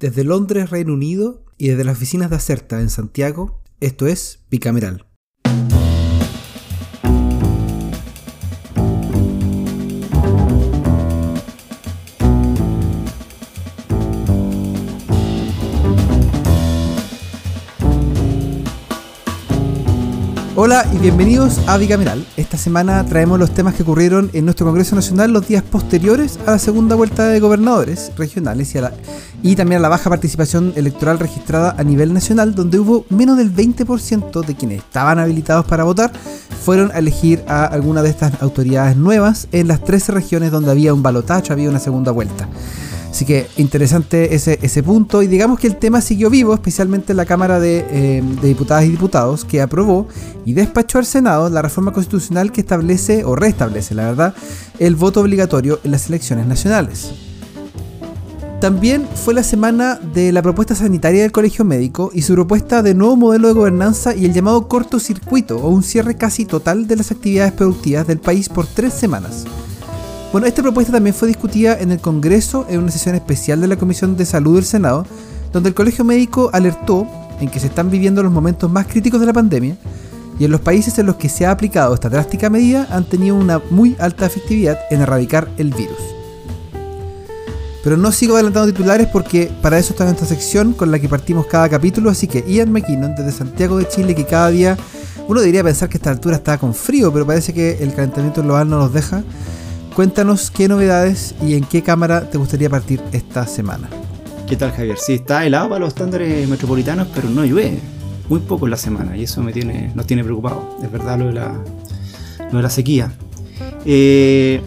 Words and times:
Desde 0.00 0.24
Londres, 0.24 0.70
Reino 0.70 0.94
Unido, 0.94 1.44
y 1.58 1.68
desde 1.68 1.84
las 1.84 1.98
oficinas 1.98 2.30
de 2.30 2.36
Acerta 2.36 2.80
en 2.80 2.88
Santiago, 2.88 3.60
esto 3.80 4.06
es 4.06 4.38
Bicameral. 4.50 5.04
Hola 20.62 20.86
y 20.92 20.98
bienvenidos 20.98 21.58
a 21.68 21.78
Bicameral. 21.78 22.26
Esta 22.36 22.58
semana 22.58 23.02
traemos 23.06 23.38
los 23.38 23.54
temas 23.54 23.74
que 23.74 23.82
ocurrieron 23.82 24.28
en 24.34 24.44
nuestro 24.44 24.66
Congreso 24.66 24.94
Nacional 24.94 25.32
los 25.32 25.48
días 25.48 25.62
posteriores 25.62 26.38
a 26.44 26.50
la 26.50 26.58
segunda 26.58 26.96
vuelta 26.96 27.28
de 27.28 27.40
gobernadores 27.40 28.12
regionales 28.18 28.74
y, 28.74 28.78
y 29.42 29.56
también 29.56 29.78
a 29.78 29.82
la 29.82 29.88
baja 29.88 30.10
participación 30.10 30.72
electoral 30.76 31.18
registrada 31.18 31.74
a 31.78 31.84
nivel 31.84 32.12
nacional, 32.12 32.54
donde 32.54 32.78
hubo 32.78 33.06
menos 33.08 33.38
del 33.38 33.54
20% 33.54 34.44
de 34.44 34.54
quienes 34.54 34.78
estaban 34.78 35.18
habilitados 35.18 35.66
para 35.66 35.84
votar 35.84 36.12
fueron 36.64 36.90
a 36.92 36.98
elegir 36.98 37.42
a 37.46 37.64
alguna 37.64 38.02
de 38.02 38.10
estas 38.10 38.40
autoridades 38.42 38.96
nuevas 38.96 39.48
en 39.52 39.68
las 39.68 39.82
13 39.82 40.12
regiones 40.12 40.50
donde 40.50 40.70
había 40.70 40.92
un 40.92 41.02
balotaje, 41.02 41.52
había 41.52 41.70
una 41.70 41.80
segunda 41.80 42.12
vuelta. 42.12 42.48
Así 43.10 43.24
que 43.24 43.48
interesante 43.56 44.34
ese, 44.34 44.58
ese 44.62 44.82
punto. 44.82 45.22
Y 45.22 45.26
digamos 45.26 45.58
que 45.58 45.66
el 45.66 45.76
tema 45.76 46.00
siguió 46.00 46.30
vivo, 46.30 46.54
especialmente 46.54 47.12
en 47.12 47.16
la 47.16 47.26
Cámara 47.26 47.58
de, 47.58 47.84
eh, 47.90 48.22
de, 48.40 48.48
Diputadas 48.48 48.84
y 48.84 48.88
Diputados, 48.88 49.44
que 49.44 49.60
aprobó 49.60 50.06
y 50.44 50.52
despachó 50.52 50.98
al 50.98 51.06
Senado 51.06 51.50
la 51.50 51.60
reforma 51.60 51.92
constitucional 51.92 52.52
que 52.52 52.60
establece, 52.60 53.24
o 53.24 53.34
restablece, 53.34 53.94
la 53.94 54.04
verdad, 54.04 54.34
el 54.78 54.94
voto 54.94 55.20
obligatorio 55.20 55.80
en 55.82 55.90
las 55.90 56.08
elecciones 56.08 56.46
nacionales. 56.46 57.29
También 58.60 59.08
fue 59.14 59.32
la 59.32 59.42
semana 59.42 59.98
de 60.12 60.32
la 60.32 60.42
propuesta 60.42 60.74
sanitaria 60.74 61.22
del 61.22 61.32
Colegio 61.32 61.64
Médico 61.64 62.10
y 62.12 62.20
su 62.20 62.34
propuesta 62.34 62.82
de 62.82 62.94
nuevo 62.94 63.16
modelo 63.16 63.48
de 63.48 63.54
gobernanza 63.54 64.14
y 64.14 64.26
el 64.26 64.34
llamado 64.34 64.68
cortocircuito 64.68 65.56
o 65.56 65.70
un 65.70 65.82
cierre 65.82 66.18
casi 66.18 66.44
total 66.44 66.86
de 66.86 66.96
las 66.96 67.10
actividades 67.10 67.54
productivas 67.54 68.06
del 68.06 68.18
país 68.18 68.50
por 68.50 68.66
tres 68.66 68.92
semanas. 68.92 69.46
Bueno, 70.30 70.46
esta 70.46 70.60
propuesta 70.60 70.92
también 70.92 71.14
fue 71.14 71.28
discutida 71.28 71.80
en 71.80 71.90
el 71.90 72.00
Congreso 72.00 72.66
en 72.68 72.80
una 72.80 72.90
sesión 72.90 73.14
especial 73.14 73.62
de 73.62 73.66
la 73.66 73.76
Comisión 73.76 74.14
de 74.18 74.26
Salud 74.26 74.56
del 74.56 74.66
Senado, 74.66 75.06
donde 75.54 75.70
el 75.70 75.74
Colegio 75.74 76.04
Médico 76.04 76.50
alertó 76.52 77.06
en 77.40 77.48
que 77.48 77.60
se 77.60 77.68
están 77.68 77.90
viviendo 77.90 78.22
los 78.22 78.30
momentos 78.30 78.70
más 78.70 78.86
críticos 78.86 79.20
de 79.20 79.26
la 79.26 79.32
pandemia 79.32 79.78
y 80.38 80.44
en 80.44 80.50
los 80.50 80.60
países 80.60 80.98
en 80.98 81.06
los 81.06 81.16
que 81.16 81.30
se 81.30 81.46
ha 81.46 81.50
aplicado 81.50 81.94
esta 81.94 82.10
drástica 82.10 82.50
medida 82.50 82.86
han 82.90 83.04
tenido 83.04 83.36
una 83.36 83.62
muy 83.70 83.96
alta 83.98 84.26
efectividad 84.26 84.78
en 84.90 85.00
erradicar 85.00 85.48
el 85.56 85.72
virus. 85.72 86.19
Pero 87.82 87.96
no 87.96 88.12
sigo 88.12 88.34
adelantando 88.34 88.70
titulares 88.72 89.06
porque 89.06 89.50
para 89.62 89.78
eso 89.78 89.92
está 89.92 90.08
esta 90.08 90.26
sección 90.26 90.74
con 90.74 90.90
la 90.90 90.98
que 90.98 91.08
partimos 91.08 91.46
cada 91.46 91.68
capítulo, 91.68 92.10
así 92.10 92.26
que 92.26 92.44
Ian 92.46 92.70
McKinnon 92.70 93.14
desde 93.14 93.32
Santiago 93.32 93.78
de 93.78 93.88
Chile 93.88 94.14
que 94.14 94.26
cada 94.26 94.50
día 94.50 94.76
uno 95.28 95.40
debería 95.40 95.62
pensar 95.64 95.88
que 95.88 95.96
esta 95.96 96.10
altura 96.10 96.36
está 96.36 96.58
con 96.58 96.74
frío, 96.74 97.12
pero 97.12 97.26
parece 97.26 97.54
que 97.54 97.82
el 97.82 97.94
calentamiento 97.94 98.42
global 98.42 98.68
no 98.68 98.78
nos 98.78 98.92
deja. 98.92 99.22
Cuéntanos 99.94 100.50
qué 100.50 100.68
novedades 100.68 101.34
y 101.42 101.54
en 101.54 101.64
qué 101.64 101.82
cámara 101.82 102.28
te 102.28 102.36
gustaría 102.36 102.68
partir 102.68 103.00
esta 103.12 103.46
semana. 103.46 103.88
¿Qué 104.48 104.56
tal, 104.56 104.72
Javier? 104.72 104.98
Sí, 104.98 105.14
está 105.14 105.46
helado 105.46 105.68
para 105.68 105.80
los 105.80 105.90
estándares 105.90 106.48
metropolitanos, 106.48 107.06
pero 107.14 107.30
no 107.30 107.44
llueve. 107.44 107.78
Muy 108.28 108.40
poco 108.40 108.66
en 108.66 108.72
la 108.72 108.76
semana 108.76 109.16
y 109.16 109.24
eso 109.24 109.42
me 109.42 109.52
tiene, 109.52 109.92
nos 109.94 110.06
tiene 110.06 110.24
preocupado. 110.24 110.76
Es 110.82 110.90
verdad 110.90 111.18
lo 111.18 111.26
de 111.26 111.32
la, 111.34 111.54
lo 112.50 112.56
de 112.56 112.62
la 112.62 112.70
sequía. 112.70 113.12
Eh, 113.84 114.60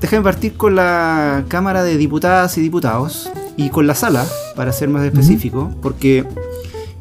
déjame 0.00 0.22
partir 0.22 0.54
con 0.54 0.74
la 0.74 1.44
Cámara 1.48 1.82
de 1.82 1.96
Diputadas 1.96 2.56
y 2.58 2.60
Diputados 2.60 3.30
y 3.56 3.70
con 3.70 3.86
la 3.86 3.94
sala, 3.94 4.24
para 4.56 4.72
ser 4.72 4.88
más 4.88 5.04
específico, 5.04 5.70
porque 5.82 6.24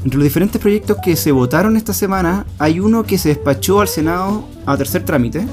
entre 0.03 0.17
los 0.17 0.23
diferentes 0.23 0.61
proyectos 0.61 0.97
que 1.03 1.16
se 1.16 1.31
votaron 1.31 1.78
esta 1.78 1.94
semana, 1.94 2.45
hay 2.58 2.80
uno 2.80 3.03
que 3.03 3.17
se 3.17 3.30
despachó 3.30 3.81
al 3.81 3.88
Senado 3.88 4.44
a 4.66 4.78
tercer 4.78 5.03
trámite, 5.03 5.46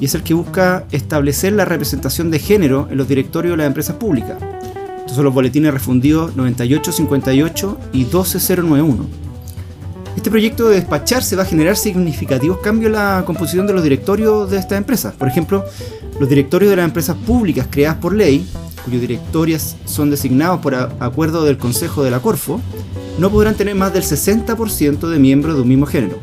y 0.00 0.06
es 0.06 0.14
el 0.14 0.22
que 0.22 0.32
busca 0.32 0.84
establecer 0.90 1.52
la 1.52 1.66
representación 1.66 2.30
de 2.30 2.38
género 2.38 2.88
en 2.90 2.96
los 2.96 3.06
directorios 3.06 3.52
de 3.52 3.58
las 3.58 3.66
empresas 3.66 3.96
públicas. 3.96 4.38
Estos 5.00 5.16
son 5.16 5.24
los 5.24 5.34
boletines 5.34 5.74
refundidos 5.74 6.36
9858 6.36 7.78
y 7.92 8.04
12091. 8.04 9.06
Este 10.16 10.30
proyecto 10.30 10.68
de 10.68 10.76
despacharse 10.76 11.36
va 11.36 11.42
a 11.42 11.46
generar 11.46 11.76
significativos 11.76 12.58
cambios 12.58 12.88
en 12.88 12.92
la 12.94 13.22
composición 13.26 13.66
de 13.66 13.72
los 13.72 13.82
directorios 13.82 14.50
de 14.50 14.58
estas 14.58 14.78
empresas. 14.78 15.14
Por 15.14 15.28
ejemplo, 15.28 15.64
los 16.20 16.28
directorios 16.28 16.68
de 16.68 16.76
las 16.76 16.84
empresas 16.84 17.16
públicas 17.16 17.66
creadas 17.70 17.96
por 17.96 18.14
ley, 18.14 18.46
cuyos 18.84 19.00
directorios 19.00 19.76
son 19.86 20.10
designados 20.10 20.60
por 20.60 20.74
acuerdo 20.74 21.44
del 21.44 21.56
Consejo 21.56 22.04
de 22.04 22.10
la 22.10 22.20
Corfo, 22.20 22.60
no 23.18 23.30
podrán 23.30 23.54
tener 23.54 23.74
más 23.74 23.94
del 23.94 24.02
60% 24.02 25.08
de 25.08 25.18
miembros 25.18 25.54
de 25.54 25.62
un 25.62 25.68
mismo 25.68 25.86
género. 25.86 26.18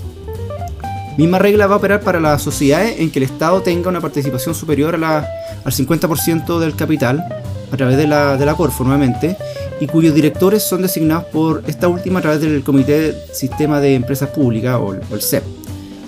Misma 1.17 1.39
regla 1.39 1.65
va 1.65 1.73
a 1.73 1.77
operar 1.79 2.01
para 2.01 2.19
las 2.19 2.43
sociedades 2.43 2.99
en 2.99 3.09
que 3.09 3.17
el 3.17 3.23
Estado 3.23 3.63
tenga 3.63 3.89
una 3.89 3.99
participación 3.99 4.53
superior 4.53 4.93
al 4.93 5.25
50% 5.65 6.59
del 6.59 6.75
capital 6.75 7.25
a 7.71 7.75
través 7.75 7.97
de 7.97 8.05
la 8.05 8.53
Corfo 8.55 8.83
nuevamente 8.83 9.35
y 9.79 9.87
cuyos 9.87 10.13
directores 10.13 10.61
son 10.61 10.83
designados 10.83 11.25
por 11.25 11.63
esta 11.65 11.87
última 11.87 12.19
a 12.19 12.21
través 12.21 12.41
del 12.41 12.63
Comité 12.63 13.15
Sistema 13.33 13.79
de 13.79 13.95
Empresas 13.95 14.29
Públicas 14.29 14.77
o, 14.79 14.93
el 14.93 15.21
CEP. 15.21 15.56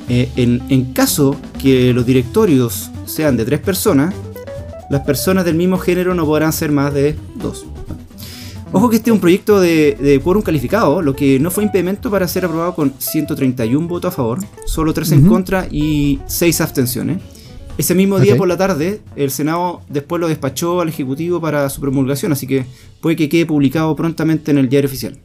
Eh, 0.09 0.29
en, 0.35 0.61
en 0.69 0.93
caso 0.93 1.35
que 1.61 1.93
los 1.93 2.05
directorios 2.05 2.89
sean 3.05 3.37
de 3.37 3.45
tres 3.45 3.59
personas, 3.59 4.13
las 4.89 5.01
personas 5.01 5.45
del 5.45 5.55
mismo 5.55 5.77
género 5.77 6.15
no 6.15 6.25
podrán 6.25 6.51
ser 6.51 6.71
más 6.71 6.93
de 6.93 7.15
dos. 7.35 7.65
Ojo 8.71 8.89
que 8.89 8.97
este 8.97 9.09
es 9.09 9.13
un 9.13 9.19
proyecto 9.19 9.59
de, 9.59 9.97
de 9.99 10.19
quórum 10.19 10.43
calificado, 10.43 11.01
lo 11.01 11.15
que 11.15 11.39
no 11.39 11.49
fue 11.49 11.63
impedimento 11.63 12.11
para 12.11 12.27
ser 12.27 12.45
aprobado 12.45 12.75
con 12.75 12.93
131 12.97 13.87
votos 13.87 14.13
a 14.13 14.15
favor, 14.15 14.39
solo 14.65 14.93
3 14.93 15.11
en 15.13 15.27
contra 15.27 15.67
y 15.71 16.19
6 16.27 16.61
abstenciones. 16.61 17.21
Ese 17.79 17.95
mismo 17.95 18.19
día 18.19 18.35
por 18.35 18.47
la 18.47 18.57
tarde, 18.57 19.01
el 19.15 19.31
Senado 19.31 19.81
después 19.89 20.19
lo 20.19 20.27
despachó 20.27 20.81
al 20.81 20.89
Ejecutivo 20.89 21.39
para 21.39 21.69
su 21.69 21.81
promulgación, 21.81 22.31
así 22.31 22.45
que 22.45 22.65
puede 22.99 23.15
que 23.15 23.29
quede 23.29 23.45
publicado 23.45 23.95
prontamente 23.95 24.51
en 24.51 24.57
el 24.57 24.69
diario 24.69 24.87
oficial. 24.87 25.17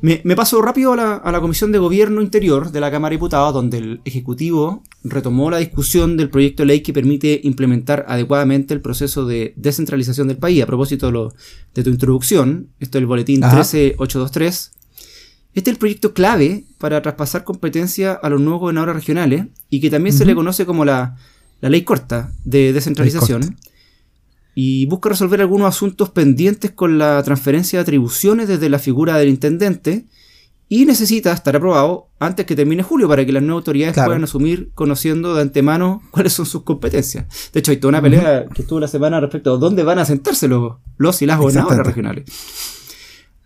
Me, 0.00 0.36
paso 0.36 0.62
rápido 0.62 0.92
a 0.92 1.32
la, 1.32 1.40
Comisión 1.40 1.72
de 1.72 1.78
Gobierno 1.78 2.22
Interior 2.22 2.70
de 2.70 2.80
la 2.80 2.88
Cámara 2.88 3.10
de 3.10 3.16
Diputados, 3.16 3.52
donde 3.52 3.78
el 3.78 4.00
Ejecutivo 4.04 4.84
retomó 5.02 5.50
la 5.50 5.58
discusión 5.58 6.16
del 6.16 6.30
proyecto 6.30 6.62
de 6.62 6.66
ley 6.68 6.82
que 6.82 6.92
permite 6.92 7.40
implementar 7.42 8.04
adecuadamente 8.06 8.74
el 8.74 8.80
proceso 8.80 9.26
de 9.26 9.54
descentralización 9.56 10.28
del 10.28 10.36
país. 10.36 10.62
A 10.62 10.66
propósito 10.66 11.32
de, 11.74 11.82
tu 11.82 11.90
introducción, 11.90 12.68
esto 12.78 12.98
es 12.98 13.02
el 13.02 13.06
boletín 13.06 13.40
13823. 13.40 14.72
Este 15.54 15.70
es 15.70 15.74
el 15.74 15.78
proyecto 15.78 16.14
clave 16.14 16.64
para 16.78 17.02
traspasar 17.02 17.42
competencia 17.42 18.12
a 18.12 18.28
los 18.28 18.40
nuevos 18.40 18.60
gobernadores 18.60 18.94
regionales 18.94 19.46
y 19.68 19.80
que 19.80 19.90
también 19.90 20.14
se 20.14 20.24
le 20.24 20.36
conoce 20.36 20.64
como 20.64 20.84
la, 20.84 21.16
ley 21.60 21.82
corta 21.82 22.32
de 22.44 22.72
descentralización 22.72 23.56
y 24.60 24.86
busca 24.86 25.10
resolver 25.10 25.40
algunos 25.40 25.68
asuntos 25.68 26.10
pendientes 26.10 26.72
con 26.72 26.98
la 26.98 27.22
transferencia 27.22 27.78
de 27.78 27.82
atribuciones 27.84 28.48
desde 28.48 28.68
la 28.68 28.80
figura 28.80 29.16
del 29.16 29.28
intendente 29.28 30.06
y 30.68 30.84
necesita 30.84 31.32
estar 31.32 31.54
aprobado 31.54 32.08
antes 32.18 32.44
que 32.44 32.56
termine 32.56 32.82
julio 32.82 33.06
para 33.06 33.24
que 33.24 33.30
las 33.30 33.44
nuevas 33.44 33.60
autoridades 33.60 33.94
puedan 33.94 34.24
asumir 34.24 34.72
conociendo 34.74 35.36
de 35.36 35.42
antemano 35.42 36.02
cuáles 36.10 36.32
son 36.32 36.44
sus 36.44 36.64
competencias. 36.64 37.52
De 37.52 37.60
hecho, 37.60 37.70
hay 37.70 37.76
toda 37.76 37.90
una 37.90 38.02
pelea 38.02 38.46
que 38.52 38.62
estuvo 38.62 38.80
la 38.80 38.88
semana 38.88 39.20
respecto 39.20 39.54
a 39.54 39.58
dónde 39.58 39.84
van 39.84 40.00
a 40.00 40.04
sentarse 40.04 40.48
los, 40.48 40.72
los 40.96 41.22
y 41.22 41.26
las 41.26 41.38
gobernadoras 41.38 41.86
regionales. 41.86 42.24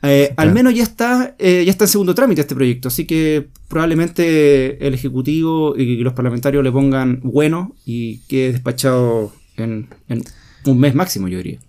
Eh, 0.00 0.32
al 0.38 0.54
menos 0.54 0.74
ya 0.74 0.82
está, 0.82 1.36
eh, 1.38 1.62
ya 1.66 1.70
está 1.72 1.84
en 1.84 1.88
segundo 1.88 2.14
trámite 2.14 2.40
este 2.40 2.54
proyecto, 2.54 2.88
así 2.88 3.04
que 3.04 3.50
probablemente 3.68 4.84
el 4.84 4.94
Ejecutivo 4.94 5.76
y 5.76 5.96
los 5.98 6.14
parlamentarios 6.14 6.64
le 6.64 6.72
pongan 6.72 7.20
bueno 7.22 7.74
y 7.84 8.20
quede 8.28 8.52
despachado 8.52 9.30
en 9.58 9.90
un 10.66 10.78
mes 10.78 10.94
máximo, 10.94 11.28
yo 11.28 11.38
diría. 11.38 11.60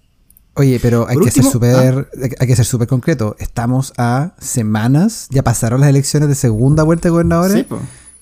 Oye, 0.55 0.79
pero 0.79 1.07
hay 1.07 1.17
que, 1.17 1.31
ser 1.31 1.43
super, 1.43 2.07
ah. 2.13 2.27
hay 2.39 2.47
que 2.47 2.55
ser 2.55 2.65
súper 2.65 2.87
concreto. 2.87 3.35
Estamos 3.39 3.91
a 3.97 4.33
semanas, 4.39 5.27
ya 5.31 5.43
pasaron 5.43 5.81
las 5.81 5.89
elecciones 5.89 6.29
de 6.29 6.35
segunda 6.35 6.83
vuelta 6.83 7.07
de 7.07 7.11
gobernadores 7.11 7.65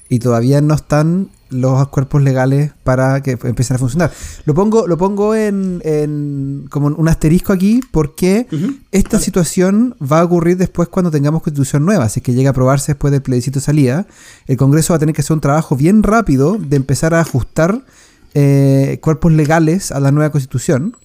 y 0.07 0.19
todavía 0.19 0.61
no 0.61 0.73
están 0.73 1.29
los 1.49 1.87
cuerpos 1.89 2.21
legales 2.21 2.71
para 2.83 3.21
que 3.21 3.31
empiecen 3.43 3.75
a 3.75 3.79
funcionar. 3.79 4.11
Lo 4.45 4.53
pongo, 4.53 4.87
lo 4.87 4.97
pongo 4.97 5.35
en, 5.35 6.67
como 6.69 6.87
un 6.87 7.07
asterisco 7.09 7.51
aquí 7.51 7.81
porque 7.91 8.47
esta 8.91 9.19
situación 9.19 9.95
va 10.01 10.21
a 10.21 10.23
ocurrir 10.23 10.55
después 10.55 10.87
cuando 10.87 11.11
tengamos 11.11 11.43
constitución 11.43 11.85
nueva. 11.85 12.05
Así 12.05 12.21
que 12.21 12.33
llega 12.33 12.49
a 12.49 12.51
aprobarse 12.51 12.93
después 12.93 13.11
del 13.11 13.21
plebiscito 13.21 13.59
de 13.59 13.65
salida. 13.65 14.07
El 14.47 14.55
Congreso 14.55 14.93
va 14.93 14.97
a 14.97 14.99
tener 14.99 15.13
que 15.13 15.21
hacer 15.21 15.33
un 15.33 15.41
trabajo 15.41 15.75
bien 15.75 16.03
rápido 16.03 16.57
de 16.57 16.77
empezar 16.77 17.13
a 17.13 17.19
ajustar 17.19 17.81
eh, 18.33 18.99
cuerpos 19.01 19.31
legales 19.31 19.91
a 19.91 19.99
la 19.99 20.11
nueva 20.11 20.31
constitución. 20.31 20.97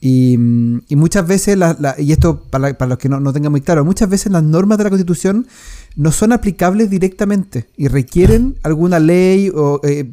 Y, 0.00 0.36
muchas 0.36 1.26
veces, 1.26 1.58
y 1.96 2.12
esto 2.12 2.42
para, 2.50 2.76
para, 2.76 2.90
los 2.90 2.98
que 2.98 3.08
no, 3.08 3.20
no 3.20 3.32
tengan 3.32 3.52
muy 3.52 3.62
claro, 3.62 3.86
muchas 3.86 4.10
veces 4.10 4.30
las 4.30 4.42
normas 4.42 4.76
de 4.76 4.84
la 4.84 4.90
constitución 4.90 5.46
no 5.96 6.12
son 6.12 6.32
aplicables 6.32 6.90
directamente 6.90 7.68
y 7.76 7.88
requieren 7.88 8.58
alguna 8.62 8.98
ley 8.98 9.50
o 9.54 9.80
eh, 9.82 10.06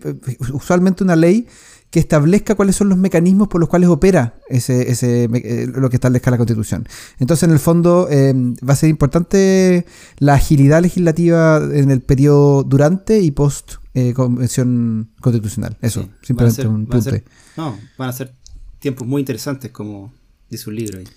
usualmente 0.54 1.04
una 1.04 1.18
ley 1.18 1.48
que 1.90 2.00
establezca 2.00 2.56
cuáles 2.56 2.78
son 2.78 2.88
los 2.88 2.98
mecanismos 2.98 3.50
por 3.50 3.60
los 3.60 3.68
cuales 3.70 3.90
opera 3.90 4.36
ese, 4.48 4.90
ese 4.90 5.26
eh, 5.26 5.68
lo 5.68 5.90
que 5.90 5.98
establezca 5.98 6.32
la 6.32 6.38
Constitución. 6.38 6.88
Entonces, 7.20 7.44
en 7.44 7.52
el 7.52 7.60
fondo, 7.60 8.08
eh, 8.10 8.34
va 8.68 8.74
a 8.74 8.78
ser 8.78 8.90
importante 8.90 9.86
la 10.18 10.36
agilidad 10.36 10.82
legislativa 10.82 11.58
en 11.58 11.92
el 11.92 12.02
periodo 12.02 12.64
durante 12.64 13.20
y 13.20 13.32
post 13.32 13.81
eh, 13.94 14.14
convención 14.14 15.10
constitucional. 15.20 15.78
Eso, 15.82 16.10
simplemente 16.22 16.66
un 16.68 16.86
punto. 16.86 17.12
no, 17.58 17.80
van 17.98 18.10
a 18.10 18.14
ser 18.14 18.34
tiempos 18.80 19.08
muy 19.08 19.22
interesantes, 19.22 19.72
como 19.72 20.14
dice 20.50 20.70
un 20.70 20.76
libro 20.76 21.00
ahí. 21.00 21.08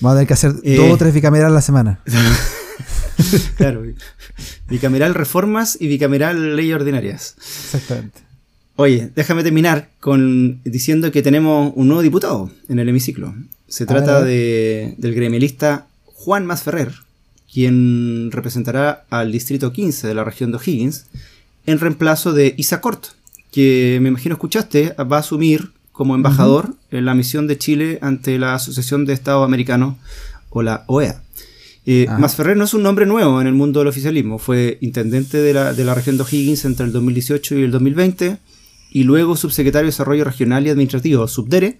Vamos 0.00 0.14
a 0.14 0.16
tener 0.16 0.28
que 0.28 0.34
hacer 0.34 0.54
dos 0.54 0.90
o 0.90 0.96
tres 0.96 1.14
bicamerales 1.14 1.52
a 1.52 1.54
la 1.54 1.62
semana. 1.62 2.00
claro, 3.56 3.82
bicameral 4.68 5.14
reformas 5.14 5.76
y 5.80 5.86
bicameral 5.86 6.56
leyes 6.56 6.74
ordinarias. 6.74 7.36
Exactamente. 7.38 8.20
Oye, 8.76 9.10
déjame 9.14 9.42
terminar 9.42 9.90
con 10.00 10.60
diciendo 10.64 11.12
que 11.12 11.22
tenemos 11.22 11.72
un 11.76 11.88
nuevo 11.88 12.02
diputado 12.02 12.50
en 12.68 12.78
el 12.78 12.88
hemiciclo. 12.88 13.34
Se 13.68 13.86
trata 13.86 14.22
de, 14.22 14.94
del 14.98 15.14
gremialista 15.14 15.86
Juan 16.04 16.46
Masferrer, 16.46 16.92
quien 17.52 18.30
representará 18.32 19.04
al 19.10 19.30
distrito 19.30 19.72
15 19.72 20.08
de 20.08 20.14
la 20.14 20.24
región 20.24 20.50
de 20.50 20.56
O'Higgins 20.56 21.06
en 21.66 21.78
reemplazo 21.78 22.32
de 22.32 22.54
Isa 22.56 22.80
Cort, 22.80 23.06
que 23.50 23.98
me 24.02 24.08
imagino 24.08 24.34
escuchaste, 24.34 24.94
va 25.00 25.16
a 25.16 25.20
asumir 25.20 25.72
como 25.92 26.14
embajador 26.14 26.74
en 26.90 27.04
la 27.04 27.14
misión 27.14 27.46
de 27.46 27.58
Chile 27.58 27.98
ante 28.00 28.38
la 28.38 28.54
Asociación 28.54 29.04
de 29.04 29.12
Estados 29.12 29.44
Americanos 29.44 29.96
o 30.48 30.62
la 30.62 30.84
OEA. 30.86 31.22
Eh, 31.84 32.06
Masferrer 32.18 32.56
no 32.56 32.64
es 32.64 32.74
un 32.74 32.82
nombre 32.82 33.06
nuevo 33.06 33.40
en 33.40 33.46
el 33.46 33.54
mundo 33.54 33.80
del 33.80 33.88
oficialismo, 33.88 34.38
fue 34.38 34.78
intendente 34.80 35.38
de 35.38 35.52
la, 35.52 35.74
de 35.74 35.84
la 35.84 35.94
región 35.94 36.16
de 36.16 36.22
O'Higgins 36.22 36.64
entre 36.64 36.86
el 36.86 36.92
2018 36.92 37.58
y 37.58 37.62
el 37.62 37.70
2020 37.72 38.38
y 38.92 39.04
luego 39.04 39.36
subsecretario 39.36 39.86
de 39.86 39.90
Desarrollo 39.90 40.24
Regional 40.24 40.66
y 40.66 40.70
Administrativo, 40.70 41.26
Subdere, 41.26 41.78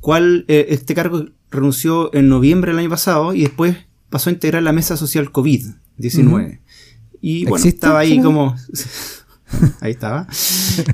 cual 0.00 0.44
eh, 0.48 0.66
este 0.70 0.94
cargo 0.94 1.26
renunció 1.50 2.14
en 2.14 2.28
noviembre 2.28 2.72
del 2.72 2.80
año 2.80 2.90
pasado 2.90 3.34
y 3.34 3.42
después 3.42 3.76
pasó 4.10 4.30
a 4.30 4.32
integrar 4.32 4.62
la 4.62 4.72
mesa 4.72 4.96
social 4.96 5.32
COVID-19. 5.32 6.60
Y 7.20 7.44
bueno, 7.44 7.64
estaba 7.64 8.00
ahí 8.00 8.20
como... 8.20 8.56
ahí 9.80 9.92
estaba. 9.92 10.26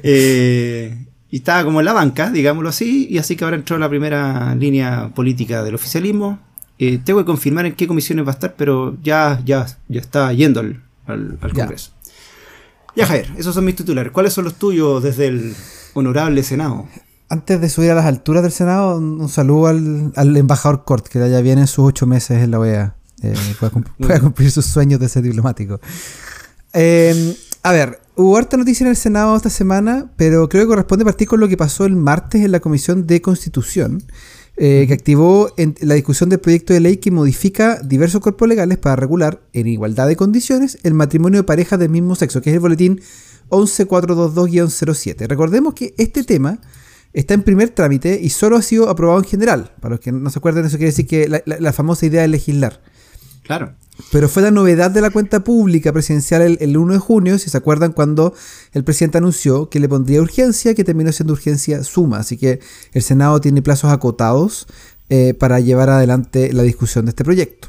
Eh, 0.02 1.06
y 1.30 1.36
estaba 1.36 1.64
como 1.64 1.80
en 1.80 1.86
la 1.86 1.92
banca, 1.92 2.30
digámoslo 2.30 2.68
así, 2.68 3.08
y 3.10 3.18
así 3.18 3.36
que 3.36 3.44
ahora 3.44 3.56
entró 3.56 3.78
la 3.78 3.88
primera 3.88 4.54
línea 4.54 5.10
política 5.14 5.62
del 5.62 5.74
oficialismo. 5.74 6.38
Eh, 6.78 6.98
tengo 7.04 7.20
que 7.20 7.26
confirmar 7.26 7.66
en 7.66 7.74
qué 7.74 7.86
comisiones 7.86 8.26
va 8.26 8.30
a 8.30 8.34
estar, 8.34 8.54
pero 8.56 8.96
ya, 9.02 9.40
ya, 9.44 9.66
ya 9.88 10.00
está 10.00 10.32
yendo 10.32 10.60
al, 10.60 10.82
Congreso. 11.40 11.92
Ya, 12.94 13.06
Javier, 13.06 13.30
esos 13.36 13.54
son 13.54 13.64
mis 13.64 13.76
titulares. 13.76 14.12
¿Cuáles 14.12 14.32
son 14.32 14.44
los 14.44 14.54
tuyos 14.54 15.02
desde 15.02 15.28
el 15.28 15.54
honorable 15.94 16.42
Senado? 16.42 16.86
Antes 17.28 17.60
de 17.60 17.68
subir 17.68 17.90
a 17.90 17.94
las 17.94 18.06
alturas 18.06 18.42
del 18.42 18.52
Senado, 18.52 18.98
un, 18.98 19.28
saludo 19.28 19.66
al, 19.66 20.36
embajador 20.36 20.84
Cort, 20.84 21.08
que 21.08 21.18
ya 21.18 21.40
viene 21.40 21.66
sus 21.66 21.86
ocho 21.86 22.06
meses 22.06 22.42
en 22.42 22.50
la 22.52 22.60
OEA. 22.60 22.94
Eh, 23.32 23.54
pueda, 23.98 24.20
cumplir 24.20 24.50
sus 24.50 24.66
sueños 24.66 25.00
de 25.00 25.08
ser 25.08 25.22
diplomático. 25.22 25.80
Em, 26.72 27.34
a 27.62 27.72
ver, 27.72 28.00
hubo 28.16 28.36
harta 28.36 28.56
noticia 28.56 28.84
en 28.84 28.90
el 28.90 28.96
Senado 28.96 29.36
esta 29.36 29.50
semana, 29.50 30.10
pero 30.16 30.48
creo 30.48 30.64
que 30.64 30.68
corresponde 30.68 31.04
partir 31.04 31.28
con 31.28 31.40
lo 31.40 31.48
que 31.48 31.56
pasó 31.56 31.84
el 31.84 31.96
martes 31.96 32.44
en 32.44 32.52
la 32.52 32.60
Comisión 32.60 33.06
de 33.06 33.20
Constitución, 33.20 34.02
eh, 34.56 34.84
que 34.86 34.94
activó 34.94 35.52
la 35.80 35.94
discusión 35.94 36.30
del 36.30 36.40
proyecto 36.40 36.72
de 36.72 36.80
ley 36.80 36.96
que 36.96 37.10
modifica 37.10 37.80
diversos 37.82 38.20
cuerpos 38.20 38.48
legales 38.48 38.78
para 38.78 38.96
regular, 38.96 39.40
en 39.52 39.66
igualdad 39.66 40.06
de 40.06 40.16
condiciones, 40.16 40.78
el 40.82 40.94
matrimonio 40.94 41.40
de 41.40 41.44
parejas 41.44 41.78
del 41.78 41.90
mismo 41.90 42.14
sexo, 42.14 42.40
que 42.40 42.50
es 42.50 42.54
el 42.54 42.60
boletín 42.60 43.00
11422-07. 43.50 45.26
Recordemos 45.26 45.74
que 45.74 45.94
este 45.98 46.24
tema 46.24 46.58
está 47.12 47.34
en 47.34 47.42
primer 47.42 47.70
trámite 47.70 48.18
y 48.22 48.30
solo 48.30 48.56
ha 48.56 48.62
sido 48.62 48.88
aprobado 48.90 49.18
en 49.18 49.24
general. 49.24 49.72
Para 49.80 49.94
los 49.94 50.00
que 50.00 50.12
no 50.12 50.28
se 50.30 50.38
acuerdan, 50.38 50.66
eso 50.66 50.76
quiere 50.76 50.90
decir 50.90 51.06
que 51.06 51.42
la, 51.44 51.72
famosa 51.72 52.06
idea 52.06 52.22
de 52.22 52.28
legislar. 52.28 52.82
Claro. 53.46 53.74
Pero 54.12 54.28
fue 54.28 54.42
la 54.42 54.50
novedad 54.50 54.90
de 54.90 55.00
la 55.00 55.10
cuenta 55.10 55.42
pública 55.42 55.92
presidencial 55.92 56.42
el, 56.42 56.58
el, 56.60 56.76
1 56.76 56.94
de 56.94 56.98
junio, 56.98 57.38
si 57.38 57.48
se 57.48 57.56
acuerdan, 57.56 57.92
cuando 57.92 58.34
el 58.72 58.84
presidente 58.84 59.18
anunció 59.18 59.70
que 59.70 59.80
le 59.80 59.88
pondría 59.88 60.20
urgencia, 60.20 60.74
que 60.74 60.84
terminó 60.84 61.12
siendo 61.12 61.32
urgencia 61.32 61.82
suma. 61.82 62.18
Así 62.18 62.36
que 62.36 62.60
el 62.92 63.02
Senado 63.02 63.40
tiene 63.40 63.62
plazos 63.62 63.90
acotados 63.90 64.66
eh, 65.08 65.34
para 65.34 65.60
llevar 65.60 65.88
adelante 65.88 66.52
la 66.52 66.62
discusión 66.62 67.06
de 67.06 67.10
este 67.10 67.24
proyecto. 67.24 67.68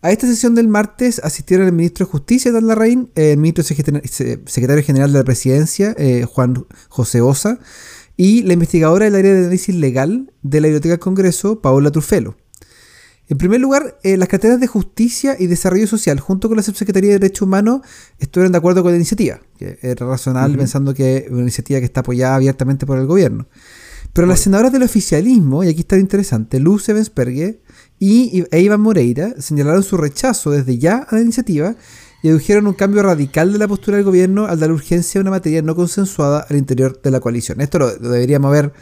A 0.00 0.12
esta 0.12 0.26
sesión 0.26 0.54
del 0.54 0.68
martes 0.68 1.20
asistieron 1.24 1.66
el 1.66 1.72
ministro 1.72 2.06
de 2.06 2.12
Justicia, 2.12 2.52
Dan 2.52 2.68
Larraín, 2.68 3.10
el 3.16 3.36
ministro 3.38 3.64
secretario 3.64 4.84
general 4.84 5.12
de 5.12 5.18
la 5.18 5.24
presidencia, 5.24 5.94
eh, 5.98 6.24
Juan 6.24 6.64
José 6.88 7.20
Osa, 7.20 7.58
y 8.16 8.42
la 8.42 8.52
investigadora 8.52 9.06
del 9.06 9.16
área 9.16 9.34
de 9.34 9.40
análisis 9.40 9.74
legal 9.74 10.32
de 10.42 10.60
la 10.60 10.68
Biblioteca 10.68 10.92
del 10.92 11.00
Congreso, 11.00 11.60
Paola 11.60 11.90
Trufelo. 11.90 12.36
En 13.28 13.38
primer 13.38 13.60
lugar, 13.60 13.98
eh, 14.04 14.16
las 14.16 14.28
carteras 14.28 14.60
de 14.60 14.68
Justicia 14.68 15.36
y 15.38 15.48
Desarrollo 15.48 15.88
Social, 15.88 16.20
junto 16.20 16.48
con 16.48 16.56
la 16.56 16.62
Subsecretaría 16.62 17.12
de 17.12 17.18
Derechos 17.18 17.42
Humanos, 17.42 17.80
estuvieron 18.18 18.52
de 18.52 18.58
acuerdo 18.58 18.82
con 18.82 18.92
la 18.92 18.96
iniciativa, 18.96 19.40
que 19.58 19.78
era 19.82 20.06
razonable 20.06 20.56
pensando 20.56 20.94
que 20.94 21.16
es 21.16 21.30
una 21.30 21.42
iniciativa 21.42 21.80
que 21.80 21.86
está 21.86 22.00
apoyada 22.00 22.36
abiertamente 22.36 22.86
por 22.86 22.98
el 22.98 23.06
gobierno. 23.06 23.46
Pero 24.12 24.28
las 24.28 24.40
senadoras 24.40 24.72
del 24.72 24.84
oficialismo, 24.84 25.64
y 25.64 25.68
aquí 25.68 25.80
está 25.80 25.96
lo 25.96 26.02
interesante, 26.02 26.60
Luz 26.60 26.88
Evenspergue 26.88 27.60
y 27.98 28.44
e 28.50 28.60
Iván 28.60 28.80
Moreira, 28.80 29.34
señalaron 29.38 29.82
su 29.82 29.96
rechazo 29.96 30.52
desde 30.52 30.78
ya 30.78 30.98
a 30.98 31.16
la 31.16 31.20
iniciativa 31.20 31.74
y 32.22 32.28
dedujeron 32.28 32.66
un 32.68 32.74
cambio 32.74 33.02
radical 33.02 33.52
de 33.52 33.58
la 33.58 33.68
postura 33.68 33.96
del 33.96 34.06
gobierno 34.06 34.46
al 34.46 34.60
dar 34.60 34.70
urgencia 34.70 35.18
a 35.18 35.22
una 35.22 35.32
materia 35.32 35.62
no 35.62 35.74
consensuada 35.74 36.46
al 36.48 36.56
interior 36.56 37.00
de 37.02 37.10
la 37.10 37.20
coalición. 37.20 37.60
Esto 37.60 37.78
lo 37.78 37.96
deberíamos 37.96 38.48
haber 38.48 38.72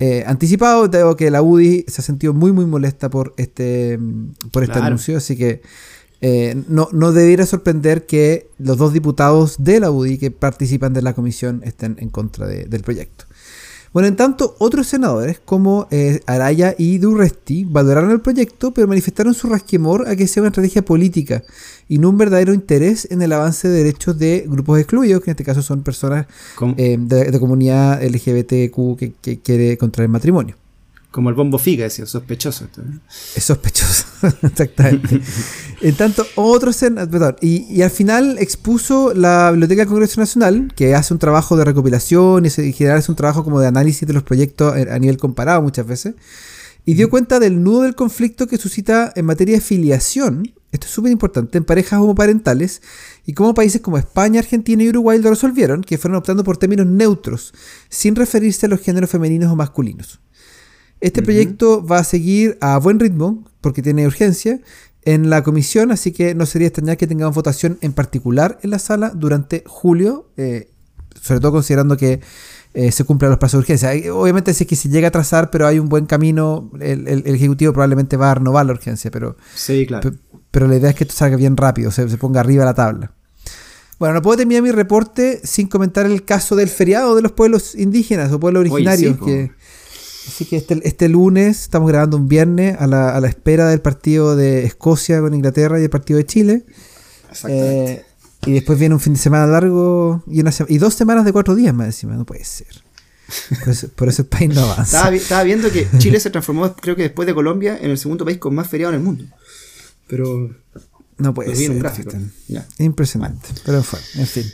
eh, 0.00 0.24
anticipado, 0.26 0.90
tengo 0.90 1.16
que 1.16 1.30
la 1.30 1.42
UDI 1.42 1.84
se 1.88 2.00
ha 2.00 2.04
sentido 2.04 2.34
muy 2.34 2.52
muy 2.52 2.66
molesta 2.66 3.10
por 3.10 3.32
este, 3.36 3.98
por 4.50 4.64
este 4.64 4.78
anuncio, 4.78 5.16
así 5.16 5.36
que 5.36 5.62
eh, 6.20 6.56
no, 6.68 6.88
no 6.92 7.12
debiera 7.12 7.46
sorprender 7.46 8.06
que 8.06 8.48
los 8.58 8.78
dos 8.78 8.92
diputados 8.92 9.56
de 9.58 9.78
la 9.78 9.90
UDI 9.90 10.18
que 10.18 10.30
participan 10.30 10.94
de 10.94 11.02
la 11.02 11.12
comisión 11.12 11.60
estén 11.64 11.96
en 11.98 12.08
contra 12.08 12.46
del 12.46 12.82
proyecto. 12.82 13.26
Bueno, 13.94 14.08
en 14.08 14.16
tanto, 14.16 14.56
otros 14.58 14.88
senadores 14.88 15.40
como 15.44 15.86
eh, 15.92 16.18
Araya 16.26 16.74
y 16.76 16.98
Durresti 16.98 17.64
valoraron 17.64 18.10
el 18.10 18.20
proyecto, 18.20 18.74
pero 18.74 18.88
manifestaron 18.88 19.34
su 19.34 19.48
rasquemor 19.48 20.08
a 20.08 20.16
que 20.16 20.26
sea 20.26 20.42
una 20.42 20.48
estrategia 20.48 20.84
política 20.84 21.44
y 21.88 21.98
no 21.98 22.10
un 22.10 22.18
verdadero 22.18 22.52
interés 22.52 23.06
en 23.12 23.22
el 23.22 23.32
avance 23.32 23.68
de 23.68 23.84
derechos 23.84 24.18
de 24.18 24.46
grupos 24.48 24.80
excluidos, 24.80 25.22
que 25.22 25.30
en 25.30 25.34
este 25.34 25.44
caso 25.44 25.62
son 25.62 25.84
personas 25.84 26.26
eh, 26.76 26.96
de, 26.98 27.38
comunidad 27.38 28.02
LGBTQ 28.02 28.98
que, 28.98 29.12
que 29.22 29.38
quiere 29.38 29.78
contraer 29.78 30.10
matrimonio. 30.10 30.56
Como 31.14 31.28
el 31.28 31.36
bombo 31.36 31.58
figa, 31.58 31.86
es 31.86 31.94
sospechoso. 32.06 32.66
Es 33.36 33.44
sospechoso, 33.44 34.04
exactamente. 34.42 35.20
en 35.80 35.94
tanto, 35.94 36.26
otro 36.34 36.72
senador, 36.72 37.36
y, 37.40 37.72
y, 37.72 37.82
al 37.82 37.90
final 37.90 38.36
expuso 38.40 39.14
la 39.14 39.52
Biblioteca 39.52 39.82
del 39.82 39.88
Congreso 39.90 40.20
Nacional, 40.20 40.72
que 40.74 40.96
hace 40.96 41.14
un 41.14 41.20
trabajo 41.20 41.56
de 41.56 41.66
recopilación 41.66 42.46
y 42.46 42.48
en 42.48 42.72
general 42.72 42.98
es 42.98 43.08
un 43.08 43.14
trabajo 43.14 43.44
como 43.44 43.60
de 43.60 43.68
análisis 43.68 44.08
de 44.08 44.12
los 44.12 44.24
proyectos 44.24 44.74
a 44.74 44.98
nivel 44.98 45.16
comparado 45.16 45.62
muchas 45.62 45.86
veces, 45.86 46.16
y 46.84 46.94
dio 46.94 47.08
cuenta 47.08 47.38
del 47.38 47.62
nudo 47.62 47.82
del 47.82 47.94
conflicto 47.94 48.48
que 48.48 48.58
suscita 48.58 49.12
en 49.14 49.24
materia 49.26 49.54
de 49.54 49.60
filiación, 49.60 50.52
esto 50.72 50.88
es 50.88 50.92
súper 50.92 51.12
importante, 51.12 51.58
en 51.58 51.64
parejas 51.64 52.00
homoparentales, 52.00 52.82
y 53.24 53.34
cómo 53.34 53.54
países 53.54 53.80
como 53.80 53.98
España, 53.98 54.40
Argentina 54.40 54.82
y 54.82 54.88
Uruguay 54.88 55.20
lo 55.20 55.30
resolvieron, 55.30 55.82
que 55.82 55.96
fueron 55.96 56.18
optando 56.18 56.42
por 56.42 56.56
términos 56.56 56.88
neutros, 56.88 57.54
sin 57.88 58.16
referirse 58.16 58.66
a 58.66 58.68
los 58.68 58.80
géneros 58.80 59.10
femeninos 59.10 59.52
o 59.52 59.54
masculinos. 59.54 60.23
Este 61.00 61.22
proyecto 61.22 61.84
va 61.84 61.98
a 61.98 62.04
seguir 62.04 62.56
a 62.60 62.78
buen 62.78 62.98
ritmo, 62.98 63.44
porque 63.60 63.82
tiene 63.82 64.06
urgencia, 64.06 64.60
en 65.04 65.28
la 65.28 65.42
comisión, 65.42 65.92
así 65.92 66.12
que 66.12 66.34
no 66.34 66.46
sería 66.46 66.68
extrañar 66.68 66.96
que 66.96 67.06
tengamos 67.06 67.34
votación 67.34 67.78
en 67.82 67.92
particular 67.92 68.58
en 68.62 68.70
la 68.70 68.78
sala 68.78 69.10
durante 69.14 69.62
julio, 69.66 70.30
eh, 70.36 70.70
sobre 71.20 71.40
todo 71.40 71.52
considerando 71.52 71.96
que 71.96 72.20
eh, 72.72 72.90
se 72.90 73.04
cumplen 73.04 73.30
los 73.30 73.38
plazos 73.38 73.58
de 73.58 73.74
urgencia. 73.74 74.14
Obviamente 74.14 74.54
sí 74.54 74.64
que 74.64 74.76
se 74.76 74.88
llega 74.88 75.08
a 75.08 75.10
trazar, 75.10 75.50
pero 75.50 75.66
hay 75.66 75.78
un 75.78 75.88
buen 75.88 76.06
camino, 76.06 76.70
el, 76.80 77.22
Ejecutivo 77.26 77.72
probablemente 77.72 78.16
va 78.16 78.30
a 78.30 78.34
renovar 78.36 78.66
la 78.66 78.72
urgencia, 78.72 79.10
pero, 79.10 79.36
sí, 79.54 79.86
claro. 79.86 80.10
pero 80.50 80.66
la 80.68 80.76
idea 80.76 80.90
es 80.90 80.96
que 80.96 81.04
esto 81.04 81.14
salga 81.14 81.36
bien 81.36 81.56
rápido, 81.56 81.90
se, 81.90 82.08
se 82.08 82.16
ponga 82.16 82.40
arriba 82.40 82.64
la 82.64 82.74
tabla. 82.74 83.12
Bueno, 83.98 84.14
no 84.14 84.22
puedo 84.22 84.36
terminar 84.36 84.62
mi 84.62 84.72
reporte 84.72 85.40
sin 85.44 85.68
comentar 85.68 86.04
el 86.06 86.24
caso 86.24 86.56
del 86.56 86.68
feriado 86.68 87.14
de 87.14 87.22
los 87.22 87.32
pueblos 87.32 87.74
indígenas 87.74 88.32
o 88.32 88.40
pueblos 88.40 88.62
originarios, 88.62 89.18
que 89.18 89.52
Así 90.26 90.44
que 90.46 90.56
este, 90.56 90.80
este, 90.84 91.08
lunes, 91.08 91.62
estamos 91.62 91.88
grabando 91.88 92.16
un 92.16 92.28
viernes 92.28 92.76
a 92.78 92.86
la, 92.86 93.14
a 93.14 93.20
la, 93.20 93.28
espera 93.28 93.68
del 93.68 93.80
partido 93.80 94.36
de 94.36 94.64
Escocia 94.64 95.20
con 95.20 95.34
Inglaterra 95.34 95.80
y 95.80 95.84
el 95.84 95.90
partido 95.90 96.16
de 96.16 96.26
Chile. 96.26 96.64
Exactamente. 97.30 97.92
Eh, 97.92 98.04
y 98.46 98.52
después 98.52 98.78
viene 98.78 98.94
un 98.94 99.00
fin 99.00 99.14
de 99.14 99.18
semana 99.18 99.46
largo 99.46 100.22
y, 100.26 100.40
una 100.40 100.52
y 100.68 100.78
dos 100.78 100.94
semanas 100.94 101.24
de 101.24 101.32
cuatro 101.32 101.54
días 101.54 101.74
más 101.74 101.86
encima. 101.86 102.14
No 102.14 102.24
puede 102.24 102.44
ser. 102.44 102.82
Por 103.96 104.08
eso, 104.08 104.22
el 104.22 104.28
país 104.28 104.54
no 104.54 104.62
avanza. 104.62 105.12
Estaba, 105.14 105.42
viendo 105.44 105.70
que 105.70 105.88
Chile 105.98 106.20
se 106.20 106.30
transformó, 106.30 106.74
creo 106.76 106.94
que 106.94 107.02
después 107.02 107.26
de 107.26 107.34
Colombia, 107.34 107.78
en 107.80 107.90
el 107.90 107.98
segundo 107.98 108.24
país 108.24 108.38
con 108.38 108.54
más 108.54 108.68
feriado 108.68 108.92
en 108.92 109.00
el 109.00 109.04
mundo. 109.04 109.24
Pero. 110.06 110.54
No 111.16 111.32
puede 111.32 111.54
ser. 111.56 111.70
Un 111.70 111.78
gráfico. 111.78 112.12
Impresionante. 112.78 113.48
Pero 113.64 113.82
fue, 113.82 114.00
en 114.16 114.26
fin. 114.26 114.44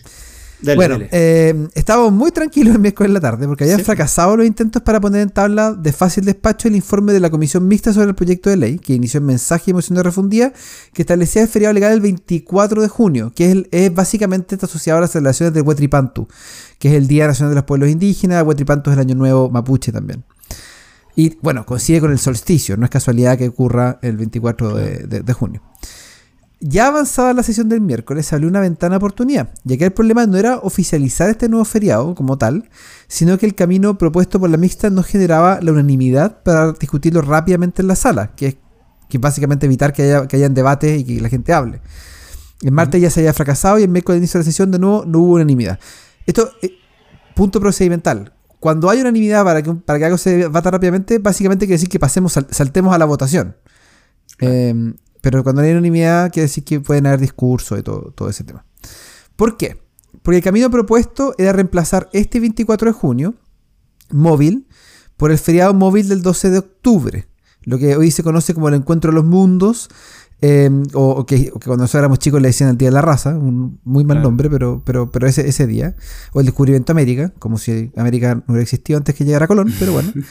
Bueno, 0.63 0.99
eh, 1.11 1.69
estábamos 1.75 2.13
muy 2.13 2.31
tranquilos 2.31 2.75
el 2.75 2.81
miércoles 2.81 3.09
en 3.09 3.15
la 3.15 3.21
tarde 3.21 3.47
porque 3.47 3.65
habían 3.65 3.81
fracasado 3.81 4.37
los 4.37 4.47
intentos 4.47 4.83
para 4.83 5.01
poner 5.01 5.23
en 5.23 5.31
tabla 5.31 5.73
de 5.73 5.93
fácil 5.93 6.25
despacho 6.25 6.69
el 6.69 6.77
informe 6.77 7.13
de 7.13 7.21
la 7.21 7.31
Comisión 7.31 7.67
Mixta 7.67 7.93
sobre 7.93 8.09
el 8.09 8.15
proyecto 8.15 8.51
de 8.51 8.57
ley, 8.57 8.79
que 8.79 8.95
inició 8.95 9.19
en 9.19 9.27
mensaje 9.27 9.71
y 9.71 9.75
moción 9.75 9.97
de 9.97 10.03
refundida, 10.03 10.53
que 10.93 11.03
establecía 11.03 11.43
el 11.43 11.49
feriado 11.49 11.73
legal 11.73 11.93
el 11.93 12.01
24 12.01 12.83
de 12.83 12.89
junio, 12.89 13.33
que 13.35 13.67
es, 13.71 13.95
básicamente 13.95 14.55
está 14.55 14.67
asociado 14.67 14.99
a 14.99 15.01
las 15.03 15.11
celebraciones 15.13 15.55
de 15.55 15.61
Huetripantu, 15.63 16.29
que 16.79 16.89
es 16.89 16.95
el 16.95 17.07
Día 17.07 17.27
Nacional 17.27 17.53
de 17.53 17.57
los 17.57 17.65
Pueblos 17.65 17.89
Indígenas, 17.89 18.43
Huetripantu 18.45 18.91
es 18.91 18.95
el 18.95 19.01
Año 19.01 19.15
Nuevo 19.15 19.51
Mapuche 19.51 19.93
también. 19.93 20.25
Y 21.17 21.37
bueno, 21.43 21.67
coincide 21.67 22.01
con 22.01 22.13
el 22.13 22.19
solsticio, 22.19 22.77
no 22.77 22.85
es 22.85 22.91
casualidad 22.91 23.37
que 23.37 23.49
ocurra 23.49 23.99
el 24.03 24.17
24 24.17 24.75
de 24.75 25.33
junio. 25.33 25.63
Ya 26.63 26.89
avanzada 26.89 27.33
la 27.33 27.43
sesión 27.43 27.71
del 27.71 27.81
miércoles, 27.81 28.27
salió 28.27 28.47
una 28.47 28.61
ventana 28.61 28.95
de 28.95 28.97
oportunidad, 28.99 29.49
ya 29.65 29.79
que 29.79 29.87
el 29.87 29.93
problema 29.93 30.27
no 30.27 30.37
era 30.37 30.59
oficializar 30.59 31.31
este 31.31 31.49
nuevo 31.49 31.65
feriado 31.65 32.15
como 32.15 32.37
tal, 32.37 32.69
sino 33.09 33.39
que 33.39 33.47
el 33.47 33.55
camino 33.55 33.97
propuesto 33.97 34.39
por 34.39 34.51
la 34.51 34.59
mixta 34.59 34.91
no 34.91 35.03
generaba 35.03 35.59
la 35.63 35.73
unanimidad 35.73 36.43
para 36.43 36.73
discutirlo 36.73 37.23
rápidamente 37.23 37.81
en 37.81 37.89
la 37.89 37.97
sala, 37.97 38.35
que 38.37 38.47
es 38.47 38.57
que 39.09 39.17
básicamente 39.17 39.65
evitar 39.65 39.95
que 39.95 40.03
haya, 40.03 40.29
que 40.29 40.37
hayan 40.37 40.53
debates 40.53 41.01
y 41.01 41.05
que 41.05 41.21
la 41.23 41.31
gente 41.31 41.55
hable. 41.55 41.81
El 42.61 42.73
martes 42.73 43.01
ya 43.01 43.09
se 43.09 43.21
había 43.21 43.33
fracasado 43.33 43.79
y 43.79 43.85
en 43.85 43.93
miércoles 43.93 44.17
de 44.17 44.25
inicio 44.25 44.39
de 44.39 44.45
la 44.45 44.51
sesión 44.51 44.71
de 44.71 44.79
nuevo 44.79 45.07
no 45.07 45.21
hubo 45.21 45.35
unanimidad. 45.37 45.81
Esto, 46.27 46.51
eh, 46.61 46.73
punto 47.35 47.59
procedimental. 47.59 48.35
Cuando 48.61 48.91
hay 48.91 49.01
unanimidad 49.01 49.45
para 49.45 49.63
que, 49.63 49.73
para 49.73 49.99
que 49.99 50.05
algo 50.05 50.19
se 50.19 50.37
debata 50.37 50.71
rápidamente, 50.71 51.19
básicamente 51.19 51.65
quiere 51.65 51.77
decir 51.77 51.89
que 51.89 51.99
pasemos, 51.99 52.39
saltemos 52.51 52.95
a 52.95 52.99
la 52.99 53.07
votación. 53.07 53.57
Eh, 54.41 54.93
pero 55.21 55.43
cuando 55.43 55.63
hay 55.63 55.71
unanimidad 55.71 56.33
quiere 56.33 56.47
decir 56.47 56.65
que 56.65 56.81
pueden 56.81 57.07
haber 57.07 57.21
discursos 57.21 57.79
y 57.79 57.83
todo, 57.83 58.13
todo 58.13 58.29
ese 58.29 58.45
tema. 58.45 58.65
¿Por 59.37 59.57
qué? 59.57 59.79
Porque 60.23 60.39
el 60.39 60.45
camino 60.45 60.71
propuesto 60.71 61.35
era 61.39 61.53
reemplazar 61.53 62.09
este 62.13 62.41
24 62.41 62.91
de 62.91 62.93
junio, 62.93 63.35
móvil, 64.11 64.67
por 65.17 65.31
el 65.31 65.39
feriado 65.39 65.75
móvil 65.75 66.09
del 66.09 66.23
12 66.23 66.51
de 66.51 66.59
octubre, 66.59 67.29
lo 67.63 67.79
que 67.79 67.97
hoy 67.97 68.11
se 68.11 68.23
conoce 68.23 68.55
como 68.55 68.69
el 68.69 68.75
Encuentro 68.75 69.11
de 69.11 69.17
los 69.17 69.25
Mundos, 69.25 69.89
em, 70.41 70.83
o, 70.95 71.27
que, 71.27 71.51
cuando 71.51 71.83
nosotros 71.85 72.01
éramos 72.01 72.19
chicos 72.19 72.41
le 72.41 72.49
decían 72.49 72.71
el 72.71 72.79
Día 72.79 72.89
de 72.89 72.95
la 72.95 73.03
Raza, 73.03 73.37
un 73.37 73.79
muy 73.85 74.05
mal 74.05 74.23
nombre, 74.23 74.49
pero, 74.49 74.83
pero, 74.85 75.11
pero 75.11 75.27
ese, 75.27 75.47
ese 75.47 75.67
día, 75.67 75.95
o 76.33 76.41
el 76.41 76.47
descubrimiento 76.47 76.93
de 76.93 77.01
América, 77.01 77.33
como 77.39 77.59
si 77.59 77.93
América 77.97 78.35
no 78.35 78.45
hubiera 78.49 78.63
existido 78.63 78.97
antes 78.97 79.15
que 79.15 79.25
llegara 79.25 79.47
Colón, 79.47 79.73
pero 79.79 79.93
bueno. 79.93 80.11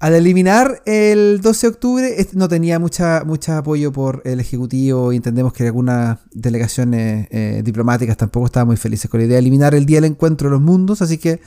Al 0.00 0.14
eliminar 0.14 0.82
el 0.86 1.42
12 1.42 1.66
de 1.66 1.70
octubre, 1.70 2.26
no 2.32 2.48
tenía 2.48 2.78
mucha, 2.78 3.22
mucha 3.26 3.58
apoyo 3.58 3.92
por 3.92 4.22
el 4.24 4.40
Ejecutivo 4.40 5.12
y 5.12 5.16
entendemos 5.16 5.52
que 5.52 5.66
algunas 5.66 6.20
delegaciones 6.32 7.28
eh, 7.30 7.60
diplomáticas 7.62 8.16
tampoco 8.16 8.46
estaban 8.46 8.68
muy 8.68 8.78
felices 8.78 9.10
con 9.10 9.20
la 9.20 9.26
idea 9.26 9.34
de 9.34 9.40
eliminar 9.40 9.74
el 9.74 9.84
Día 9.84 9.98
del 9.98 10.12
Encuentro 10.12 10.48
de 10.48 10.52
los 10.52 10.62
Mundos, 10.62 11.02
así 11.02 11.18
que 11.18 11.42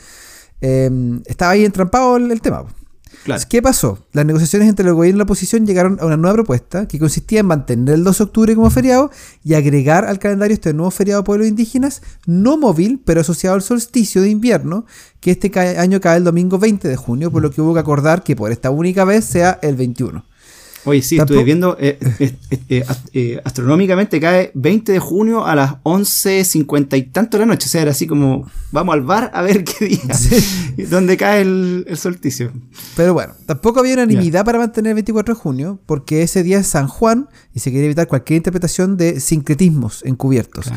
em, 0.61 1.23
estaba 1.25 1.53
ahí 1.53 1.65
entrampado 1.65 2.15
el 2.17 2.41
tema. 2.41 2.67
¿Qué 3.49 3.61
pasó? 3.61 3.99
Las 4.11 4.25
negociaciones 4.25 4.67
entre 4.67 4.87
el 4.87 4.93
gobierno 4.93 5.17
y 5.17 5.19
la 5.19 5.23
oposición 5.23 5.65
llegaron 5.65 5.97
a 6.01 6.05
una 6.05 6.17
nueva 6.17 6.33
propuesta 6.35 6.87
que 6.87 6.99
consistía 6.99 7.39
en 7.39 7.45
mantener 7.45 7.95
el 7.95 8.03
2 8.03 8.17
de 8.17 8.23
octubre 8.23 8.55
como 8.55 8.69
feriado 8.69 9.11
y 9.43 9.53
agregar 9.53 10.05
al 10.05 10.19
calendario 10.19 10.53
este 10.53 10.73
nuevo 10.73 10.91
feriado 10.91 11.21
de 11.21 11.25
pueblos 11.25 11.47
indígenas, 11.47 12.01
no 12.25 12.57
móvil, 12.57 13.01
pero 13.03 13.21
asociado 13.21 13.55
al 13.55 13.61
solsticio 13.61 14.21
de 14.21 14.29
invierno, 14.29 14.85
que 15.19 15.31
este 15.31 15.51
año 15.77 16.01
cae 16.01 16.17
el 16.17 16.23
domingo 16.23 16.59
20 16.59 16.87
de 16.87 16.95
junio, 16.95 17.31
por 17.31 17.41
lo 17.41 17.51
que 17.51 17.61
hubo 17.61 17.73
que 17.73 17.79
acordar 17.79 18.23
que 18.23 18.35
por 18.35 18.51
esta 18.51 18.69
única 18.69 19.05
vez 19.05 19.25
sea 19.25 19.59
el 19.61 19.75
21. 19.75 20.25
Oye, 20.85 21.01
sí, 21.01 21.17
estuve 21.17 21.43
viendo, 21.43 21.77
eh, 21.79 21.97
eh, 22.69 22.85
eh, 23.13 23.41
astronómicamente 23.43 24.19
cae 24.19 24.51
20 24.53 24.91
de 24.91 24.99
junio 24.99 25.45
a 25.45 25.55
las 25.55 25.75
11.50 25.83 26.97
y 26.97 27.03
tanto 27.03 27.37
de 27.37 27.45
la 27.45 27.45
noche. 27.45 27.67
O 27.67 27.69
sea, 27.69 27.81
era 27.81 27.91
así 27.91 28.05
como, 28.05 28.49
vamos 28.71 28.93
al 28.93 29.01
bar 29.01 29.31
a 29.33 29.41
ver 29.41 29.63
qué 29.65 29.85
día, 29.85 30.87
dónde 30.89 31.15
cae 31.15 31.41
el, 31.41 31.85
solsticio. 31.95 32.51
Pero 32.97 33.13
bueno, 33.13 33.33
tampoco 33.45 33.79
había 33.79 33.93
unanimidad 33.93 34.43
para 34.43 34.59
mantener 34.59 34.89
el 34.91 34.95
24 34.95 35.35
de 35.35 35.39
junio, 35.39 35.79
porque 35.85 36.21
ese 36.21 36.43
día 36.43 36.59
es 36.59 36.67
San 36.67 36.87
Juan 36.87 37.29
y 37.53 37.59
se 37.59 37.71
quería 37.71 37.85
evitar 37.85 38.07
cualquier 38.07 38.37
interpretación 38.37 38.97
de 38.97 39.19
sincretismos 39.19 40.03
encubiertos. 40.05 40.71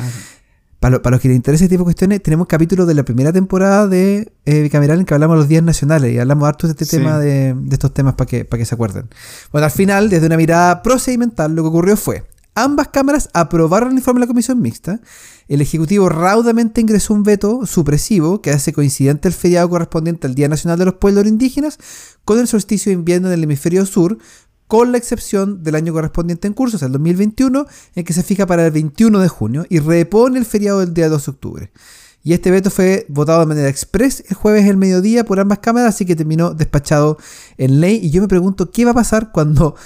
Para, 0.80 0.98
los 1.10 1.20
que 1.20 1.28
les 1.28 1.36
interesa 1.36 1.64
este 1.64 1.74
tipo 1.74 1.82
de 1.82 1.86
cuestiones, 1.86 2.22
tenemos 2.22 2.46
capítulos 2.46 2.86
de 2.86 2.94
la 2.94 3.02
primera 3.02 3.32
temporada 3.32 3.88
de 3.88 4.30
eh, 4.44 4.62
Bicameral 4.62 5.00
en 5.00 5.06
que 5.06 5.14
hablamos 5.14 5.36
de 5.36 5.38
los 5.38 5.48
días 5.48 5.62
nacionales 5.62 6.12
y 6.12 6.18
hablamos 6.18 6.46
harto 6.46 6.66
de 6.66 6.72
este 6.72 6.84
tema, 6.84 7.18
de, 7.18 7.56
estos 7.70 7.94
temas 7.94 8.14
para 8.14 8.28
que, 8.28 8.44
para 8.44 8.58
que 8.58 8.66
se 8.66 8.74
acuerden. 8.74 9.08
Bueno, 9.52 9.64
al 9.64 9.70
final, 9.70 10.10
desde 10.10 10.26
una 10.26 10.36
mirada 10.36 10.82
procedimental, 10.82 11.54
lo 11.54 11.62
que 11.62 11.68
ocurrió 11.68 11.96
fue, 11.96 12.24
ambas 12.54 12.88
cámaras 12.88 13.30
aprobaron 13.32 13.92
el 13.92 13.98
informe 13.98 14.20
de 14.20 14.26
la 14.26 14.28
comisión 14.28 14.60
mixta, 14.60 15.00
el 15.48 15.60
Ejecutivo 15.60 16.08
raudamente 16.08 16.80
ingresó 16.80 17.14
un 17.14 17.22
veto 17.22 17.66
supresivo 17.66 18.42
que 18.42 18.50
hace 18.50 18.72
coincidente 18.72 19.28
el 19.28 19.34
feriado 19.34 19.68
correspondiente 19.68 20.26
al 20.26 20.34
Día 20.34 20.48
Nacional 20.48 20.78
de 20.78 20.86
los 20.86 20.94
Pueblos 20.94 21.26
Indígenas 21.26 21.78
con 22.24 22.38
el 22.38 22.48
solsticio 22.48 22.90
de 22.90 22.94
invierno 22.94 23.28
en 23.28 23.34
el 23.34 23.44
hemisferio 23.44 23.86
sur, 23.86 24.18
con 24.66 24.92
la 24.92 24.98
excepción 24.98 25.62
del 25.62 25.74
año 25.74 25.92
correspondiente 25.92 26.46
en 26.48 26.54
curso, 26.54 26.76
o 26.76 26.78
sea, 26.78 26.86
el 26.86 26.92
2021, 26.92 27.66
en 27.94 28.04
que 28.04 28.12
se 28.12 28.22
fija 28.22 28.46
para 28.46 28.66
el 28.66 28.72
21 28.72 29.20
de 29.20 29.28
junio 29.28 29.66
y 29.68 29.78
repone 29.78 30.38
el 30.38 30.44
feriado 30.44 30.80
del 30.80 30.94
día 30.94 31.08
2 31.08 31.24
de 31.24 31.30
octubre. 31.30 31.72
Y 32.26 32.32
este 32.32 32.50
veto 32.50 32.70
fue 32.70 33.06
votado 33.08 33.38
de 33.38 33.46
manera 33.46 33.68
express 33.68 34.24
el 34.28 34.34
jueves 34.34 34.66
el 34.66 34.76
mediodía 34.76 35.24
por 35.24 35.38
ambas 35.38 35.60
cámaras, 35.60 35.94
así 35.94 36.04
que 36.04 36.16
terminó 36.16 36.54
despachado 36.54 37.18
en 37.56 37.80
ley. 37.80 38.00
Y 38.02 38.10
yo 38.10 38.20
me 38.20 38.26
pregunto 38.26 38.72
qué 38.72 38.84
va 38.84 38.90
a 38.90 38.94
pasar 38.94 39.30
cuando 39.30 39.76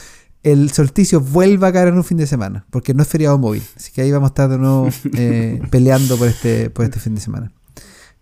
el 0.42 0.70
solsticio 0.70 1.20
vuelva 1.20 1.68
a 1.68 1.72
caer 1.74 1.88
en 1.88 1.96
un 1.96 2.04
fin 2.04 2.16
de 2.16 2.26
semana, 2.26 2.64
porque 2.70 2.94
no 2.94 3.02
es 3.02 3.08
feriado 3.08 3.36
móvil. 3.36 3.62
Así 3.76 3.92
que 3.92 4.00
ahí 4.00 4.10
vamos 4.10 4.28
a 4.28 4.30
estar 4.30 4.48
de 4.48 4.56
nuevo 4.56 4.88
eh, 5.18 5.60
peleando 5.70 6.16
por 6.16 6.28
este, 6.28 6.70
por 6.70 6.86
este 6.86 6.98
fin 6.98 7.14
de 7.14 7.20
semana. 7.20 7.52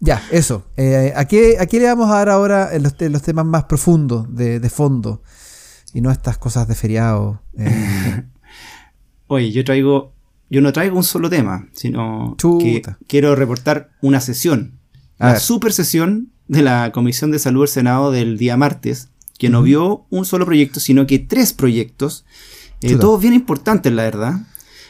Ya, 0.01 0.21
eso. 0.33 0.65
Eh, 0.77 1.13
¿a, 1.15 1.25
qué, 1.27 1.57
le 1.71 1.85
vamos 1.85 2.11
a 2.11 2.15
dar 2.15 2.29
ahora 2.29 2.75
en 2.75 2.83
los, 2.83 2.97
temas 2.97 3.47
más 3.47 3.65
profundos, 3.65 4.27
de, 4.35 4.59
de 4.59 4.71
fondo? 4.71 5.23
Y 5.95 6.01
no 6.01 6.11
estas 6.11 6.39
cosas 6.39 6.69
de 6.69 6.75
feriado. 6.75 7.43
Eh. 7.57 8.23
Oye, 9.27 9.53
yo 9.53 9.65
traigo, 9.65 10.13
yo 10.51 10.61
no 10.61 10.73
traigo 10.73 10.97
un 10.97 11.05
solo 11.05 11.29
tema, 11.31 11.69
sino 11.73 12.37
que 12.39 12.83
quiero 13.07 13.35
reportar 13.35 13.91
una 14.01 14.21
sesión, 14.21 14.79
la 15.19 15.39
super 15.39 15.73
sesión 15.73 16.31
de 16.47 16.63
la 16.63 16.93
Comisión 16.93 17.31
de 17.31 17.39
Salud 17.39 17.63
del 17.63 17.69
Senado 17.69 18.11
del 18.11 18.39
día 18.39 18.57
martes, 18.57 19.11
que 19.39 19.51
no 19.51 19.63
vio 19.63 20.07
un 20.11 20.25
solo 20.25 20.47
proyecto, 20.47 20.81
sino 20.81 21.07
que 21.07 21.19
tres 21.19 21.53
proyectos, 21.53 22.25
eh, 22.81 22.97
todos 22.97 23.21
bien 23.21 23.35
importantes, 23.35 23.93
la 23.93 24.05
verdad. 24.05 24.35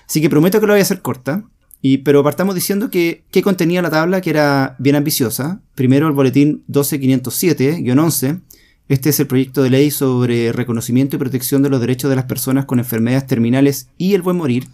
Así 0.08 0.20
que 0.20 0.30
prometo 0.30 0.60
que 0.60 0.66
lo 0.66 0.72
voy 0.72 0.80
a 0.80 0.82
hacer 0.82 1.02
corta. 1.02 1.44
Y, 1.80 1.98
pero 1.98 2.24
partamos 2.24 2.56
diciendo 2.56 2.90
que, 2.90 3.24
que 3.30 3.42
contenía 3.42 3.82
la 3.82 3.90
tabla, 3.90 4.20
que 4.20 4.30
era 4.30 4.74
bien 4.78 4.96
ambiciosa. 4.96 5.60
Primero 5.74 6.08
el 6.08 6.12
boletín 6.12 6.64
12507-11, 6.68 8.40
este 8.88 9.10
es 9.10 9.20
el 9.20 9.26
proyecto 9.26 9.62
de 9.62 9.70
ley 9.70 9.90
sobre 9.90 10.52
reconocimiento 10.52 11.16
y 11.16 11.18
protección 11.18 11.62
de 11.62 11.68
los 11.68 11.80
derechos 11.80 12.08
de 12.08 12.16
las 12.16 12.24
personas 12.24 12.64
con 12.64 12.78
enfermedades 12.78 13.26
terminales 13.26 13.88
y 13.98 14.14
el 14.14 14.22
buen 14.22 14.36
morir, 14.36 14.68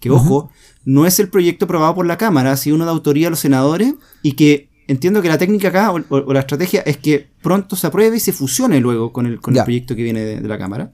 que 0.00 0.10
ojo, 0.10 0.50
no 0.84 1.06
es 1.06 1.20
el 1.20 1.28
proyecto 1.28 1.66
aprobado 1.66 1.94
por 1.94 2.06
la 2.06 2.16
Cámara, 2.16 2.56
sino 2.56 2.76
uno 2.76 2.86
de 2.86 2.90
autoría 2.90 3.26
de 3.26 3.30
los 3.30 3.40
senadores 3.40 3.94
y 4.22 4.32
que 4.32 4.70
entiendo 4.86 5.20
que 5.20 5.28
la 5.28 5.36
técnica 5.36 5.68
acá 5.68 5.92
o, 5.92 6.32
la 6.32 6.40
estrategia 6.40 6.80
es 6.80 6.96
que 6.96 7.28
pronto 7.42 7.76
se 7.76 7.86
apruebe 7.86 8.16
y 8.16 8.20
se 8.20 8.32
fusione 8.32 8.80
luego 8.80 9.12
con 9.12 9.26
el, 9.26 9.40
con 9.40 9.54
el 9.54 9.62
proyecto 9.62 9.94
que 9.94 10.02
viene 10.02 10.20
de, 10.20 10.48
la 10.48 10.56
Cámara. 10.56 10.92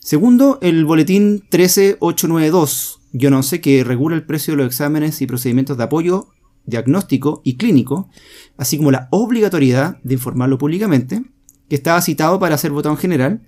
Segundo, 0.00 0.58
el 0.62 0.84
boletín 0.84 1.44
13892, 1.48 3.00
yo 3.12 3.30
no 3.30 3.42
sé, 3.42 3.60
que 3.60 3.84
regula 3.84 4.16
el 4.16 4.24
precio 4.24 4.52
de 4.52 4.58
los 4.58 4.66
exámenes 4.66 5.22
y 5.22 5.26
procedimientos 5.26 5.76
de 5.78 5.84
apoyo 5.84 6.28
diagnóstico 6.66 7.42
y 7.44 7.56
clínico, 7.56 8.08
así 8.56 8.78
como 8.78 8.90
la 8.90 9.08
obligatoriedad 9.10 9.98
de 10.02 10.14
informarlo 10.14 10.58
públicamente 10.58 11.22
que 11.68 11.76
estaba 11.76 12.00
citado 12.00 12.38
para 12.38 12.58
ser 12.58 12.70
votado 12.70 12.94
en 12.94 13.00
general, 13.00 13.40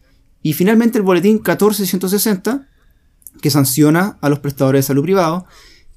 y 0.42 0.52
finalmente 0.52 0.98
el 0.98 1.04
boletín 1.04 1.38
14160, 1.38 2.68
que 3.40 3.50
sanciona 3.50 4.18
a 4.20 4.28
los 4.28 4.38
prestadores 4.38 4.84
de 4.84 4.86
salud 4.86 5.02
privados 5.02 5.44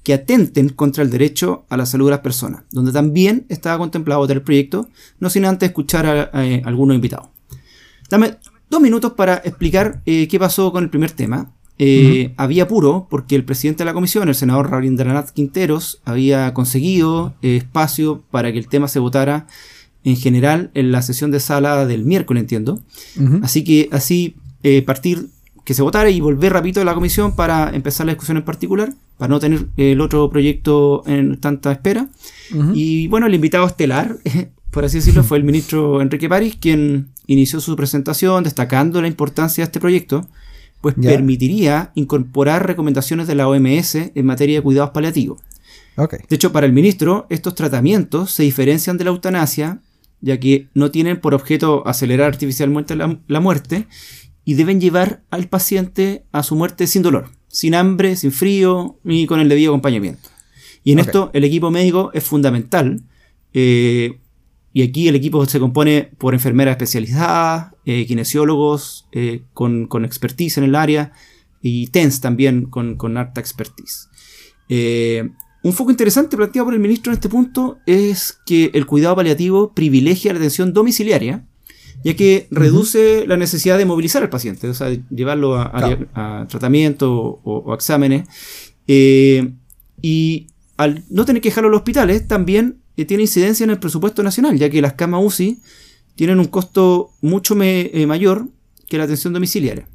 que 0.02 0.14
atenten 0.14 0.70
contra 0.70 1.02
el 1.02 1.10
derecho 1.10 1.64
a 1.68 1.76
la 1.76 1.86
salud 1.86 2.06
de 2.06 2.12
las 2.12 2.20
personas, 2.20 2.62
donde 2.70 2.92
también 2.92 3.44
estaba 3.48 3.78
contemplado 3.78 4.20
votar 4.20 4.36
el 4.36 4.42
proyecto, 4.42 4.88
no 5.18 5.28
sin 5.28 5.44
antes 5.44 5.68
escuchar 5.68 6.06
a, 6.06 6.44
eh, 6.44 6.62
algunos 6.64 6.94
invitados. 6.94 7.28
Dame 8.08 8.36
dos 8.70 8.80
minutos 8.80 9.12
para 9.12 9.36
explicar 9.36 10.00
eh, 10.06 10.26
qué 10.28 10.38
pasó 10.38 10.72
con 10.72 10.84
el 10.84 10.90
primer 10.90 11.12
tema. 11.12 11.52
Eh, 11.82 12.34
había 12.36 12.68
puro 12.68 13.06
porque 13.08 13.34
el 13.36 13.44
presidente 13.44 13.78
de 13.78 13.86
la 13.86 13.94
comisión, 13.94 14.28
el 14.28 14.34
senador 14.34 14.70
Rabindranath 14.70 15.30
Quinteros, 15.30 16.00
había 16.04 16.52
conseguido 16.52 17.34
espacio 17.40 18.22
para 18.30 18.52
que 18.52 18.58
el 18.58 18.68
tema 18.68 18.86
se 18.86 18.98
votara 18.98 19.46
en 20.04 20.16
general 20.16 20.70
en 20.74 20.92
la 20.92 21.02
sesión 21.02 21.30
de 21.30 21.40
sala 21.40 21.86
del 21.86 22.04
miércoles, 22.04 22.42
entiendo. 22.42 22.80
Así 23.42 23.64
que 23.64 23.88
así 23.92 24.36
eh, 24.62 24.82
partir 24.82 25.28
que 25.64 25.74
se 25.74 25.82
votara 25.82 26.10
y 26.10 26.20
volver 26.20 26.52
rapidito 26.52 26.80
a 26.80 26.84
la 26.84 26.94
comisión 26.94 27.36
para 27.36 27.70
empezar 27.74 28.06
la 28.06 28.12
discusión 28.12 28.38
en 28.38 28.44
particular, 28.44 28.92
para 29.18 29.30
no 29.30 29.38
tener 29.38 29.66
el 29.76 30.00
otro 30.00 30.30
proyecto 30.30 31.02
en 31.06 31.38
tanta 31.38 31.72
espera. 31.72 32.08
Y 32.74 33.06
bueno, 33.08 33.26
el 33.26 33.34
invitado 33.34 33.66
estelar, 33.66 34.16
por 34.70 34.84
así 34.84 34.98
decirlo, 34.98 35.22
fue 35.22 35.38
el 35.38 35.44
ministro 35.44 36.00
Enrique 36.00 36.28
París, 36.28 36.56
quien 36.60 37.08
inició 37.26 37.60
su 37.60 37.76
presentación 37.76 38.42
destacando 38.42 39.00
la 39.00 39.08
importancia 39.08 39.62
de 39.62 39.66
este 39.66 39.80
proyecto, 39.80 40.26
pues 40.80 40.94
permitiría 40.94 41.92
incorporar 41.94 42.66
recomendaciones 42.66 43.26
de 43.26 43.34
la 43.34 43.46
OMS 43.46 43.94
en 43.94 44.26
materia 44.26 44.56
de 44.56 44.62
cuidados 44.62 44.90
paliativos. 44.90 45.40
De 46.28 46.36
hecho, 46.36 46.52
para 46.52 46.66
el 46.66 46.72
ministro, 46.72 47.26
estos 47.28 47.54
tratamientos 47.54 48.30
se 48.30 48.42
diferencian 48.42 48.96
de 48.96 49.04
la 49.04 49.10
eutanasia, 49.10 49.80
ya 50.20 50.38
que 50.38 50.68
no 50.74 50.90
tienen 50.90 51.20
por 51.20 51.34
objeto 51.34 51.86
acelerar 51.86 52.28
artificialmente 52.28 52.96
la, 52.96 53.40
muerte 53.40 53.86
y 54.44 54.54
deben 54.54 54.80
llevar 54.80 55.22
al 55.30 55.48
paciente 55.48 56.24
a 56.32 56.42
su 56.42 56.56
muerte 56.56 56.86
sin 56.86 57.02
dolor, 57.02 57.30
sin 57.48 57.74
hambre, 57.74 58.16
sin 58.16 58.32
frío 58.32 58.98
y 59.04 59.26
con 59.26 59.40
el 59.40 59.48
debido 59.48 59.72
acompañamiento. 59.72 60.28
Y 60.82 60.92
en 60.92 60.98
esto 60.98 61.30
el 61.34 61.44
equipo 61.44 61.70
médico 61.70 62.10
es 62.14 62.24
fundamental. 62.24 63.02
Eh, 63.52 64.18
y 64.72 64.82
aquí 64.82 65.08
el 65.08 65.16
equipo 65.16 65.44
se 65.46 65.58
compone 65.58 66.10
por 66.16 66.32
enfermeras 66.32 66.72
especializadas, 66.72 67.72
eh, 67.84 68.06
kinesiólogos 68.06 69.08
eh, 69.12 69.42
con, 69.52 69.88
expertise 70.04 70.58
en 70.58 70.64
el 70.64 70.74
área 70.74 71.12
y 71.60 71.88
TENS 71.88 72.20
también 72.20 72.66
con, 72.66 72.96
con 72.96 73.16
alta 73.16 73.40
expertise. 73.40 74.08
Un 75.62 75.72
foco 75.74 75.90
interesante 75.90 76.36
planteado 76.36 76.66
por 76.66 76.74
el 76.74 76.80
ministro 76.80 77.12
en 77.12 77.14
este 77.14 77.28
punto 77.28 77.78
es 77.84 78.38
que 78.46 78.70
el 78.72 78.86
cuidado 78.86 79.16
paliativo 79.16 79.74
privilegia 79.74 80.32
la 80.32 80.38
atención 80.38 80.72
domiciliaria, 80.72 81.44
ya 82.02 82.16
que 82.16 82.48
reduce 82.50 83.26
la 83.26 83.36
necesidad 83.36 83.76
de 83.76 83.84
movilizar 83.84 84.22
al 84.22 84.30
paciente, 84.30 84.68
o 84.68 84.74
sea, 84.74 84.88
llevarlo 85.10 85.56
a, 85.58 86.46
tratamiento 86.48 87.40
o, 87.44 87.74
exámenes. 87.74 88.26
Eh, 88.86 89.52
y 90.00 90.46
al 90.78 91.04
no 91.10 91.26
tener 91.26 91.42
que 91.42 91.50
dejarlo 91.50 91.68
a 91.68 91.72
los 91.72 91.80
hospitales, 91.80 92.26
también 92.26 92.78
eh, 92.96 93.04
tiene 93.04 93.24
incidencia 93.24 93.64
en 93.64 93.70
el 93.70 93.78
presupuesto 93.78 94.22
nacional, 94.22 94.56
ya 94.58 94.70
que 94.70 94.80
las 94.80 94.94
camas 94.94 95.22
UCI 95.22 95.60
tienen 96.14 96.38
un 96.38 96.46
costo 96.46 97.10
mucho 97.20 97.54
eh, 97.60 98.06
mayor 98.06 98.48
que 98.88 98.96
la 98.96 99.04
atención 99.04 99.34
domiciliaria. 99.34 99.86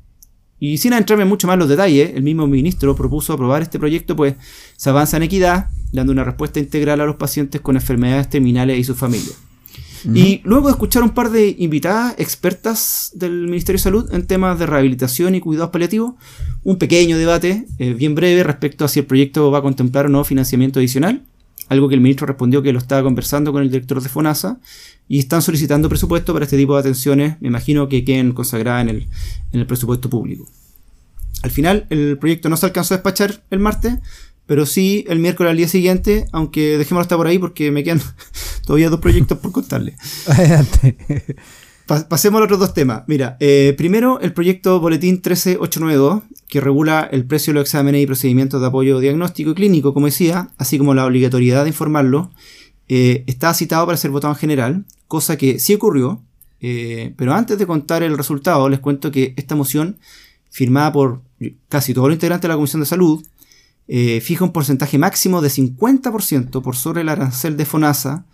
Y 0.60 0.78
sin 0.78 0.94
entrarme 0.94 1.26
mucho 1.26 1.48
más 1.48 1.56
en 1.56 1.60
los 1.60 1.70
detalles, 1.70 2.12
el 2.16 2.24
mismo 2.24 2.48
ministro 2.48 2.96
propuso 2.96 3.34
aprobar 3.34 3.62
este 3.62 3.78
proyecto, 3.78 4.16
pues 4.16 4.36
se 4.78 4.90
avanza 4.90 5.18
en 5.18 5.24
equidad, 5.24 5.68
dando 5.92 6.14
una 6.14 6.24
respuesta 6.24 6.60
integral 6.60 7.02
a 7.02 7.06
los 7.06 7.18
pacientes 7.18 7.62
con 7.62 7.76
enfermedades 7.76 8.30
terminales 8.30 8.80
y 8.80 8.84
sus 8.84 8.98
familias. 8.98 9.36
Y 10.14 10.42
luego 10.44 10.68
de 10.68 10.74
escuchar 10.74 11.02
un 11.02 11.10
par 11.10 11.32
de 11.32 11.56
invitadas 11.58 12.14
expertas 12.20 13.12
del 13.16 13.46
Ministerio 13.46 13.80
de 13.80 13.84
Salud 13.84 14.14
en 14.14 14.28
temas 14.28 14.60
de 14.60 14.68
rehabilitación 14.68 15.34
y 15.34 15.40
cuidados 15.40 15.72
paliativos, 15.72 16.14
un 16.64 16.78
pequeño 16.78 17.18
debate 17.18 17.66
eh, 17.80 17.94
bien 17.94 18.14
breve 18.14 18.44
respecto 18.44 18.86
a 18.86 18.88
si 18.88 19.00
el 19.00 19.08
proyecto 19.08 19.50
va 19.50 19.60
a 19.60 19.62
contemplar 19.64 20.06
o 20.06 20.10
no 20.10 20.24
financiamiento 20.24 20.80
adicional, 20.80 21.24
algo 21.70 21.90
que 21.90 21.96
el 21.96 22.02
ministro 22.02 22.28
respondió 22.28 22.62
que 22.62 22.74
lo 22.74 22.80
estaba 22.80 23.04
conversando 23.04 23.52
con 23.52 23.64
el 23.64 23.70
director 23.70 24.02
de 24.02 24.10
FONASA 24.10 24.60
y 25.08 25.20
están 25.20 25.42
solicitando 25.42 25.90
presupuesto 25.90 26.34
para 26.34 26.46
este 26.46 26.58
tipo 26.58 26.74
de 26.74 26.82
atenciones, 26.82 27.38
me 27.42 27.48
imagino 27.48 27.90
que 27.90 28.04
queden 28.04 28.34
consagradas 28.34 28.84
en 28.84 28.90
el, 28.90 29.08
en 29.52 29.60
el 29.60 29.66
presupuesto 29.66 30.10
público. 30.10 30.48
Al 31.44 31.52
final, 31.52 31.86
el 31.90 32.18
proyecto 32.18 32.50
no 32.50 32.58
se 32.58 32.66
alcanzó 32.66 32.94
a 32.94 32.98
despachar 32.98 33.44
el 33.52 33.60
martes, 33.60 33.96
pero 34.46 34.66
sí 34.66 35.06
el 35.08 35.20
miércoles 35.20 35.52
al 35.52 35.58
día 35.58 35.68
siguiente, 35.68 36.26
aunque 36.32 36.78
dejémoslo 36.78 37.02
hasta 37.02 37.18
por 37.18 37.28
ahí 37.28 37.40
porque 37.40 37.72
me 37.72 37.84
quedan 37.84 38.02
todavía 38.66 38.90
dos 38.90 39.00
proyectos 39.00 39.38
por 39.40 39.52
contarle. 39.52 39.96
Adelante. 40.28 40.98
Pasemos 41.86 42.38
a 42.38 42.42
los 42.42 42.48
otros 42.48 42.60
dos 42.60 42.74
temas. 42.74 43.04
Mira, 43.08 43.38
eh, 43.40 43.74
primero 43.78 44.20
el 44.20 44.34
proyecto 44.34 44.80
Boletín 44.80 45.22
13892, 45.22 46.24
que 46.48 46.62
regula 46.62 47.08
el 47.12 47.26
precio 47.26 47.52
de 47.54 47.60
los 47.60 47.68
exámenes 47.68 48.02
y 48.02 48.06
procedimientos 48.06 48.62
de 48.62 48.68
apoyo 48.68 49.00
diagnóstico 49.00 49.52
y 49.52 49.56
clínico, 49.56 49.94
como 49.94 50.08
decía, 50.08 50.50
así 50.58 50.78
como 50.78 50.94
la 50.94 51.06
obligatoriedad 51.06 51.64
de 51.64 51.70
informarlo, 51.70 52.32
eh, 52.88 53.24
estaba 53.28 53.54
citado 53.54 53.86
para 53.86 53.98
ser 53.98 54.12
votado 54.12 54.34
en 54.34 54.40
general, 54.40 54.86
cosa 55.08 55.38
que 55.38 55.60
sí 55.60 55.74
ocurrió, 55.76 56.24
eh, 56.62 57.14
pero 57.18 57.34
antes 57.34 57.58
de 57.58 57.68
contar 57.68 58.04
el 58.04 58.18
resultado, 58.18 58.68
les 58.70 58.80
cuento 58.80 59.12
que 59.12 59.34
esta 59.38 59.56
moción, 59.56 59.98
firmada 60.50 60.92
por 60.92 61.22
casi 61.70 61.94
todos 61.94 62.08
los 62.08 62.16
integrantes 62.16 62.44
de 62.44 62.48
la 62.48 62.56
Comisión 62.56 62.82
de 62.82 62.88
Salud, 62.88 63.24
fija 63.88 64.44
un 64.44 64.52
porcentaje 64.52 64.98
máximo 64.98 65.42
de 65.42 65.50
50% 65.50 66.64
por 66.64 66.76
sobre 66.76 67.02
el 67.02 67.10
arancel 67.10 67.56
de 67.56 67.66
FONASA 67.66 68.26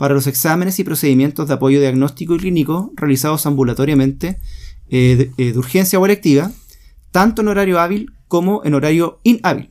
para 0.00 0.14
los 0.14 0.26
exámenes 0.26 0.78
y 0.78 0.84
procedimientos 0.84 1.46
de 1.46 1.52
apoyo 1.52 1.78
diagnóstico 1.78 2.34
y 2.34 2.38
clínico 2.38 2.90
realizados 2.96 3.44
ambulatoriamente 3.44 4.40
de, 4.88 5.30
urgencia 5.58 5.98
o 5.98 6.06
electiva, 6.06 6.50
tanto 7.10 7.42
en 7.42 7.48
horario 7.48 7.78
hábil 7.78 8.14
como 8.26 8.62
en 8.64 8.72
horario 8.72 9.20
inhábil. 9.24 9.68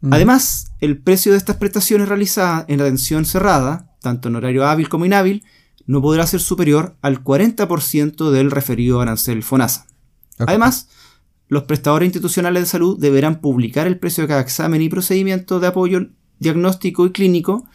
Mm. 0.00 0.12
Además, 0.12 0.72
el 0.80 0.98
precio 0.98 1.30
de 1.30 1.38
estas 1.38 1.58
prestaciones 1.58 2.08
realizadas 2.08 2.64
en 2.66 2.80
atención 2.80 3.24
cerrada, 3.24 3.94
tanto 4.00 4.28
en 4.28 4.34
horario 4.34 4.66
hábil 4.66 4.88
como 4.88 5.06
inhábil, 5.06 5.44
no 5.86 6.02
podrá 6.02 6.26
ser 6.26 6.40
superior 6.40 6.96
al 7.00 7.22
40% 7.22 8.32
del 8.32 8.50
referido 8.50 9.00
arancel 9.00 9.44
FONASA. 9.44 9.86
Además, 10.40 10.88
los 11.46 11.62
prestadores 11.62 12.06
institucionales 12.08 12.64
de 12.64 12.68
salud 12.68 12.98
deberán 12.98 13.40
publicar 13.40 13.86
el 13.86 14.00
precio 14.00 14.24
de 14.24 14.28
cada 14.28 14.40
examen 14.40 14.82
y 14.82 14.88
procedimiento 14.88 15.60
de 15.60 15.68
apoyo 15.68 16.08
diagnóstico 16.40 17.06
y 17.06 17.12
clínico 17.12 17.68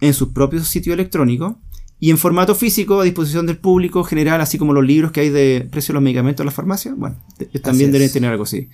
en 0.00 0.14
sus 0.14 0.28
propios 0.28 0.68
sitios 0.68 0.94
electrónicos 0.94 1.56
y 1.98 2.10
en 2.10 2.18
formato 2.18 2.54
físico 2.54 3.00
a 3.00 3.04
disposición 3.04 3.46
del 3.46 3.58
público 3.58 4.04
general, 4.04 4.40
así 4.40 4.58
como 4.58 4.72
los 4.72 4.84
libros 4.84 5.12
que 5.12 5.20
hay 5.20 5.30
de 5.30 5.66
precio 5.70 5.92
de 5.92 5.94
los 5.94 6.02
medicamentos 6.02 6.42
en 6.42 6.46
las 6.46 6.54
farmacias. 6.54 6.96
Bueno, 6.96 7.16
también 7.62 7.92
deben 7.92 8.12
tener 8.12 8.30
algo 8.30 8.44
así. 8.44 8.68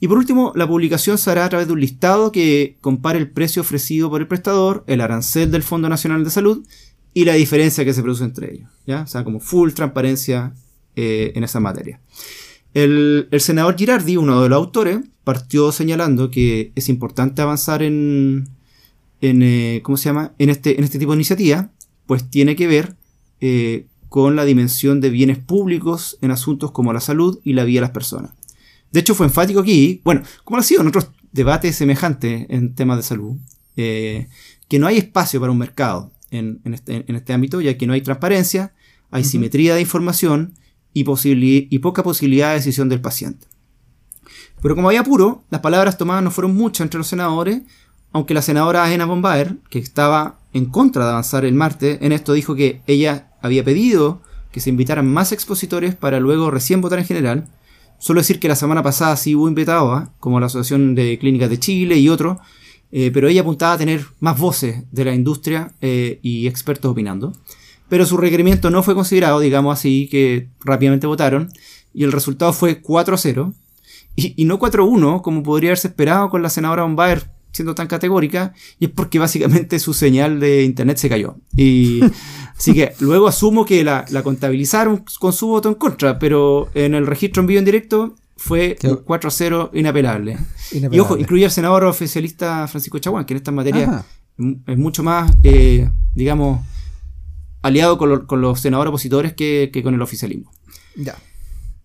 Y 0.00 0.08
por 0.08 0.18
último, 0.18 0.52
la 0.56 0.66
publicación 0.66 1.16
se 1.16 1.30
hará 1.30 1.44
a 1.44 1.48
través 1.48 1.68
de 1.68 1.72
un 1.72 1.80
listado 1.80 2.32
que 2.32 2.76
compare 2.80 3.18
el 3.18 3.30
precio 3.30 3.62
ofrecido 3.62 4.10
por 4.10 4.20
el 4.20 4.26
prestador, 4.26 4.84
el 4.86 5.00
arancel 5.00 5.50
del 5.50 5.62
Fondo 5.62 5.88
Nacional 5.88 6.24
de 6.24 6.30
Salud 6.30 6.66
y 7.14 7.24
la 7.24 7.34
diferencia 7.34 7.84
que 7.84 7.94
se 7.94 8.02
produce 8.02 8.24
entre 8.24 8.52
ellos. 8.52 8.68
¿ya? 8.86 9.02
O 9.02 9.06
sea, 9.06 9.22
como 9.22 9.38
full 9.38 9.70
transparencia 9.70 10.54
eh, 10.96 11.32
en 11.34 11.44
esa 11.44 11.60
materia. 11.60 12.00
El, 12.74 13.28
senador 13.38 13.76
Girardi, 13.76 14.16
uno 14.16 14.42
de 14.42 14.48
los 14.48 14.56
autores, 14.56 14.98
partió 15.24 15.72
señalando 15.72 16.30
que 16.30 16.72
es 16.74 16.88
importante 16.88 17.42
avanzar 17.42 17.82
en, 17.82 18.48
en 19.22 19.40
eh, 19.42 19.80
¿cómo 19.82 19.96
se 19.96 20.10
llama? 20.10 20.34
En 20.38 20.50
este, 20.50 20.76
en 20.76 20.84
este 20.84 20.98
tipo 20.98 21.12
de 21.12 21.16
iniciativa, 21.16 21.70
pues 22.06 22.28
tiene 22.28 22.56
que 22.56 22.66
ver 22.66 22.96
eh, 23.40 23.86
con 24.08 24.36
la 24.36 24.44
dimensión 24.44 25.00
de 25.00 25.08
bienes 25.08 25.38
públicos 25.38 26.18
en 26.20 26.32
asuntos 26.32 26.72
como 26.72 26.92
la 26.92 27.00
salud 27.00 27.40
y 27.44 27.54
la 27.54 27.64
vida 27.64 27.78
de 27.78 27.82
las 27.82 27.90
personas. 27.92 28.32
De 28.90 29.00
hecho, 29.00 29.14
fue 29.14 29.24
enfático 29.26 29.60
aquí, 29.60 30.02
bueno, 30.04 30.22
como 30.44 30.58
ha 30.58 30.62
sido 30.62 30.82
en 30.82 30.88
otros 30.88 31.08
debates 31.30 31.76
semejantes 31.76 32.46
en 32.50 32.74
temas 32.74 32.98
de 32.98 33.02
salud, 33.04 33.38
eh, 33.76 34.26
que 34.68 34.78
no 34.78 34.86
hay 34.86 34.98
espacio 34.98 35.40
para 35.40 35.52
un 35.52 35.58
mercado 35.58 36.12
este, 36.30 37.04
en, 37.06 37.14
este, 37.14 37.32
ámbito, 37.32 37.60
ya 37.60 37.78
que 37.78 37.86
no 37.86 37.94
hay 37.94 38.02
transparencia, 38.02 38.74
hay 39.10 39.24
simetría 39.24 39.74
de 39.74 39.80
información 39.80 40.54
y, 40.92 41.04
y 41.04 41.78
poca 41.78 42.02
posibilidad 42.02 42.48
de 42.48 42.56
decisión 42.56 42.88
del 42.88 43.00
paciente. 43.00 43.46
Pero 44.60 44.74
como 44.74 44.88
había 44.88 45.00
apuro, 45.00 45.44
las 45.50 45.60
palabras 45.60 45.96
tomadas 45.96 46.22
no 46.22 46.30
fueron 46.30 46.54
muchas 46.54 46.84
entre 46.84 46.98
los 46.98 47.06
senadores, 47.06 47.62
aunque 48.12 48.34
la 48.34 48.42
senadora 48.42 48.84
Ana 48.84 49.06
Bombaer, 49.06 49.56
que 49.70 49.78
estaba 49.78 50.38
en 50.52 50.66
contra 50.66 51.04
de 51.04 51.10
avanzar 51.10 51.44
el 51.44 51.54
martes, 51.54 51.98
en 52.00 52.12
esto 52.12 52.32
dijo 52.32 52.54
que 52.54 52.82
ella 52.86 53.32
había 53.40 53.64
pedido 53.64 54.20
que 54.50 54.60
se 54.60 54.70
invitaran 54.70 55.06
más 55.06 55.32
expositores 55.32 55.94
para 55.94 56.20
luego 56.20 56.50
recién 56.50 56.80
votar 56.80 56.98
en 56.98 57.06
general, 57.06 57.48
Solo 58.02 58.20
decir 58.20 58.40
que 58.40 58.48
la 58.48 58.56
semana 58.56 58.82
pasada 58.82 59.16
sí 59.16 59.36
hubo 59.36 59.46
invitados, 59.46 59.88
¿ah? 59.94 60.10
como 60.18 60.40
la 60.40 60.46
Asociación 60.46 60.96
de 60.96 61.20
Clínicas 61.20 61.48
de 61.48 61.60
Chile 61.60 61.98
y 61.98 62.08
otros, 62.08 62.38
eh, 62.90 63.12
pero 63.14 63.28
ella 63.28 63.42
apuntaba 63.42 63.74
a 63.74 63.78
tener 63.78 64.04
más 64.18 64.36
voces 64.40 64.82
de 64.90 65.04
la 65.04 65.14
industria 65.14 65.70
eh, 65.80 66.18
y 66.20 66.48
expertos 66.48 66.90
opinando. 66.90 67.32
Pero 67.88 68.04
su 68.04 68.16
requerimiento 68.16 68.70
no 68.70 68.82
fue 68.82 68.96
considerado, 68.96 69.38
digamos 69.38 69.78
así, 69.78 70.08
que 70.10 70.48
rápidamente 70.64 71.06
votaron, 71.06 71.52
y 71.94 72.02
el 72.02 72.10
resultado 72.10 72.52
fue 72.52 72.80
4 72.80 73.16
0. 73.16 73.54
Y, 74.16 74.44
no 74.46 74.58
4-1, 74.58 75.22
como 75.22 75.44
podría 75.44 75.70
haberse 75.70 75.86
esperado 75.86 76.28
con 76.28 76.42
la 76.42 76.50
senadora 76.50 76.82
Bombaer 76.82 77.30
siendo 77.52 77.74
tan 77.74 77.86
categórica, 77.86 78.54
y 78.78 78.86
es 78.86 78.90
porque 78.90 79.18
básicamente 79.18 79.78
su 79.78 79.94
señal 79.94 80.40
de 80.40 80.64
internet 80.64 80.96
se 80.96 81.08
cayó. 81.08 81.36
Y 81.56 82.00
así 82.56 82.74
que 82.74 82.94
luego 83.00 83.28
asumo 83.28 83.64
que 83.64 83.84
la, 83.84 84.04
contabilizaron 84.22 85.04
con 85.20 85.32
su 85.32 85.48
voto 85.48 85.68
en 85.68 85.74
contra, 85.74 86.18
pero 86.18 86.70
en 86.74 86.94
el 86.94 87.06
registro 87.06 87.42
en 87.42 87.46
vivo 87.46 87.58
en 87.58 87.64
directo 87.64 88.14
fue 88.36 88.76
4-0 88.78 89.70
inapelable. 89.74 90.38
Y 90.72 90.98
ojo, 90.98 91.16
incluye 91.16 91.44
al 91.44 91.50
senador 91.50 91.84
oficialista 91.84 92.66
Francisco 92.66 92.98
Chaguán, 92.98 93.24
que 93.24 93.34
en 93.34 93.36
esta 93.36 93.52
materia 93.52 94.04
es 94.66 94.78
mucho 94.78 95.02
más, 95.02 95.30
eh, 95.44 95.88
digamos, 96.14 96.66
aliado 97.60 97.98
con, 97.98 98.40
los 98.40 98.60
senadores 98.60 98.88
opositores 98.88 99.34
que, 99.34 99.70
que, 99.72 99.82
con 99.82 99.94
el 99.94 100.02
oficialismo. 100.02 100.50
Ya. 100.96 101.16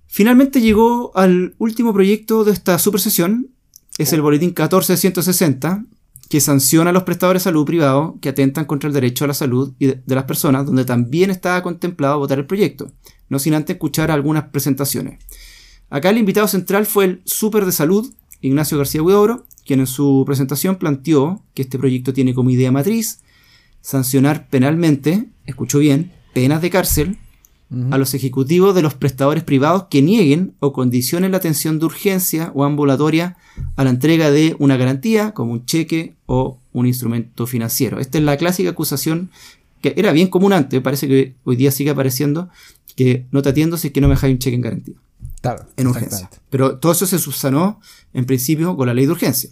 Finalmente 0.07 0.61
llegó 0.61 1.11
al 1.15 1.53
último 1.59 1.93
proyecto 1.93 2.43
de 2.43 2.51
esta 2.53 2.79
supersesión, 2.79 3.51
es 3.97 4.13
el 4.13 4.21
boletín 4.21 4.51
14160, 4.51 5.85
que 6.29 6.41
sanciona 6.41 6.89
a 6.89 6.93
los 6.93 7.03
prestadores 7.03 7.41
de 7.41 7.45
salud 7.45 7.65
privados 7.65 8.15
que 8.21 8.29
atentan 8.29 8.65
contra 8.65 8.87
el 8.87 8.93
derecho 8.93 9.23
a 9.23 9.29
la 9.29 9.33
salud 9.33 9.73
de, 9.79 10.01
las 10.07 10.25
personas, 10.25 10.65
donde 10.65 10.85
también 10.85 11.31
estaba 11.31 11.63
contemplado 11.63 12.19
votar 12.19 12.37
el 12.37 12.45
proyecto, 12.45 12.91
no 13.29 13.39
sin 13.39 13.53
antes 13.53 13.75
escuchar 13.75 14.11
algunas 14.11 14.45
presentaciones. 14.49 15.19
Acá 15.89 16.09
el 16.09 16.17
invitado 16.17 16.47
central 16.47 16.85
fue 16.85 17.05
el 17.05 17.21
Super 17.23 17.65
de 17.65 17.71
Salud, 17.71 18.11
Ignacio 18.41 18.77
García 18.77 19.01
Huidobro, 19.01 19.45
quien 19.65 19.79
en 19.79 19.87
su 19.87 20.23
presentación 20.25 20.75
planteó 20.75 21.43
que 21.53 21.61
este 21.61 21.79
proyecto 21.79 22.13
tiene 22.13 22.33
como 22.33 22.49
idea 22.49 22.71
matriz 22.71 23.19
sancionar 23.81 24.49
penalmente, 24.49 25.29
escuchó 25.45 25.79
bien, 25.79 26.11
penas 26.33 26.61
de 26.61 26.69
cárcel 26.69 27.17
a 27.91 27.97
los 27.97 28.13
ejecutivos 28.13 28.73
de 28.75 28.81
los 28.81 28.93
prestadores 28.93 29.43
privados 29.43 29.87
que 29.89 30.01
nieguen 30.01 30.53
o 30.59 30.71
condicionen 30.71 31.31
la 31.31 31.37
atención 31.37 31.79
de 31.79 31.85
urgencia 31.85 32.51
o 32.55 32.63
ambulatoria 32.63 33.35
a 33.75 33.83
la 33.83 33.89
entrega 33.89 34.31
de 34.31 34.55
una 34.59 34.77
garantía, 34.77 35.33
como 35.33 35.51
un 35.51 35.65
cheque 35.65 36.15
o 36.27 36.59
un 36.71 36.85
instrumento 36.85 37.45
financiero. 37.45 37.99
Esta 37.99 38.19
es 38.19 38.23
la 38.23 38.37
clásica 38.37 38.69
acusación 38.69 39.31
que 39.81 39.93
era 39.97 40.13
bien 40.13 40.29
común 40.29 40.53
antes, 40.53 40.81
parece 40.81 41.07
que 41.07 41.35
hoy 41.43 41.57
día 41.57 41.71
sigue 41.71 41.89
apareciendo, 41.89 42.49
que 42.95 43.25
no 43.31 43.41
te 43.41 43.49
atiendo 43.49 43.77
si 43.77 43.87
es 43.87 43.93
que 43.93 44.01
no 44.01 44.07
me 44.07 44.15
dejáis 44.15 44.33
un 44.33 44.39
cheque 44.39 44.55
en 44.55 44.61
garantía. 44.61 44.95
Claro. 45.41 45.65
En 45.75 45.87
urgencia. 45.87 46.29
Pero 46.49 46.77
todo 46.77 46.93
eso 46.93 47.05
se 47.05 47.19
subsanó 47.19 47.81
en 48.13 48.25
principio 48.25 48.77
con 48.77 48.87
la 48.87 48.93
ley 48.93 49.05
de 49.05 49.11
urgencia. 49.11 49.49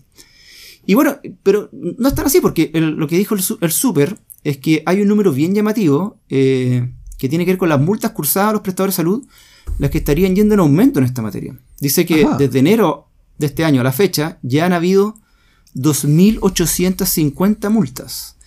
Y 0.86 0.94
bueno, 0.94 1.20
pero 1.44 1.70
no 1.72 2.08
es 2.08 2.16
tan 2.16 2.28
así, 2.28 2.40
porque 2.40 2.72
lo 2.74 3.08
que 3.08 3.18
dijo 3.18 3.36
el, 3.36 3.42
el 3.60 3.72
super 3.72 4.18
es 4.44 4.58
que 4.58 4.84
hay 4.86 5.02
un 5.02 5.08
número 5.08 5.34
bien 5.34 5.54
llamativo 5.54 6.18
eh, 6.30 6.90
que 7.18 7.30
tiene 7.30 7.46
que 7.46 7.52
ver 7.52 7.58
con 7.58 7.70
las 7.70 7.80
multas 7.80 8.12
cursadas 8.12 8.50
a 8.50 8.54
los 8.54 8.62
prestadores 8.62 8.96
de 8.96 8.98
salud, 8.98 9.26
las 9.80 9.92
que 9.92 10.00
estarían 10.00 10.36
yendo 10.36 10.54
en 10.54 10.60
aumento 10.60 11.00
en 11.00 11.06
esta 11.06 11.22
materia. 11.22 11.58
Dice 11.80 12.06
que 12.06 12.28
desde 12.38 12.60
enero 12.60 13.08
de 13.38 13.48
este 13.48 13.66
año 13.66 13.82
a 13.82 13.84
la 13.84 13.92
fecha 13.92 14.40
ya 14.42 14.66
han 14.66 14.72
habido 14.74 15.16
2.850 15.76 17.70
multas. 17.70 18.38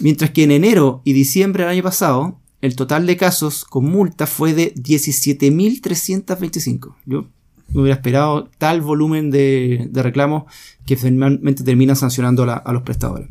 Mientras 0.00 0.30
que 0.30 0.44
en 0.44 0.50
enero 0.50 1.02
y 1.04 1.12
diciembre 1.12 1.64
del 1.64 1.72
año 1.72 1.82
pasado, 1.82 2.40
el 2.62 2.74
total 2.76 3.06
de 3.06 3.18
casos 3.18 3.66
con 3.66 3.84
multas 3.84 4.30
fue 4.30 4.54
de 4.54 4.74
17.325. 4.74 6.94
Yo 7.04 7.26
me 7.68 7.82
hubiera 7.82 7.96
esperado 7.96 8.48
tal 8.56 8.80
volumen 8.80 9.30
de, 9.30 9.90
reclamos 9.92 10.44
que 10.86 10.96
finalmente 10.96 11.64
terminan 11.64 11.96
sancionando 11.96 12.44
a 12.44 12.72
los 12.72 12.82
prestadores. 12.82 13.28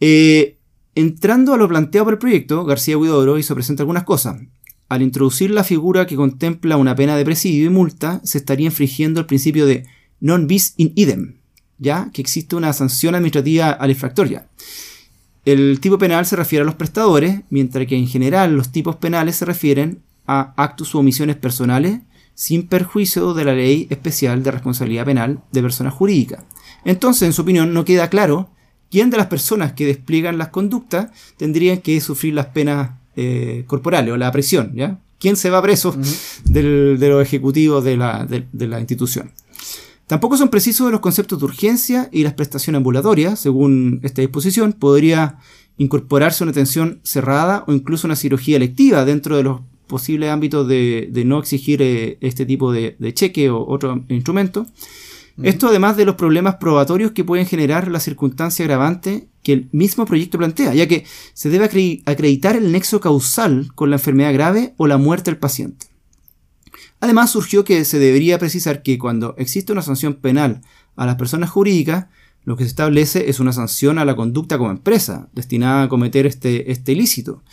Eh, 0.00 0.57
entrando 0.98 1.54
a 1.54 1.56
lo 1.56 1.68
planteado 1.68 2.06
por 2.06 2.14
el 2.14 2.18
proyecto, 2.18 2.64
García 2.64 2.98
Huidobro 2.98 3.38
hizo 3.38 3.54
presente 3.54 3.82
algunas 3.82 4.02
cosas. 4.02 4.40
Al 4.88 5.02
introducir 5.02 5.50
la 5.50 5.62
figura 5.62 6.06
que 6.06 6.16
contempla 6.16 6.76
una 6.76 6.96
pena 6.96 7.16
de 7.16 7.24
presidio 7.24 7.66
y 7.66 7.70
multa, 7.70 8.20
se 8.24 8.38
estaría 8.38 8.66
infringiendo 8.66 9.20
el 9.20 9.26
principio 9.26 9.64
de 9.64 9.86
non 10.20 10.48
bis 10.48 10.74
in 10.76 10.92
idem, 10.96 11.36
ya 11.78 12.10
que 12.12 12.20
existe 12.20 12.56
una 12.56 12.72
sanción 12.72 13.14
administrativa 13.14 13.70
al. 13.70 13.96
El 15.44 15.78
tipo 15.80 15.98
penal 15.98 16.26
se 16.26 16.34
refiere 16.34 16.62
a 16.62 16.66
los 16.66 16.74
prestadores, 16.74 17.42
mientras 17.48 17.86
que 17.86 17.96
en 17.96 18.08
general 18.08 18.56
los 18.56 18.72
tipos 18.72 18.96
penales 18.96 19.36
se 19.36 19.44
refieren 19.44 20.00
a 20.26 20.52
actos 20.56 20.94
u 20.94 20.98
omisiones 20.98 21.36
personales 21.36 22.00
sin 22.34 22.66
perjuicio 22.66 23.34
de 23.34 23.44
la 23.44 23.54
ley 23.54 23.86
especial 23.90 24.42
de 24.42 24.50
responsabilidad 24.50 25.04
penal 25.04 25.40
de 25.52 25.62
personas 25.62 25.94
jurídicas. 25.94 26.42
Entonces, 26.84 27.22
en 27.22 27.32
su 27.32 27.42
opinión, 27.42 27.72
no 27.72 27.84
queda 27.84 28.10
claro 28.10 28.50
quién 28.90 29.10
de 29.10 29.16
las 29.16 29.26
personas 29.26 29.72
que 29.72 29.86
despliegan 29.86 30.38
las 30.38 30.48
conductas 30.48 31.10
tendrían 31.36 31.78
que 31.78 32.00
sufrir 32.00 32.34
las 32.34 32.46
penas 32.46 32.92
eh, 33.16 33.64
corporales 33.66 34.12
o 34.12 34.16
la 34.16 34.32
presión, 34.32 34.72
¿ya? 34.74 34.98
¿Quién 35.18 35.36
se 35.36 35.50
va 35.50 35.60
preso 35.60 35.96
de 36.44 36.96
los 37.00 37.22
ejecutivos 37.22 37.82
de 37.82 37.96
la, 37.96 38.24
de 38.24 38.66
la 38.68 38.78
institución? 38.78 39.32
Tampoco 40.06 40.38
son 40.38 40.48
precisos 40.48 40.90
los 40.90 41.00
conceptos 41.00 41.38
de 41.38 41.44
urgencia 41.44 42.08
y 42.12 42.22
las 42.22 42.32
prestaciones 42.32 42.78
ambulatorias, 42.78 43.40
según 43.40 44.00
esta 44.04 44.22
disposición, 44.22 44.72
podría 44.72 45.38
incorporarse 45.76 46.44
una 46.44 46.50
atención 46.50 47.00
cerrada 47.02 47.64
o 47.66 47.72
incluso 47.72 48.06
una 48.06 48.16
cirugía 48.16 48.56
electiva 48.56 49.04
dentro 49.04 49.36
de 49.36 49.42
los 49.42 49.60
posibles 49.86 50.30
ámbitos 50.30 50.66
de, 50.66 51.10
no 51.26 51.38
exigir 51.38 51.82
eh, 51.82 52.16
este 52.20 52.46
tipo 52.46 52.72
de, 52.72 52.96
cheque 53.12 53.50
o 53.50 53.66
otro 53.66 54.04
instrumento. 54.08 54.66
Esto 55.42 55.68
además 55.68 55.96
de 55.96 56.04
los 56.04 56.16
problemas 56.16 56.56
probatorios 56.56 57.12
que 57.12 57.24
pueden 57.24 57.46
generar 57.46 57.88
la 57.88 58.00
circunstancia 58.00 58.64
agravante 58.64 59.28
que 59.42 59.52
el 59.52 59.68
mismo 59.72 60.04
proyecto 60.04 60.36
plantea, 60.36 60.74
ya 60.74 60.88
que 60.88 61.04
se 61.32 61.48
debe 61.48 61.66
acreditar 62.06 62.56
el 62.56 62.72
nexo 62.72 63.00
causal 63.00 63.70
con 63.74 63.90
la 63.90 63.96
enfermedad 63.96 64.32
grave 64.32 64.74
o 64.76 64.86
la 64.88 64.98
muerte 64.98 65.30
del 65.30 65.38
paciente. 65.38 65.86
Además 67.00 67.30
surgió 67.30 67.64
que 67.64 67.84
se 67.84 68.00
debería 68.00 68.38
precisar 68.38 68.82
que 68.82 68.98
cuando 68.98 69.36
existe 69.38 69.72
una 69.72 69.82
sanción 69.82 70.14
penal 70.14 70.62
a 70.96 71.06
las 71.06 71.14
personas 71.14 71.50
jurídicas, 71.50 72.06
lo 72.44 72.56
que 72.56 72.64
se 72.64 72.70
establece 72.70 73.30
es 73.30 73.38
una 73.38 73.52
sanción 73.52 73.98
a 73.98 74.04
la 74.04 74.16
conducta 74.16 74.58
como 74.58 74.70
empresa, 74.70 75.28
destinada 75.32 75.84
a 75.84 75.88
cometer 75.88 76.26
este, 76.26 76.72
este 76.72 76.92
ilícito. 76.92 77.44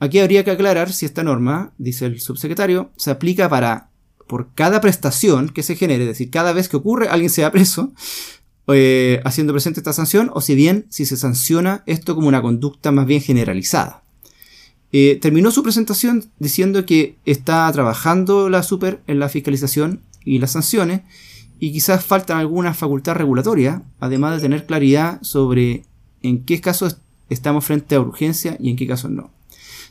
Aquí 0.00 0.18
habría 0.18 0.44
que 0.44 0.50
aclarar 0.50 0.92
si 0.92 1.06
esta 1.06 1.22
norma, 1.22 1.72
dice 1.78 2.06
el 2.06 2.20
subsecretario, 2.20 2.90
se 2.96 3.12
aplica 3.12 3.48
para 3.48 3.90
por 4.26 4.54
cada 4.54 4.80
prestación 4.80 5.48
que 5.48 5.62
se 5.62 5.76
genere, 5.76 6.04
es 6.04 6.08
decir, 6.08 6.30
cada 6.30 6.52
vez 6.52 6.68
que 6.68 6.76
ocurre 6.76 7.08
alguien 7.08 7.30
sea 7.30 7.52
preso, 7.52 7.92
eh, 8.68 9.20
haciendo 9.24 9.52
presente 9.52 9.80
esta 9.80 9.92
sanción, 9.92 10.30
o 10.32 10.40
si 10.40 10.54
bien 10.54 10.86
si 10.88 11.04
se 11.04 11.16
sanciona 11.16 11.82
esto 11.86 12.14
como 12.14 12.28
una 12.28 12.42
conducta 12.42 12.92
más 12.92 13.06
bien 13.06 13.20
generalizada. 13.20 14.02
Eh, 14.92 15.18
terminó 15.20 15.50
su 15.50 15.62
presentación 15.62 16.30
diciendo 16.38 16.86
que 16.86 17.16
está 17.26 17.70
trabajando 17.72 18.48
la 18.48 18.62
super 18.62 19.02
en 19.06 19.18
la 19.18 19.28
fiscalización 19.28 20.00
y 20.24 20.38
las 20.38 20.52
sanciones, 20.52 21.02
y 21.58 21.72
quizás 21.72 22.04
faltan 22.04 22.38
algunas 22.38 22.76
facultades 22.76 23.18
regulatorias, 23.18 23.82
además 24.00 24.36
de 24.36 24.42
tener 24.42 24.66
claridad 24.66 25.20
sobre 25.22 25.84
en 26.22 26.44
qué 26.44 26.60
casos 26.60 26.98
estamos 27.28 27.64
frente 27.64 27.94
a 27.94 28.00
urgencia 28.00 28.56
y 28.58 28.70
en 28.70 28.76
qué 28.76 28.86
casos 28.86 29.10
no. 29.10 29.30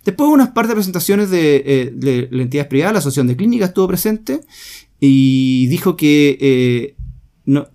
Después 0.06 0.30
unas 0.30 0.50
par 0.50 0.68
de 0.68 0.74
presentaciones 0.74 1.30
de, 1.30 1.64
eh, 1.66 1.92
de, 1.94 2.28
la 2.32 2.44
entidad 2.44 2.68
privada, 2.68 2.94
la 2.94 3.00
Asociación 3.00 3.28
de 3.28 3.38
Clínicas 3.38 3.70
estuvo 3.70 3.88
presente 3.88 4.42
y 5.00 5.68
dijo 5.68 5.96
que 5.96 6.38
eh, 6.42 6.96
no, 7.46 7.68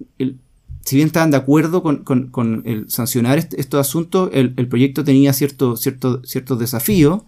si 0.84 0.96
bien 0.96 1.06
estaban 1.06 1.30
de 1.30 1.38
acuerdo 1.38 1.82
con, 1.82 2.62
el 2.66 2.90
sancionar 2.90 3.38
estos 3.38 3.80
asuntos, 3.80 4.30
el, 4.32 4.68
proyecto 4.68 5.04
tenía 5.04 5.32
ciertos 5.32 5.80
cierto, 5.80 6.22
cierto 6.24 6.56
desafíos, 6.56 7.22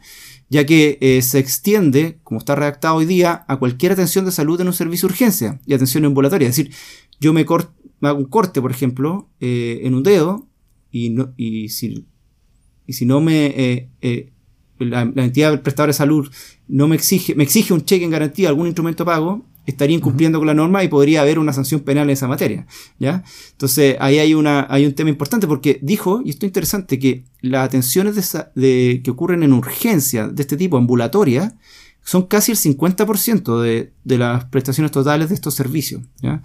ya 0.50 0.66
que 0.66 0.98
eh, 1.00 1.22
se 1.22 1.38
extiende, 1.38 2.18
como 2.22 2.38
está 2.38 2.54
redactado 2.54 2.96
hoy 2.96 3.06
día, 3.06 3.44
a 3.48 3.58
cualquier 3.58 3.92
atención 3.92 4.24
de 4.24 4.32
salud 4.32 4.60
en 4.60 4.66
un 4.66 4.72
servicio 4.72 5.08
de 5.08 5.12
urgencia 5.12 5.60
y 5.64 5.72
atención 5.72 6.04
ambulatoria. 6.04 6.48
Es 6.48 6.56
decir, 6.56 6.74
yo 7.20 7.32
me, 7.32 7.42
hago 7.42 8.18
un 8.18 8.24
corte, 8.24 8.60
por 8.60 8.70
ejemplo, 8.70 9.28
en 9.40 9.94
un 9.94 10.02
dedo 10.02 10.46
y, 10.90 11.10
no, 11.10 11.32
y, 11.36 11.68
si, 11.70 12.06
y 12.86 12.92
si 12.94 13.06
no 13.06 13.20
me 13.20 13.90
la, 14.80 15.02
entidad 15.02 15.62
prestadora 15.62 15.90
de 15.90 15.94
salud 15.94 16.30
no 16.68 16.88
me 16.88 16.96
exige, 16.96 17.34
me 17.34 17.44
exige 17.44 17.72
un 17.72 17.84
cheque 17.84 18.04
en 18.04 18.10
garantía, 18.10 18.48
algún 18.48 18.66
instrumento 18.66 19.04
pago, 19.04 19.44
estaría 19.66 19.96
incumpliendo 19.96 20.38
con 20.38 20.46
la 20.46 20.54
norma 20.54 20.82
y 20.82 20.88
podría 20.88 21.20
haber 21.20 21.38
una 21.38 21.52
sanción 21.52 21.80
penal 21.80 22.04
en 22.04 22.10
esa 22.10 22.28
materia. 22.28 22.66
¿ya? 22.98 23.22
Entonces, 23.52 23.96
ahí 24.00 24.18
hay, 24.18 24.34
una, 24.34 24.66
hay 24.68 24.86
un 24.86 24.94
tema 24.94 25.10
importante 25.10 25.46
porque 25.46 25.78
dijo, 25.82 26.22
y 26.24 26.30
esto 26.30 26.46
es 26.46 26.50
interesante, 26.50 26.98
que 26.98 27.24
las 27.40 27.66
atenciones 27.66 28.14
de, 28.54 29.00
que 29.04 29.10
ocurren 29.10 29.42
en 29.42 29.52
urgencia 29.52 30.28
de 30.28 30.42
este 30.42 30.56
tipo, 30.56 30.76
ambulatoria, 30.76 31.56
son 32.02 32.26
casi 32.26 32.52
el 32.52 32.58
50% 32.58 33.60
de, 33.60 33.92
de 34.04 34.18
las 34.18 34.46
prestaciones 34.46 34.90
totales 34.90 35.28
de 35.28 35.34
estos 35.34 35.54
servicios. 35.54 36.02
¿ya? 36.22 36.42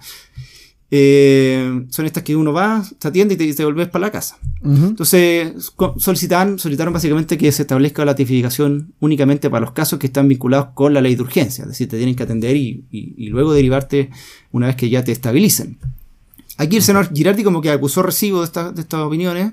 Eh, 0.90 1.84
son 1.90 2.06
estas 2.06 2.22
que 2.22 2.36
uno 2.36 2.52
va, 2.52 2.84
se 2.84 3.08
atiende 3.08 3.34
y 3.34 3.36
te, 3.36 3.52
te 3.52 3.64
volvés 3.64 3.88
para 3.88 4.06
la 4.06 4.12
casa. 4.12 4.38
Entonces, 4.64 5.72
solicitan, 5.98 6.58
solicitaron 6.58 6.92
básicamente 6.92 7.38
que 7.38 7.52
se 7.52 7.62
establezca 7.62 8.04
la 8.04 8.14
tipificación 8.14 8.92
únicamente 9.00 9.48
para 9.50 9.64
los 9.64 9.72
casos 9.72 9.98
que 9.98 10.08
están 10.08 10.28
vinculados 10.28 10.68
con 10.74 10.92
la 10.92 11.00
ley 11.00 11.14
de 11.14 11.22
urgencia, 11.22 11.62
es 11.62 11.68
decir, 11.68 11.88
te 11.88 11.96
tienen 11.96 12.16
que 12.16 12.24
atender 12.24 12.56
y, 12.56 13.28
luego 13.30 13.52
derivarte 13.52 14.10
una 14.50 14.66
vez 14.66 14.76
que 14.76 14.88
ya 14.88 15.04
te 15.04 15.12
estabilicen. 15.12 15.78
Aquí 16.58 16.76
el 16.76 16.82
senador 16.82 17.12
Girardi 17.14 17.44
como 17.44 17.60
que 17.60 17.70
acusó 17.70 18.02
recibo 18.02 18.44
de, 18.44 18.72
de 18.72 18.80
estas 18.80 19.00
opiniones 19.00 19.52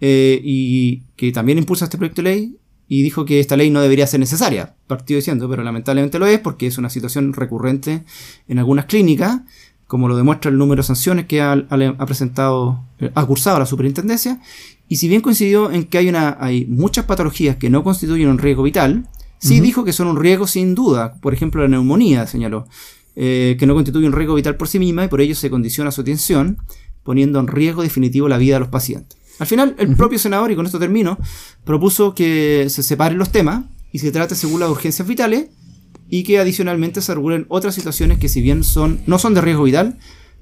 eh, 0.00 0.40
y 0.42 1.02
que 1.16 1.30
también 1.32 1.58
impulsa 1.58 1.84
este 1.84 1.96
proyecto 1.96 2.22
de 2.22 2.30
ley 2.30 2.56
y 2.88 3.02
dijo 3.02 3.24
que 3.24 3.38
esta 3.38 3.56
ley 3.56 3.70
no 3.70 3.80
debería 3.80 4.06
ser 4.06 4.18
necesaria, 4.18 4.74
partido 4.88 5.18
diciendo, 5.18 5.48
pero 5.48 5.62
lamentablemente 5.62 6.18
lo 6.18 6.26
es 6.26 6.40
porque 6.40 6.66
es 6.66 6.76
una 6.76 6.90
situación 6.90 7.32
recurrente 7.32 8.02
en 8.48 8.58
algunas 8.58 8.86
clínicas 8.86 9.42
como 9.90 10.06
lo 10.06 10.16
demuestra 10.16 10.52
el 10.52 10.56
número 10.56 10.82
de 10.82 10.86
sanciones 10.86 11.26
que 11.26 11.42
ha, 11.42 11.66
presentado, 12.06 12.80
eh, 13.00 13.10
ha 13.12 13.26
cursado 13.26 13.58
la 13.58 13.66
superintendencia, 13.66 14.40
y 14.88 14.98
si 14.98 15.08
bien 15.08 15.20
coincidió 15.20 15.72
en 15.72 15.82
que 15.82 15.98
hay, 15.98 16.08
una, 16.08 16.36
hay 16.38 16.64
muchas 16.66 17.06
patologías 17.06 17.56
que 17.56 17.70
no 17.70 17.82
constituyen 17.82 18.28
un 18.28 18.38
riesgo 18.38 18.62
vital, 18.62 19.08
sí 19.40 19.58
dijo 19.58 19.82
que 19.82 19.92
son 19.92 20.06
un 20.06 20.16
riesgo 20.16 20.46
sin 20.46 20.76
duda, 20.76 21.14
por 21.14 21.34
ejemplo 21.34 21.62
la 21.62 21.66
neumonía, 21.66 22.28
señaló, 22.28 22.68
eh, 23.16 23.56
que 23.58 23.66
no 23.66 23.74
constituye 23.74 24.06
un 24.06 24.12
riesgo 24.12 24.36
vital 24.36 24.54
por 24.54 24.68
sí 24.68 24.78
misma 24.78 25.06
y 25.06 25.08
por 25.08 25.20
ello 25.20 25.34
se 25.34 25.50
condiciona 25.50 25.90
su 25.90 26.02
atención, 26.02 26.58
poniendo 27.02 27.40
en 27.40 27.48
riesgo 27.48 27.82
definitivo 27.82 28.28
la 28.28 28.38
vida 28.38 28.54
de 28.54 28.60
los 28.60 28.68
pacientes. 28.68 29.18
Al 29.40 29.48
final, 29.48 29.74
el 29.76 29.96
propio 29.96 30.20
senador, 30.20 30.52
y 30.52 30.54
con 30.54 30.66
esto 30.66 30.78
termino, 30.78 31.18
propuso 31.64 32.14
que 32.14 32.68
se 32.70 32.84
separen 32.84 33.18
los 33.18 33.32
temas 33.32 33.64
y 33.90 33.98
se 33.98 34.12
trate 34.12 34.36
según 34.36 34.60
las 34.60 34.70
urgencias 34.70 35.08
vitales 35.08 35.46
y 36.10 36.24
que 36.24 36.38
adicionalmente 36.38 37.00
se 37.00 37.14
regulen 37.14 37.46
otras 37.48 37.74
situaciones 37.74 38.18
que 38.18 38.28
si 38.28 38.42
bien 38.42 38.64
son, 38.64 39.00
no 39.06 39.18
son 39.18 39.32
de 39.34 39.40
riesgo 39.40 39.62
vital, 39.62 39.98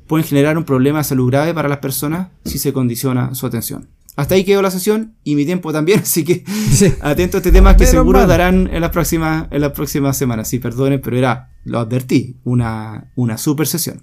pueden 0.07 0.27
generar 0.27 0.57
un 0.59 0.65
problema 0.65 0.99
de 0.99 1.05
salud 1.05 1.29
grave 1.29 1.55
para 1.55 1.69
las 1.69 1.79
personas 1.79 2.29
si 2.45 2.59
se 2.59 2.73
condiciona 2.73 3.35
su 3.35 3.47
atención. 3.47 3.89
Hasta 4.17 4.35
ahí 4.35 4.43
quedó 4.43 4.63
la 4.63 4.73
sesión 4.73 5.15
y 5.23 5.37
mi 5.37 5.45
tiempo 5.45 5.73
también, 5.73 6.01
así 6.03 6.25
que 6.25 6.45
atento 7.03 7.37
a 7.37 7.39
este 7.39 7.53
tema 7.53 7.77
que 7.77 7.87
seguro 7.87 8.27
darán 8.27 8.69
en 8.73 8.81
las 8.81 8.91
próximas 8.91 9.47
en 9.53 9.61
las 9.61 9.73
próximas 9.73 10.17
semanas. 10.17 10.49
Sí, 10.49 10.59
perdonen, 10.59 11.01
pero 11.01 11.17
era, 11.17 11.53
lo 11.65 11.79
advertí, 11.79 12.37
una, 12.43 13.13
una 13.15 13.39
super 13.39 13.69
sesión. 13.69 14.03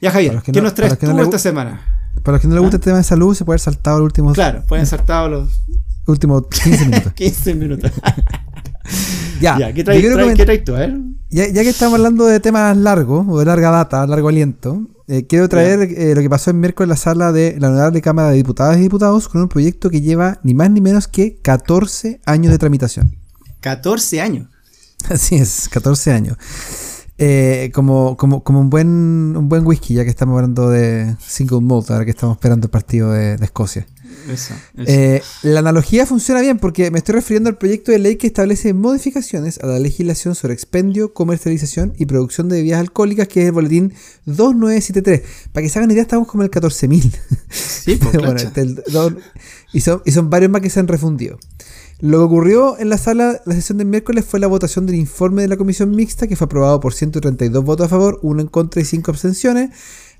Ya 0.00 0.10
Javier, 0.10 0.42
¿qué 0.42 0.60
nos 0.60 0.74
traes 0.74 0.98
tú 0.98 1.18
esta 1.20 1.38
semana? 1.38 2.10
Para 2.22 2.36
los 2.36 2.42
que 2.42 2.48
no 2.48 2.54
les 2.54 2.62
gusta 2.62 2.76
¿Ah? 2.76 2.80
el 2.80 2.84
tema 2.84 2.96
de 2.98 3.04
salud, 3.04 3.34
se 3.34 3.44
puede 3.44 3.54
haber 3.54 3.60
saltado 3.60 3.98
los 3.98 4.06
últimos... 4.06 4.34
Claro, 4.34 4.64
pueden 4.66 4.86
saltado 4.94 5.28
los... 5.28 5.62
Últimos 6.06 6.44
15 6.48 6.84
minutos. 6.86 7.12
15 7.14 7.54
minutos. 7.54 7.92
Ya, 9.40 9.72
¿qué 9.72 9.84
traes, 9.84 10.64
tú? 10.64 10.74
A 10.74 10.80
ver. 10.80 10.98
Ya, 11.30 11.52
que 11.52 11.68
estamos 11.68 11.98
hablando 11.98 12.26
de 12.26 12.40
temas 12.40 12.76
largos 12.76 13.26
o 13.28 13.38
de 13.38 13.44
larga 13.44 13.70
data, 13.70 14.06
largo 14.06 14.28
aliento, 14.28 14.86
eh, 15.08 15.26
quiero 15.26 15.48
traer 15.48 15.80
eh, 15.80 16.14
lo 16.14 16.20
que 16.20 16.28
pasó 16.30 16.50
en 16.50 16.60
miércoles 16.60 16.86
en 16.86 16.90
la 16.90 16.96
sala 16.96 17.32
de 17.32 17.56
la 17.58 17.68
Honorable 17.68 18.00
Cámara 18.02 18.30
de 18.30 18.36
Diputadas 18.36 18.78
y 18.78 18.82
Diputados 18.82 19.28
con 19.28 19.40
un 19.40 19.48
proyecto 19.48 19.90
que 19.90 20.00
lleva 20.00 20.38
ni 20.42 20.54
más 20.54 20.70
ni 20.70 20.80
menos 20.80 21.08
que 21.08 21.38
14 21.40 22.20
años 22.26 22.52
de 22.52 22.58
tramitación. 22.58 23.16
14 23.60 24.20
años. 24.20 24.48
Así 25.08 25.36
es, 25.36 25.68
14 25.68 26.12
años. 26.12 26.36
Eh, 27.18 27.70
como, 27.74 28.16
como, 28.16 28.42
como 28.42 28.60
un 28.60 28.70
buen 28.70 28.88
un 29.36 29.48
buen 29.48 29.66
whisky, 29.66 29.94
ya 29.94 30.04
que 30.04 30.10
estamos 30.10 30.34
hablando 30.34 30.70
de 30.70 31.16
single 31.26 31.60
malt, 31.60 31.90
ahora 31.90 32.04
que 32.04 32.10
estamos 32.10 32.36
esperando 32.36 32.66
el 32.66 32.70
partido 32.70 33.12
de, 33.12 33.36
de 33.36 33.44
Escocia. 33.44 33.86
Eso, 34.28 34.54
eso. 34.76 34.84
Eh, 34.86 35.22
la 35.42 35.60
analogía 35.60 36.06
funciona 36.06 36.40
bien 36.40 36.58
porque 36.58 36.90
me 36.90 36.98
estoy 36.98 37.14
refiriendo 37.14 37.48
al 37.48 37.56
proyecto 37.56 37.92
de 37.92 37.98
ley 37.98 38.16
que 38.16 38.26
establece 38.26 38.72
modificaciones 38.74 39.58
a 39.58 39.66
la 39.66 39.78
legislación 39.78 40.34
sobre 40.34 40.54
expendio, 40.54 41.12
comercialización 41.12 41.94
y 41.98 42.06
producción 42.06 42.48
de 42.48 42.56
bebidas 42.56 42.80
alcohólicas, 42.80 43.28
que 43.28 43.40
es 43.42 43.46
el 43.46 43.52
boletín 43.52 43.92
2973. 44.26 45.22
Para 45.52 45.62
que 45.62 45.68
se 45.68 45.78
hagan 45.78 45.90
idea, 45.90 46.02
estamos 46.02 46.28
como 46.28 46.42
en 46.42 46.50
el 46.52 46.62
14.000. 46.62 47.12
sí, 47.50 47.96
pues, 47.96 48.12
Bueno, 48.16 48.36
este, 48.36 48.60
el 48.60 48.82
y, 49.72 49.80
son, 49.80 50.02
y 50.04 50.12
son 50.12 50.30
varios 50.30 50.50
más 50.50 50.60
que 50.60 50.70
se 50.70 50.80
han 50.80 50.88
refundido. 50.88 51.38
Lo 52.02 52.18
que 52.18 52.24
ocurrió 52.24 52.78
en 52.78 52.88
la 52.88 52.98
sala, 52.98 53.40
la 53.46 53.54
sesión 53.54 53.78
del 53.78 53.86
miércoles, 53.86 54.24
fue 54.24 54.40
la 54.40 54.48
votación 54.48 54.86
del 54.86 54.96
informe 54.96 55.42
de 55.42 55.48
la 55.48 55.56
comisión 55.56 55.92
mixta, 55.92 56.26
que 56.26 56.34
fue 56.34 56.46
aprobado 56.46 56.80
por 56.80 56.94
132 56.94 57.62
votos 57.64 57.86
a 57.86 57.88
favor, 57.88 58.18
uno 58.22 58.40
en 58.40 58.48
contra 58.48 58.82
y 58.82 58.84
5 58.84 59.08
abstenciones. 59.12 59.70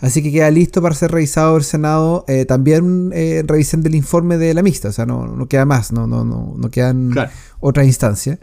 Así 0.02 0.22
que 0.22 0.30
queda 0.30 0.50
listo 0.50 0.82
para 0.82 0.94
ser 0.94 1.10
revisado 1.12 1.56
el 1.56 1.64
Senado. 1.64 2.24
eh, 2.28 2.44
también 2.44 3.10
eh, 3.14 3.42
revisen 3.46 3.82
del 3.82 3.94
informe 3.94 4.36
de 4.36 4.52
la 4.52 4.62
mixta, 4.62 4.88
o 4.88 4.92
sea, 4.92 5.06
no, 5.06 5.26
no 5.26 5.46
queda 5.48 5.64
más, 5.64 5.92
no, 5.92 6.06
no, 6.06 6.24
no, 6.24 6.54
no 6.58 6.70
quedan 6.70 7.10
Claro. 7.10 7.30
otras 7.60 7.86
instancias. 7.86 8.38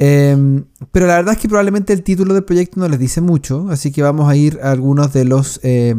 Eh, 0.00 0.62
pero 0.92 1.06
la 1.08 1.16
verdad 1.16 1.34
es 1.34 1.40
que 1.40 1.48
probablemente 1.48 1.92
el 1.92 2.02
título 2.04 2.32
del 2.32 2.44
proyecto 2.44 2.78
no 2.80 2.88
les 2.88 2.98
dice 3.00 3.20
mucho, 3.20 3.66
así 3.68 3.90
que 3.92 4.00
vamos 4.00 4.30
a 4.30 4.36
ir 4.36 4.60
a 4.62 4.70
algunos 4.70 5.12
de 5.12 5.24
los 5.24 5.58
eh, 5.64 5.94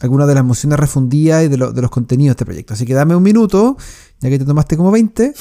algunas 0.00 0.26
de 0.28 0.34
las 0.34 0.44
mociones 0.44 0.78
refundidas 0.78 1.44
y 1.44 1.48
de, 1.48 1.56
lo- 1.56 1.72
de 1.72 1.80
los 1.82 1.90
contenidos 1.90 2.30
de 2.30 2.32
este 2.32 2.44
proyecto. 2.44 2.74
Así 2.74 2.84
que 2.84 2.94
dame 2.94 3.14
un 3.16 3.22
minuto, 3.22 3.76
ya 4.20 4.28
que 4.28 4.38
te 4.40 4.44
tomaste 4.44 4.76
como 4.76 4.90
20. 4.90 5.32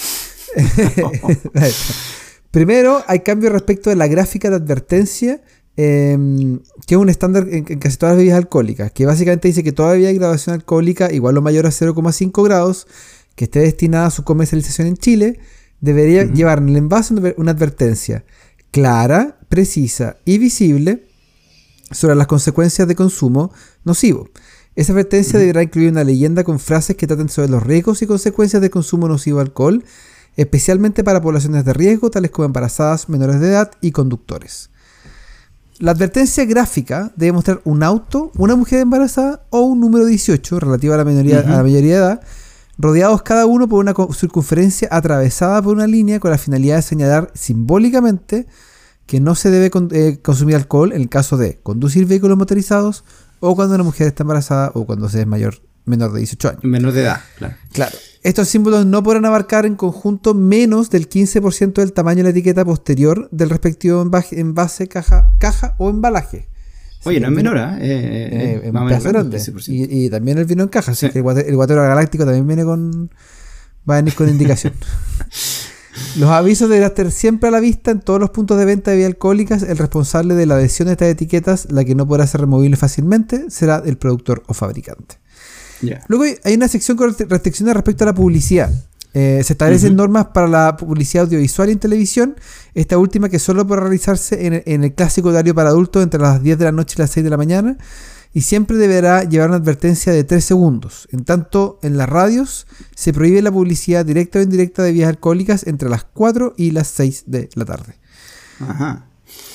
Primero, 2.52 3.02
hay 3.08 3.22
cambio 3.22 3.50
respecto 3.50 3.90
de 3.90 3.96
la 3.96 4.08
gráfica 4.08 4.50
de 4.50 4.58
advertencia, 4.58 5.42
eh, 5.78 6.18
que 6.86 6.96
es 6.96 7.00
un 7.02 7.10
estándar 7.10 7.48
en, 7.50 7.66
en 7.68 7.80
casi 7.80 7.98
todas 7.98 8.14
las 8.14 8.18
bebidas 8.18 8.38
alcohólicas, 8.38 8.92
que 8.92 9.06
básicamente 9.06 9.48
dice 9.48 9.64
que 9.64 9.72
toda 9.72 9.92
bebida 9.94 10.10
de 10.10 10.16
graduación 10.16 10.54
alcohólica 10.56 11.12
igual 11.12 11.38
o 11.38 11.42
mayor 11.42 11.66
a 11.66 11.70
0,5 11.72 12.44
grados, 12.44 12.88
que 13.36 13.46
esté 13.46 13.60
destinada 13.60 14.08
a 14.08 14.12
su 14.12 14.24
comercialización 14.24 14.88
en 14.88 14.98
Chile, 14.98 15.40
debería 15.82 16.24
llevar 16.26 16.60
en 16.60 16.70
el 16.70 16.78
envase 16.78 17.14
una- 17.14 17.34
una 17.38 17.52
advertencia 17.52 18.24
clara, 18.72 19.40
precisa 19.50 20.18
y 20.26 20.38
visible 20.38 21.06
sobre 21.92 22.16
las 22.16 22.28
consecuencias 22.28 22.88
de 22.88 22.96
consumo 22.96 23.52
nocivo. 23.84 24.30
Esa 24.76 24.94
advertencia 24.94 25.38
deberá 25.38 25.62
incluir 25.62 25.90
una 25.92 26.04
leyenda 26.04 26.44
con 26.44 26.60
frases 26.60 26.96
que 26.96 27.06
traten 27.06 27.30
sobre 27.30 27.50
los 27.50 27.62
riesgos 27.62 28.02
y 28.02 28.08
consecuencias 28.08 28.62
de 28.62 28.70
consumo 28.72 29.08
nocivo 29.08 29.38
de 29.38 29.44
alcohol, 29.44 29.84
especialmente 30.36 31.04
para 31.04 31.22
poblaciones 31.22 31.64
de 31.66 31.74
riesgo, 31.74 32.10
tales 32.10 32.32
como 32.32 32.46
embarazadas, 32.48 33.10
menores 33.10 33.40
de 33.40 33.50
edad 33.50 33.72
y 33.82 33.92
conductores. 33.92 34.72
La 35.84 35.92
advertencia 35.92 36.46
gráfica 36.46 37.12
debe 37.18 37.34
mostrar 37.34 37.60
un 37.66 37.84
auto, 37.84 38.32
una 38.38 38.56
mujer 38.56 38.80
embarazada 38.80 39.42
o 39.50 39.64
un 39.64 39.82
número 39.82 40.06
18 40.06 40.62
relativo 40.62 40.94
a 40.94 40.98
la, 40.98 41.04
minoría, 41.04 41.40
a 41.42 41.44
la 41.58 41.62
mayoría 41.62 41.92
de 41.96 41.98
edad, 41.98 42.22
rodeados 42.78 43.22
cada 43.24 43.46
uno 43.48 43.68
por 43.68 43.80
una 43.80 43.94
circunferencia 44.14 44.88
atravesada 44.90 45.62
por 45.62 45.76
una 45.76 45.86
línea 45.86 46.22
con 46.22 46.32
la 46.32 46.38
finalidad 46.38 46.78
de 46.78 46.84
señalar 46.84 47.32
simbólicamente 47.34 48.48
que 49.08 49.20
no 49.20 49.36
se 49.36 49.52
debe 49.52 49.70
con- 49.70 49.90
eh, 49.92 50.20
consumir 50.24 50.56
alcohol 50.56 50.94
en 50.94 51.02
el 51.02 51.10
caso 51.10 51.36
de 51.36 51.60
conducir 51.62 52.06
vehículos 52.06 52.38
motorizados 52.38 53.04
o 53.42 53.54
cuando 53.54 53.76
una 53.76 53.84
mujer 53.84 54.08
está 54.08 54.24
embarazada 54.24 54.72
o 54.76 54.86
cuando 54.86 55.10
se 55.10 55.20
es 55.20 55.28
mayor 55.28 55.56
menor 55.84 56.14
de 56.14 56.20
18 56.20 56.48
años. 56.48 56.64
Menor 56.64 56.94
de 56.94 57.02
edad, 57.02 57.20
claro. 57.38 57.56
Claro. 57.74 57.98
Estos 58.24 58.48
símbolos 58.48 58.86
no 58.86 59.04
podrán 59.04 59.26
abarcar 59.26 59.66
en 59.66 59.76
conjunto 59.76 60.34
menos 60.34 60.90
del 60.90 61.10
15% 61.10 61.74
del 61.74 61.92
tamaño 61.94 62.18
de 62.20 62.24
la 62.24 62.30
etiqueta 62.30 62.64
posterior 62.64 63.28
del 63.32 63.50
respectivo 63.50 64.02
envaje- 64.02 64.40
envase, 64.40 64.88
caja, 64.88 65.36
caja 65.40 65.76
o 65.78 65.90
embalaje. 65.90 66.48
Oye, 67.06 67.20
no 67.20 67.28
es 67.28 67.34
menor. 67.34 67.58
Eh, 67.58 67.62
eh, 67.82 68.30
eh, 68.32 68.62
eh, 68.64 68.72
más 68.72 69.04
grande. 69.04 69.38
15%. 69.38 69.68
Y, 69.68 70.06
y 70.06 70.10
también 70.10 70.38
el 70.38 70.46
vino 70.46 70.64
en 70.64 70.70
caja. 70.70 70.94
así 70.94 71.08
Sí. 71.08 71.12
que 71.12 71.20
el 71.20 71.56
guatero 71.56 71.82
galáctico 71.82 72.24
también 72.24 72.48
viene 72.48 72.64
con. 72.64 73.12
Va 73.90 73.96
a 73.96 73.98
venir 73.98 74.14
con 74.16 74.30
indicación. 74.30 74.74
Los 76.18 76.30
avisos 76.30 76.70
deberán 76.70 76.90
estar 76.90 77.12
siempre 77.12 77.50
a 77.50 77.52
la 77.52 77.60
vista 77.60 77.92
en 77.92 78.00
todos 78.00 78.20
los 78.20 78.32
puntos 78.32 78.58
de 78.58 78.66
venta 78.66 78.90
de 78.90 78.98
bebidas 78.98 79.12
alcohólicas. 79.14 79.62
El 79.64 79.78
responsable 79.78 80.34
de 80.34 80.46
la 80.48 80.56
adhesión 80.56 80.88
de 80.88 80.94
estas 80.94 81.10
etiquetas, 81.10 81.72
la 81.72 81.84
que 81.86 81.94
no 81.94 82.08
podrá 82.08 82.26
ser 82.26 82.42
removible 82.42 82.78
fácilmente, 82.78 83.50
será 83.52 83.84
el 83.86 83.98
productor 83.98 84.42
o 84.48 84.54
fabricante. 84.56 85.18
Luego 86.08 86.26
hay- 86.44 86.56
una 86.56 86.68
sección 86.68 86.98
con 86.98 87.10
restri- 87.12 87.28
restricciones 87.28 87.74
respecto 87.74 88.04
a 88.04 88.08
la 88.08 88.14
publicidad. 88.16 88.72
Eh, 89.16 89.42
se 89.44 89.54
establecen 89.54 89.96
normas 89.96 90.28
para 90.34 90.48
la 90.48 90.76
publicidad 90.76 91.26
audiovisual 91.26 91.70
y 91.70 91.74
en 91.74 91.80
televisión. 91.80 92.36
Esta 92.74 92.98
última 92.98 93.30
que 93.30 93.38
solo 93.38 93.68
podrá 93.68 93.82
realizarse 93.84 94.48
en 94.48 94.54
el, 94.54 94.64
en 94.66 94.84
el 94.84 94.94
clásico 94.94 95.30
horario 95.30 95.54
para 95.54 95.70
adultos 95.70 96.02
entre 96.02 96.20
las 96.20 96.42
10 96.42 96.58
de 96.58 96.66
la 96.66 96.72
noche 96.72 96.96
y 96.98 97.02
las 97.02 97.12
6 97.12 97.24
de 97.24 97.30
la 97.30 97.38
mañana. 97.38 97.78
Y 98.36 98.42
siempre 98.42 98.78
deberá 98.78 99.24
llevar 99.26 99.50
una 99.50 99.58
advertencia 99.58 100.12
de 100.12 100.24
3 100.24 100.44
segundos. 100.44 101.08
En 101.12 101.24
tanto, 101.24 101.78
en 101.84 101.98
las 101.98 102.10
radios 102.10 102.66
se 102.96 103.14
prohíbe 103.14 103.44
la 103.44 103.52
publicidad 103.52 104.04
directa 104.04 104.40
o 104.40 104.42
indirecta 104.42 104.82
de 104.82 104.90
bebidas 104.90 105.10
alcohólicas 105.10 105.68
entre 105.68 105.88
las 105.90 106.04
4 106.06 106.56
y 106.58 106.72
las 106.72 106.88
6 106.88 107.26
de 107.28 107.50
la 107.54 107.66
tarde. 107.66 107.94
Ajá. 108.60 109.06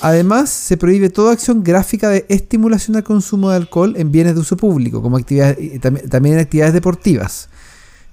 Además, 0.01 0.49
se 0.49 0.77
prohíbe 0.77 1.09
toda 1.09 1.33
acción 1.33 1.63
gráfica 1.63 2.09
de 2.09 2.25
estimulación 2.29 2.95
al 2.95 3.03
consumo 3.03 3.49
de 3.49 3.57
alcohol 3.57 3.95
en 3.97 4.11
bienes 4.11 4.33
de 4.33 4.41
uso 4.41 4.55
público, 4.55 5.01
como 5.01 5.17
actividades, 5.17 5.81
también, 5.81 6.35
en 6.35 6.41
actividades 6.41 6.73
deportivas. 6.73 7.49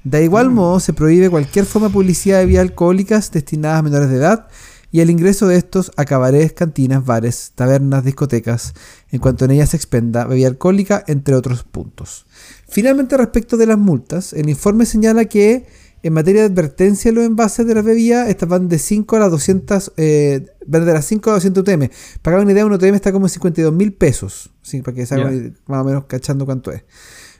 De 0.03 0.25
igual 0.25 0.51
modo, 0.51 0.81
se 0.81 0.93
prohíbe 0.93 1.31
cualquier 1.31 1.65
forma 1.65 1.89
de 1.89 1.93
publicidad 1.93 2.39
de 2.39 2.47
bebidas 2.47 2.63
alcohólicas 2.63 3.31
destinadas 3.31 3.79
a 3.79 3.83
menores 3.83 4.11
de 4.11 4.17
edad 4.17 4.49
y 4.91 5.01
el 5.01 5.11
ingreso 5.11 5.47
de 5.47 5.57
estos 5.57 5.93
a 5.97 6.05
cabarets, 6.05 6.53
cantinas, 6.53 7.05
bares, 7.05 7.53
tabernas, 7.55 8.05
discotecas, 8.05 8.75
en 9.11 9.21
cuanto 9.21 9.45
en 9.45 9.53
ellas 9.53 9.71
se 9.71 9.77
expenda 9.77 10.25
bebida 10.25 10.49
alcohólica, 10.49 11.05
entre 11.07 11.35
otros 11.35 11.65
puntos. 11.65 12.27
Finalmente, 12.69 13.17
respecto 13.17 13.57
de 13.57 13.67
las 13.67 13.79
multas, 13.79 14.33
el 14.33 14.49
informe 14.49 14.87
señala 14.87 15.27
que 15.27 15.67
en 16.07 16.13
materia 16.13 16.43
de 16.43 16.47
advertencia 16.49 17.11
los 17.13 17.25
envases 17.25 17.67
de 17.67 17.75
las 17.75 17.85
bebidas, 17.85 18.29
estas 18.29 18.49
van 18.49 18.69
de 18.69 18.79
5 18.79 19.17
a 19.17 19.19
las 19.21 19.31
200, 19.31 19.93
eh, 19.97 20.47
van 20.67 20.85
de 20.87 20.93
las 20.93 21.05
5 21.07 21.31
a 21.31 21.35
las 21.35 21.43
200 21.45 21.63
UTM. 21.63 21.91
Para 22.23 22.37
que 22.37 22.43
una 22.43 22.53
idea, 22.53 22.67
un 22.67 22.73
UTM 22.73 22.95
está 22.95 23.13
como 23.13 23.27
en 23.27 23.31
52 23.31 23.73
mil 23.73 23.93
pesos, 23.93 24.51
¿sí? 24.63 24.83
para 24.83 24.95
que 24.95 25.07
se 25.07 25.15
una 25.15 25.33
idea, 25.33 25.53
más 25.67 25.81
o 25.83 25.85
menos 25.85 26.05
cachando 26.07 26.45
cuánto 26.47 26.71
es. 26.73 26.85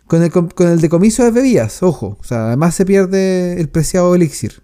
Con 0.07 0.23
el, 0.23 0.31
con 0.31 0.69
el 0.69 0.81
decomiso 0.81 1.25
de 1.25 1.31
bebidas, 1.33 1.83
ojo, 1.83 2.17
o 2.21 2.25
sea, 2.25 2.47
además 2.49 2.75
se 2.75 2.85
pierde 2.87 3.61
el 3.61 3.69
preciado 3.69 4.15
elixir. 4.15 4.63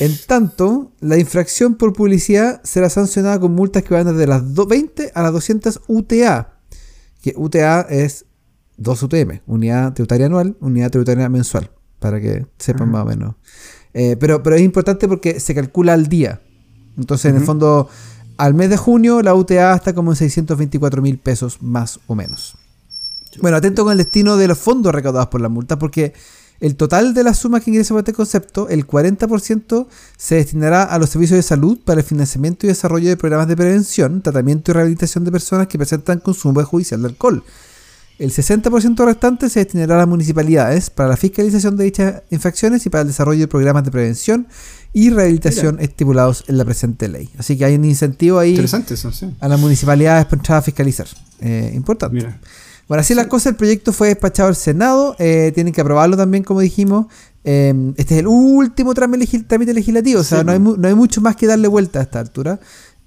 En 0.00 0.12
tanto, 0.26 0.92
la 1.00 1.18
infracción 1.18 1.74
por 1.76 1.92
publicidad 1.92 2.60
será 2.64 2.88
sancionada 2.90 3.38
con 3.40 3.52
multas 3.52 3.82
que 3.82 3.94
van 3.94 4.06
desde 4.06 4.26
las 4.26 4.54
do- 4.54 4.66
20 4.66 5.12
a 5.14 5.22
las 5.22 5.32
200 5.32 5.82
UTA. 5.86 6.58
Que 7.22 7.34
UTA 7.36 7.82
es 7.90 8.24
2 8.78 9.02
UTM, 9.02 9.40
unidad 9.46 9.92
tributaria 9.94 10.26
anual, 10.26 10.56
unidad 10.60 10.90
tributaria 10.90 11.28
mensual, 11.28 11.70
para 12.06 12.20
que 12.20 12.46
sepan 12.58 12.90
más 12.90 13.02
o 13.02 13.06
menos. 13.06 13.34
Eh, 13.94 14.16
pero, 14.18 14.42
pero 14.42 14.56
es 14.56 14.62
importante 14.62 15.08
porque 15.08 15.40
se 15.40 15.54
calcula 15.54 15.92
al 15.92 16.06
día. 16.06 16.40
Entonces, 16.96 17.30
en 17.30 17.36
el 17.36 17.44
fondo, 17.44 17.88
al 18.36 18.54
mes 18.54 18.70
de 18.70 18.76
junio, 18.76 19.22
la 19.22 19.34
UTA 19.34 19.74
está 19.74 19.94
como 19.94 20.12
en 20.12 20.16
624 20.16 21.02
mil 21.02 21.18
pesos 21.18 21.62
más 21.62 22.00
o 22.06 22.14
menos. 22.14 22.56
Bueno, 23.40 23.56
atento 23.56 23.84
con 23.84 23.92
el 23.92 23.98
destino 23.98 24.36
de 24.36 24.48
los 24.48 24.58
fondos 24.58 24.94
recaudados 24.94 25.28
por 25.28 25.40
la 25.40 25.48
multa, 25.48 25.78
porque 25.78 26.14
el 26.60 26.76
total 26.76 27.12
de 27.12 27.22
las 27.22 27.38
sumas 27.38 27.62
que 27.62 27.70
ingresan 27.70 27.96
por 27.96 28.00
este 28.00 28.14
concepto, 28.14 28.68
el 28.68 28.86
40% 28.86 29.86
se 30.16 30.34
destinará 30.36 30.84
a 30.84 30.98
los 30.98 31.10
servicios 31.10 31.36
de 31.36 31.42
salud 31.42 31.78
para 31.84 32.00
el 32.00 32.06
financiamiento 32.06 32.66
y 32.66 32.68
desarrollo 32.68 33.08
de 33.08 33.16
programas 33.16 33.48
de 33.48 33.56
prevención, 33.56 34.22
tratamiento 34.22 34.70
y 34.70 34.74
rehabilitación 34.74 35.24
de 35.24 35.32
personas 35.32 35.66
que 35.66 35.76
presentan 35.76 36.20
consumo 36.20 36.64
judicial 36.64 37.02
de 37.02 37.08
alcohol. 37.08 37.44
El 38.18 38.30
60% 38.32 39.04
restante 39.04 39.50
se 39.50 39.60
destinará 39.60 39.96
a 39.96 39.98
las 39.98 40.08
municipalidades 40.08 40.88
para 40.88 41.10
la 41.10 41.16
fiscalización 41.18 41.76
de 41.76 41.84
dichas 41.84 42.22
infracciones 42.30 42.86
y 42.86 42.90
para 42.90 43.02
el 43.02 43.08
desarrollo 43.08 43.40
de 43.40 43.48
programas 43.48 43.84
de 43.84 43.90
prevención 43.90 44.46
y 44.94 45.10
rehabilitación 45.10 45.78
estipulados 45.80 46.44
en 46.48 46.56
la 46.56 46.64
presente 46.64 47.08
ley. 47.08 47.28
Así 47.36 47.58
que 47.58 47.66
hay 47.66 47.74
un 47.74 47.84
incentivo 47.84 48.38
ahí 48.38 48.56
eso, 48.56 49.12
sí. 49.12 49.26
a 49.38 49.48
las 49.48 49.60
municipalidades 49.60 50.24
para 50.24 50.36
entrar 50.40 50.58
a 50.58 50.62
fiscalizar. 50.62 51.06
Eh, 51.40 51.72
importante. 51.74 52.16
Mira. 52.16 52.40
Bueno, 52.88 53.00
así 53.02 53.14
las 53.14 53.26
cosas, 53.26 53.46
el 53.50 53.56
proyecto 53.56 53.92
fue 53.92 54.08
despachado 54.08 54.48
al 54.48 54.56
Senado, 54.56 55.16
eh, 55.18 55.50
tienen 55.54 55.74
que 55.74 55.80
aprobarlo 55.82 56.16
también, 56.16 56.44
como 56.44 56.60
dijimos. 56.60 57.06
Eh, 57.44 57.92
este 57.96 58.14
es 58.14 58.20
el 58.20 58.26
último 58.28 58.94
trámite, 58.94 59.26
legis- 59.26 59.46
trámite 59.46 59.74
legislativo, 59.74 60.20
o 60.20 60.24
sea, 60.24 60.38
Sí, 60.40 60.44
no, 60.46 60.52
hay 60.52 60.58
no 60.58 60.88
hay 60.88 60.94
mucho 60.94 61.20
más 61.20 61.36
que 61.36 61.46
darle 61.46 61.68
vuelta 61.68 61.98
a 61.98 62.02
esta 62.02 62.20
altura, 62.20 62.58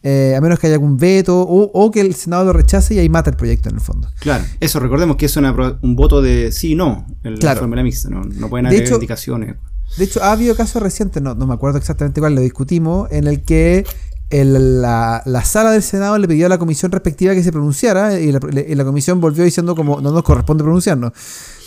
eh, 0.03 0.33
a 0.37 0.41
menos 0.41 0.59
que 0.59 0.67
haya 0.67 0.75
algún 0.75 0.97
veto 0.97 1.41
o, 1.41 1.71
o 1.73 1.91
que 1.91 2.01
el 2.01 2.15
Senado 2.15 2.45
lo 2.45 2.53
rechace 2.53 2.93
y 2.95 2.99
ahí 2.99 3.09
mata 3.09 3.29
el 3.29 3.35
proyecto 3.35 3.69
en 3.69 3.75
el 3.75 3.81
fondo. 3.81 4.09
Claro, 4.19 4.45
eso, 4.59 4.79
recordemos 4.79 5.17
que 5.17 5.25
es 5.25 5.35
una 5.37 5.51
un 5.81 5.95
voto 5.95 6.21
de 6.21 6.51
sí 6.51 6.71
y 6.71 6.75
no 6.75 7.05
en 7.23 7.33
la 7.33 7.39
Claro. 7.39 7.59
fórmula 7.61 7.83
mixta, 7.83 8.09
no, 8.09 8.21
no 8.23 8.49
pueden 8.49 8.69
De 8.69 8.77
haber 8.77 8.91
indicaciones. 8.93 9.55
De 9.97 10.03
hecho, 10.05 10.23
ha 10.23 10.31
habido 10.31 10.55
casos 10.55 10.81
recientes, 10.81 11.21
no, 11.21 11.33
no 11.35 11.47
me 11.47 11.53
acuerdo 11.55 11.77
exactamente 11.79 12.21
cuál, 12.21 12.35
lo 12.35 12.41
discutimos, 12.41 13.11
en 13.11 13.27
el 13.27 13.41
que 13.43 13.85
el- 14.29 14.81
la, 14.81 15.23
la 15.25 15.43
sala 15.43 15.71
del 15.71 15.81
Senado 15.81 16.17
le 16.19 16.27
pidió 16.27 16.45
a 16.45 16.49
la 16.49 16.59
comisión 16.59 16.91
respectiva 16.91 17.33
que 17.33 17.41
se 17.43 17.51
pronunciara 17.51 18.19
y 18.19 18.31
la, 18.31 18.39
y 18.67 18.75
la 18.75 18.85
comisión 18.85 19.19
volvió 19.19 19.43
diciendo 19.43 19.75
como 19.75 19.99
no 20.01 20.11
nos 20.11 20.21
corresponde 20.23 20.63
pronunciarnos 20.63 21.13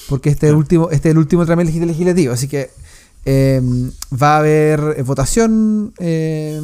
porque 0.08 0.30
este 0.30 0.46
es 0.46 0.50
el 0.52 0.56
último 0.56 0.88
este 0.90 1.08
es 1.08 1.12
el 1.14 1.18
último 1.18 1.44
trámite 1.44 1.72
legis- 1.72 1.84
legislativo 1.86 2.32
así 2.32 2.46
que 2.46 2.70
eh, 3.24 3.60
va 4.20 4.36
a 4.36 4.38
haber 4.38 5.02
votación 5.02 5.92
eh, 5.98 6.60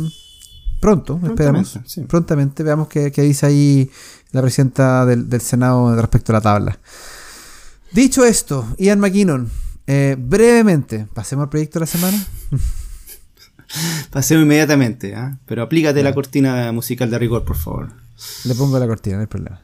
pronto 0.80 1.20
esperamos 1.24 1.70
Prontamente, 1.70 1.90
sí. 1.90 2.00
prontamente 2.02 2.62
veamos 2.62 2.88
qué, 2.88 3.12
qué 3.12 3.22
dice 3.22 3.46
ahí 3.46 3.90
la 4.32 4.42
presidenta 4.42 5.04
del, 5.06 5.28
del 5.28 5.40
Senado 5.40 5.94
respecto 5.96 6.32
a 6.32 6.34
la 6.34 6.40
tabla 6.40 6.78
dicho 7.92 8.24
esto 8.24 8.66
Ian 8.78 9.00
McKinnon 9.00 9.50
eh, 9.86 10.16
brevemente 10.18 11.06
pasemos 11.14 11.44
al 11.44 11.48
proyecto 11.48 11.78
de 11.78 11.80
la 11.80 11.86
semana 11.86 12.26
Pasemos 14.10 14.44
inmediatamente, 14.44 15.14
¿ah? 15.14 15.38
pero 15.46 15.62
aplícate 15.62 16.02
la 16.02 16.14
cortina 16.14 16.72
musical 16.72 17.10
de 17.10 17.18
rigor, 17.18 17.44
por 17.44 17.56
favor. 17.56 17.88
Le 18.44 18.54
pongo 18.54 18.78
la 18.78 18.86
cortina, 18.86 19.16
no 19.16 19.20
hay 19.22 19.26
problema. 19.26 19.60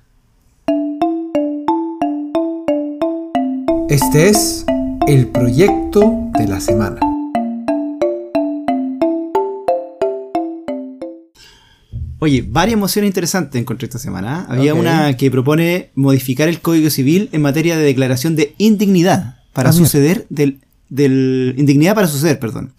Este 3.88 4.28
es 4.28 4.64
el 5.06 5.28
proyecto 5.28 6.30
de 6.38 6.48
la 6.48 6.60
semana. 6.60 7.00
Oye, 12.24 12.42
varias 12.48 12.78
mociones 12.78 13.10
interesantes 13.10 13.60
encontré 13.60 13.84
esta 13.84 13.98
semana. 13.98 14.46
¿ah? 14.48 14.54
Había 14.54 14.72
una 14.72 15.14
que 15.14 15.30
propone 15.30 15.90
modificar 15.94 16.48
el 16.48 16.62
Código 16.62 16.88
Civil 16.88 17.28
en 17.32 17.42
materia 17.42 17.76
de 17.76 17.84
declaración 17.84 18.34
de 18.34 18.54
indignidad 18.56 19.42
para 19.52 19.68
Ah, 19.68 19.72
suceder 19.74 20.24
del, 20.30 20.62
del 20.88 21.54
indignidad 21.58 21.94
para 21.94 22.08
suceder, 22.08 22.38
perdón, 22.38 22.72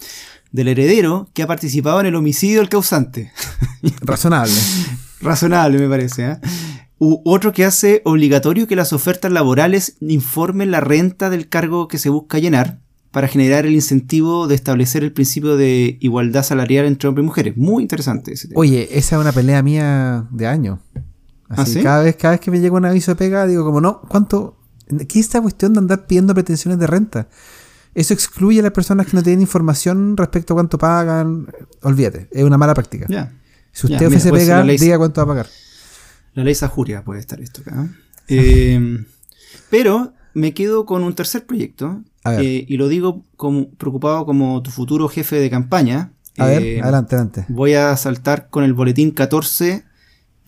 del 0.51 0.69
heredero 0.69 1.29
que 1.35 1.43
ha 1.43 1.47
participado 1.47 1.99
en 1.99 2.07
el 2.07 2.15
homicidio 2.15 2.57
del 2.57 2.69
causante. 2.69 3.31
Razonable. 4.01 4.55
Razonable, 5.21 5.77
me 5.77 5.89
parece. 5.89 6.25
¿ah? 6.25 6.41
U 6.97 7.21
otro 7.23 7.53
que 7.53 7.65
hace 7.65 8.01
obligatorio 8.03 8.65
que 8.65 8.75
las 8.75 8.93
ofertas 8.93 9.31
laborales 9.31 9.97
informen 9.99 10.71
la 10.71 10.79
renta 10.79 11.29
del 11.29 11.49
cargo 11.49 11.87
que 11.87 11.99
se 11.99 12.09
busca 12.09 12.39
llenar 12.39 12.79
para 13.15 13.29
generar 13.29 13.65
el 13.65 13.71
incentivo 13.73 14.45
de 14.45 14.55
establecer 14.55 15.01
el 15.01 15.13
principio 15.13 15.55
de 15.55 15.97
igualdad 16.01 16.43
salarial 16.43 16.85
entre 16.85 17.07
hombres 17.07 17.23
y 17.23 17.27
mujeres. 17.27 17.55
Muy 17.55 17.81
interesante 17.81 18.33
ese 18.33 18.49
tema. 18.49 18.59
Oye, 18.59 18.89
esa 18.91 19.15
es 19.15 19.21
una 19.21 19.31
pelea 19.31 19.63
mía 19.63 20.27
de 20.31 20.45
año. 20.47 20.81
Así, 21.47 21.61
¿Ah, 21.61 21.65
sí? 21.75 21.81
cada, 21.81 22.03
vez, 22.03 22.17
cada 22.17 22.31
vez 22.33 22.41
que 22.41 22.51
me 22.51 22.59
llega 22.59 22.75
un 22.75 22.83
aviso 22.83 23.11
de 23.11 23.15
pega, 23.15 23.47
digo 23.47 23.63
como, 23.63 23.79
no, 23.79 24.01
¿cuánto? 24.01 24.57
¿Qué 25.07 25.19
es 25.19 25.27
esta 25.27 25.39
cuestión 25.39 25.71
de 25.71 25.79
andar 25.79 26.07
pidiendo 26.07 26.33
pretensiones 26.33 26.77
de 26.77 26.87
renta? 26.87 27.29
Eso 27.93 28.13
excluye 28.13 28.59
a 28.59 28.63
las 28.63 28.73
personas 28.73 29.07
que 29.07 29.15
no 29.15 29.23
tienen 29.23 29.39
información 29.39 30.17
respecto 30.17 30.51
a 30.53 30.55
cuánto 30.57 30.77
pagan. 30.77 31.47
Olvídate, 31.83 32.27
es 32.33 32.43
una 32.43 32.57
mala 32.57 32.73
práctica. 32.73 33.07
Si 33.71 33.85
usted 33.87 33.95
mira, 33.95 34.07
ofrece 34.09 34.27
puede 34.29 34.43
ser 34.45 34.53
pega, 34.55 34.63
ley- 34.65 34.77
diga 34.77 34.97
cuánto 34.97 35.21
va 35.21 35.23
a 35.23 35.27
pagar. 35.27 35.47
La 36.33 36.43
ley 36.43 36.53
Sajuria 36.53 37.01
puede 37.05 37.21
estar 37.21 37.39
esto 37.39 37.61
acá. 37.61 37.75
¿no? 37.75 37.89
Eh, 38.27 39.05
pero 39.69 40.11
me 40.33 40.53
quedo 40.53 40.85
con 40.85 41.01
un 41.05 41.15
tercer 41.15 41.45
proyecto. 41.45 42.03
Eh, 42.41 42.65
y 42.67 42.77
lo 42.77 42.87
digo 42.87 43.23
como, 43.35 43.69
preocupado 43.69 44.25
como 44.25 44.61
tu 44.63 44.71
futuro 44.71 45.07
jefe 45.07 45.35
de 45.37 45.49
campaña. 45.49 46.11
A 46.37 46.47
ver, 46.47 46.63
Eh, 46.63 46.81
adelante, 46.81 47.15
adelante. 47.15 47.45
Voy 47.49 47.73
a 47.75 47.95
saltar 47.97 48.49
con 48.49 48.63
el 48.63 48.73
boletín 48.73 49.13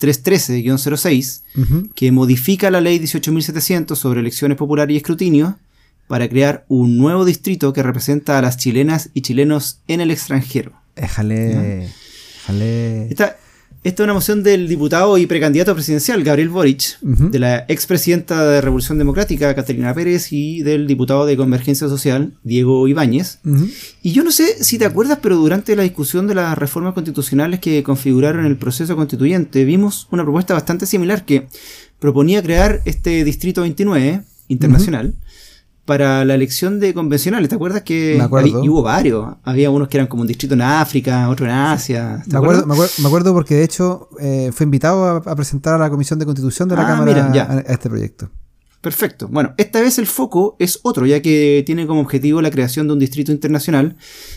14313-06, 0.00 1.42
Ujú. 1.56 1.88
que 1.94 2.12
modifica 2.12 2.70
la 2.70 2.80
ley 2.80 2.98
18.700 2.98 3.94
sobre 3.98 4.20
elecciones 4.20 4.56
populares 4.56 4.94
y 4.94 4.96
escrutinio 4.98 5.58
para 6.06 6.28
crear 6.28 6.64
un 6.68 6.96
nuevo 6.98 7.24
distrito 7.24 7.72
que 7.72 7.82
representa 7.82 8.38
a 8.38 8.42
las 8.42 8.56
chilenas 8.56 9.10
y 9.14 9.20
chilenos 9.22 9.80
en 9.88 10.00
el 10.00 10.10
extranjero. 10.10 10.72
Déjale. 10.96 11.90
Déjale. 12.46 13.08
Esta, 13.08 13.36
esta 13.84 14.02
es 14.02 14.04
una 14.04 14.14
moción 14.14 14.42
del 14.42 14.66
diputado 14.66 15.16
y 15.18 15.26
precandidato 15.26 15.72
presidencial 15.72 16.24
Gabriel 16.24 16.48
Boric, 16.48 16.98
de 17.00 17.38
la 17.38 17.64
expresidenta 17.68 18.44
de 18.44 18.60
Revolución 18.60 18.98
Democrática 18.98 19.54
Catalina 19.54 19.94
Pérez 19.94 20.32
y 20.32 20.62
del 20.62 20.88
diputado 20.88 21.26
de 21.26 21.36
Convergencia 21.36 21.88
Social 21.88 22.32
Diego 22.42 22.88
Ibáñez. 22.88 23.38
Y 24.02 24.12
yo 24.12 24.24
no 24.24 24.32
sé 24.32 24.64
si 24.64 24.78
te 24.78 24.84
acuerdas, 24.84 25.20
pero 25.22 25.36
durante 25.36 25.76
la 25.76 25.84
discusión 25.84 26.26
de 26.26 26.34
las 26.34 26.58
reformas 26.58 26.94
constitucionales 26.94 27.60
que 27.60 27.82
configuraron 27.84 28.46
el 28.46 28.56
proceso 28.56 28.96
constituyente, 28.96 29.64
vimos 29.64 30.08
una 30.10 30.24
propuesta 30.24 30.54
bastante 30.54 30.84
similar 30.84 31.24
que 31.24 31.46
proponía 32.00 32.42
crear 32.42 32.82
este 32.84 33.22
distrito 33.22 33.60
29 33.60 34.22
internacional 34.48 35.14
para 35.88 36.22
la 36.26 36.34
elección 36.34 36.78
de 36.80 36.92
convencionales. 36.92 37.48
¿Te 37.48 37.54
acuerdas 37.54 37.80
que 37.80 38.14
Me 38.18 38.24
acuerdo. 38.24 38.48
había- 38.58 38.64
y 38.64 38.68
hubo 38.68 38.82
varios? 38.82 39.36
Había 39.42 39.70
unos 39.70 39.88
que 39.88 39.96
eran 39.96 40.06
como 40.06 40.20
un 40.20 40.28
distrito 40.28 40.52
en 40.52 40.60
África, 40.60 41.30
otro 41.30 41.46
en 41.46 41.52
Asia. 41.52 42.20
¿te 42.26 42.32
Me 42.32 42.38
acuerdo, 42.38 42.66
me, 42.66 42.74
acuerdo, 42.74 42.92
me 42.98 43.06
acuerdo 43.06 43.32
porque 43.32 43.54
de 43.54 43.64
hecho 43.64 44.10
eh, 44.20 44.50
fue 44.52 44.64
invitado 44.64 45.02
a, 45.04 45.16
a 45.16 45.34
presentar 45.34 45.74
a 45.74 45.78
la 45.78 45.88
Comisión 45.88 46.18
de 46.18 46.26
Constitución 46.26 46.68
de 46.68 46.76
la 46.76 46.82
Ah, 46.82 46.86
Cámara 46.88 47.28
mira, 47.30 47.44
a, 47.44 47.52
a 47.54 47.60
este 47.72 47.88
proyecto. 47.88 48.30
Perfecto. 48.82 49.28
Bueno, 49.28 49.54
esta 49.56 49.80
vez 49.80 49.98
el 49.98 50.06
foco 50.06 50.56
es 50.58 50.78
otro, 50.82 51.06
ya 51.06 51.20
que 51.22 51.62
tiene 51.64 51.86
como 51.86 52.00
objetivo 52.02 52.42
la 52.42 52.50
creación 52.50 52.86
de 52.86 52.92
un 52.92 52.98
distrito 52.98 53.32
internacional 53.32 53.96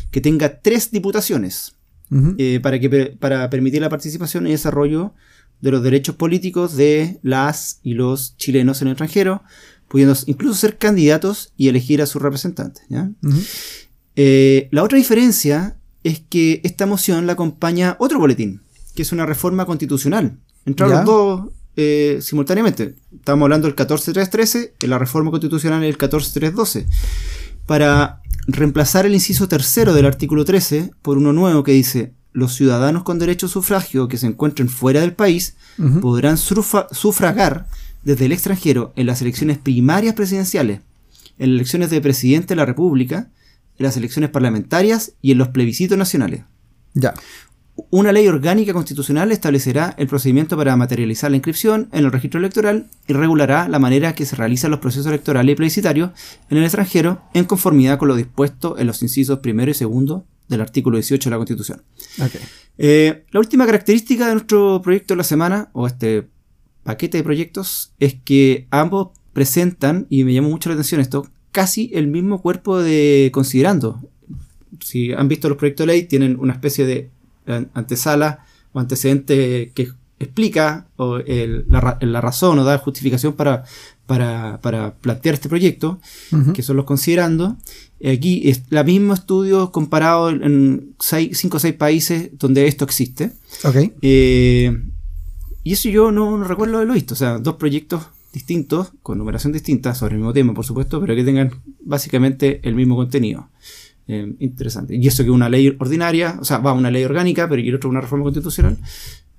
que 0.10 0.22
tenga 0.22 0.62
tres 0.62 0.90
diputaciones. 0.92 1.76
Eh, 2.38 2.60
para, 2.62 2.78
que, 2.78 2.90
para 3.20 3.50
permitir 3.50 3.82
la 3.82 3.88
participación 3.90 4.46
y 4.46 4.52
desarrollo 4.52 5.14
de 5.62 5.72
los 5.72 5.82
derechos 5.82 6.16
políticos 6.16 6.76
de 6.76 7.20
las 7.24 7.80
y 7.84 7.94
los 7.94 8.36
chilenos 8.36 8.82
en 8.82 8.88
el 8.90 8.94
extranjero, 8.94 9.44
pudiendo 9.91 10.15
incluso 10.25 10.56
ser 10.56 10.77
candidatos 10.77 11.51
y 11.58 11.67
elegir 11.67 12.01
a 12.01 12.06
sus 12.06 12.21
representantes. 12.21 12.86
Eh, 14.15 14.69
la 14.71 14.84
otra 14.84 14.97
diferencia 14.97 15.75
es 16.06 16.21
que 16.30 16.62
esta 16.63 16.86
moción 16.86 17.27
la 17.27 17.34
acompaña 17.34 17.97
otro 17.99 18.17
boletín, 18.17 18.62
que 18.95 19.01
es 19.01 19.12
una 19.12 19.25
reforma 19.25 19.65
constitucional. 19.65 20.38
Entraron 20.65 20.95
los 20.95 21.06
dos 21.06 21.49
eh, 21.75 22.19
simultáneamente. 22.21 22.95
Estamos 23.13 23.43
hablando 23.43 23.67
del 23.67 23.75
14313, 23.75 24.75
y 24.82 24.88
la 24.88 24.97
reforma 24.97 25.30
constitucional 25.30 25.84
el 25.84 25.97
14312, 25.97 26.88
para 27.65 28.21
reemplazar 28.47 29.06
el 29.06 29.13
inciso 29.13 29.49
tercero 29.49 29.93
del 29.93 30.06
artículo 30.06 30.45
13 30.45 30.91
por 31.01 31.17
uno 31.17 31.34
nuevo 31.34 31.63
que 31.63 31.73
dice 31.73 32.13
los 32.32 32.56
ciudadanos 32.56 33.04
con 33.04 33.19
derecho 33.19 33.47
a 33.47 33.49
sufragio 33.49 34.08
que 34.08 34.17
se 34.17 34.27
encuentren 34.27 34.69
fuera 34.69 35.01
del 35.01 35.13
país 35.13 35.58
podrán 35.99 36.38
sufragar 36.38 37.67
desde 38.04 38.26
el 38.26 38.32
extranjero 38.32 38.94
en 38.96 39.06
las 39.06 39.22
elecciones 39.22 39.58
primarias 39.58 40.16
presidenciales, 40.16 40.82
en 41.38 41.52
las 41.52 41.60
elecciones 41.60 41.90
de 41.90 42.02
presidente 42.02 42.50
de 42.50 42.56
la 42.56 42.66
República, 42.66 43.30
en 43.78 43.86
las 43.86 43.98
elecciones 43.98 44.30
parlamentarias 44.30 45.14
y 45.22 45.32
en 45.32 45.38
los 45.38 45.50
plebiscitos 45.50 45.98
nacionales. 45.98 46.44
Ya. 46.94 47.14
Una 47.90 48.12
ley 48.12 48.28
orgánica 48.28 48.74
constitucional 48.74 49.32
establecerá 49.32 49.96
el 49.98 50.08
procedimiento 50.08 50.58
para 50.58 50.76
materializar 50.76 51.32
la 51.32 51.38
inscripción 51.38 51.90
en 51.92 52.06
el 52.06 52.12
registro 52.12 52.40
electoral 52.40 52.90
y 53.08 53.14
regulará 53.14 53.68
la 53.68 53.80
manera 53.80 54.14
que 54.14 54.26
se 54.26 54.36
realizan 54.36 54.72
los 54.72 54.82
procesos 54.82 55.08
electorales 55.08 55.54
y 55.54 55.56
plebiscitarios 55.56 56.12
en 56.50 56.58
el 56.58 56.64
extranjero 56.64 57.24
en 57.34 57.46
conformidad 57.46 57.98
con 57.98 58.10
lo 58.10 58.16
dispuesto 58.16 58.78
en 58.78 58.88
los 58.88 59.02
incisos 59.02 59.40
primero 59.40 59.72
y 59.72 59.74
segundo 59.74 60.26
del 60.48 60.62
artículo 60.62 60.98
18 60.98 61.30
de 61.30 61.32
la 61.32 61.38
Constitución. 61.38 61.82
Eh, 62.78 63.26
la 63.32 63.40
última 63.40 63.66
característica 63.66 64.28
de 64.28 64.34
nuestro 64.34 64.82
proyecto 64.82 65.14
de 65.14 65.20
la 65.20 65.24
semana, 65.24 65.70
o 65.74 65.88
este 65.88 66.28
paquete 66.84 67.17
de 67.17 67.24
proyectos, 67.24 67.94
es 68.00 68.15
que 68.24 68.67
ambos 68.72 69.10
presentan, 69.34 70.08
y 70.10 70.24
me 70.24 70.34
llamó 70.34 70.50
mucho 70.50 70.70
la 70.70 70.76
atención 70.76 71.00
esto, 71.02 71.28
casi 71.52 71.91
el 71.94 72.08
mismo 72.08 72.41
cuerpo 72.41 72.80
de 72.80 73.30
considerando. 73.34 74.00
Si 74.80 75.12
han 75.13 75.28
visto 75.28 75.48
los 75.50 75.58
proyectos 75.58 75.86
de 75.88 75.94
ley, 75.94 76.04
tienen 76.04 76.38
una 76.39 76.54
especie 76.54 76.86
de 76.86 77.10
an- 77.46 77.70
antesala 77.74 78.46
o 78.74 78.80
antecedente 78.80 79.72
que 79.76 79.89
explica 80.20 80.88
o, 80.98 81.17
el- 81.17 81.65
la, 81.67 81.82
ra- 81.82 81.98
la 82.02 82.22
razón 82.22 82.58
o 82.60 82.63
da 82.63 82.78
justificación 82.78 83.34
para, 83.34 83.63
para, 84.06 84.60
para 84.62 84.96
plantear 84.96 85.36
este 85.36 85.50
proyecto 85.50 86.00
que 86.54 86.62
son 86.63 86.78
los 86.78 86.86
considerando. 86.86 87.58
Aquí 88.06 88.41
es 88.50 88.63
la 88.70 88.84
mismo 88.84 89.13
estudio 89.13 89.72
comparado 89.72 90.30
en 90.30 90.96
5 91.00 91.58
o 91.58 91.60
6 91.60 91.74
países 91.76 92.30
donde 92.38 92.67
esto 92.67 92.86
existe. 92.86 93.32
Eh, 94.02 94.82
y 95.63 95.74
eso 95.74 95.89
yo 95.89 96.12
no, 96.12 96.38
no 96.38 96.45
recuerdo 96.45 96.76
haberlo 96.76 96.93
visto. 96.93 97.13
O 97.13 97.17
sea, 97.17 97.38
dos 97.38 97.56
proyectos 97.56 98.08
distintos, 98.34 98.93
con 99.04 99.17
numeración 99.17 99.54
distinta, 99.54 99.93
sobre 99.93 100.15
el 100.15 100.19
mismo 100.19 100.34
tema, 100.34 100.54
por 100.54 100.65
supuesto, 100.65 101.02
pero 101.02 101.15
que 101.15 101.24
tengan 101.24 101.52
básicamente 101.82 102.62
el 102.63 102.76
mismo 102.76 102.95
contenido. 102.95 103.50
Eh, 104.08 104.36
interesante. 104.39 104.95
Y 104.95 105.08
eso 105.08 105.24
que 105.24 105.30
una 105.30 105.49
ley 105.49 105.76
ordinaria, 105.80 106.38
o 106.39 106.45
sea, 106.45 106.57
va 106.57 106.74
una 106.74 106.91
ley 106.91 107.03
orgánica, 107.03 107.47
pero 107.47 107.62
y 107.62 107.70
el 107.70 107.76
otro 107.76 107.89
una 107.89 108.01
reforma 108.01 108.24
constitucional, 108.24 108.78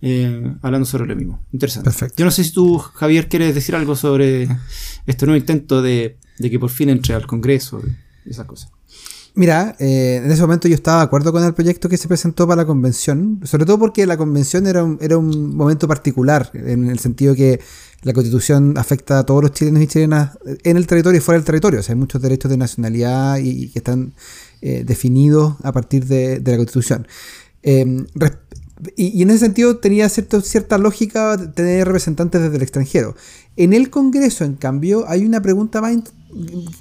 eh, 0.01 0.55
hablando 0.63 0.87
sobre 0.87 1.07
lo 1.07 1.17
mismo. 1.17 1.43
Interesante. 1.53 1.91
Perfecto. 1.91 2.17
Yo 2.19 2.25
no 2.25 2.31
sé 2.31 2.45
si 2.45 2.53
tú, 2.53 2.79
Javier, 2.79 3.29
quieres 3.29 3.55
decir 3.55 3.75
algo 3.75 3.97
sobre 3.97 4.49
este 5.07 5.27
nuevo 5.27 5.39
intento 5.39 5.83
de, 5.83 6.17
de 6.39 6.51
que 6.51 6.59
por 6.59 6.71
fin 6.71 6.91
entre 6.91 7.15
al 7.15 7.27
Congreso 7.27 7.83
y 8.25 8.31
esas 8.31 8.47
cosas. 8.47 8.71
Mira, 9.35 9.77
eh, 9.79 10.21
en 10.23 10.31
ese 10.31 10.43
momento 10.43 10.69
yo 10.69 10.75
estaba 10.75 10.99
de 10.99 11.05
acuerdo 11.05 11.33
con 11.33 11.43
el 11.43 11.55
proyecto 11.55 11.89
que 11.89 11.97
se 11.97 12.07
presentó 12.07 12.47
para 12.47 12.63
la 12.63 12.67
convención, 12.67 13.41
sobre 13.45 13.65
todo 13.65 13.79
porque 13.79 14.07
la 14.07 14.19
convención 14.19 14.67
era 14.67 14.85
un, 14.85 14.99
era 15.01 15.17
un 15.17 15.57
momento 15.57 15.89
particular, 15.89 16.51
en 16.53 16.91
el 16.91 16.99
sentido 16.99 17.35
que 17.35 17.59
la 18.03 18.13
constitución 18.13 18.77
afecta 18.77 19.21
a 19.21 19.25
todos 19.25 19.43
los 19.43 19.53
chilenos 19.53 19.83
y 19.83 19.87
chilenas 19.87 20.39
en 20.65 20.77
el 20.77 20.87
territorio 20.87 21.17
y 21.19 21.21
fuera 21.23 21.39
del 21.39 21.47
territorio. 21.47 21.81
O 21.81 21.83
sea, 21.83 21.95
hay 21.95 21.99
muchos 21.99 22.21
derechos 22.21 22.51
de 22.51 22.59
nacionalidad 22.59 23.39
y, 23.39 23.69
que 23.69 23.79
están 23.79 24.13
eh, 24.61 24.85
definidos 24.85 25.55
a 25.63 25.73
partir 25.73 26.05
de, 26.05 26.41
de 26.41 26.51
la 26.51 26.57
constitución. 26.59 27.07
Eh, 27.63 28.05
y, 28.97 29.23
en 29.23 29.31
ese 29.31 29.41
sentido 29.41 29.79
tenía 29.79 30.09
cierta 30.09 30.79
lógica 30.79 31.37
tener 31.55 31.87
representantes 31.87 32.41
desde 32.41 32.57
el 32.57 32.63
extranjero. 32.63 33.15
En 33.57 33.73
el 33.73 33.91
Congreso, 33.91 34.45
en 34.45 34.55
cambio, 34.55 35.05
hay 35.09 35.25
una 35.25 35.41
pregunta 35.41 35.81
más 35.81 35.97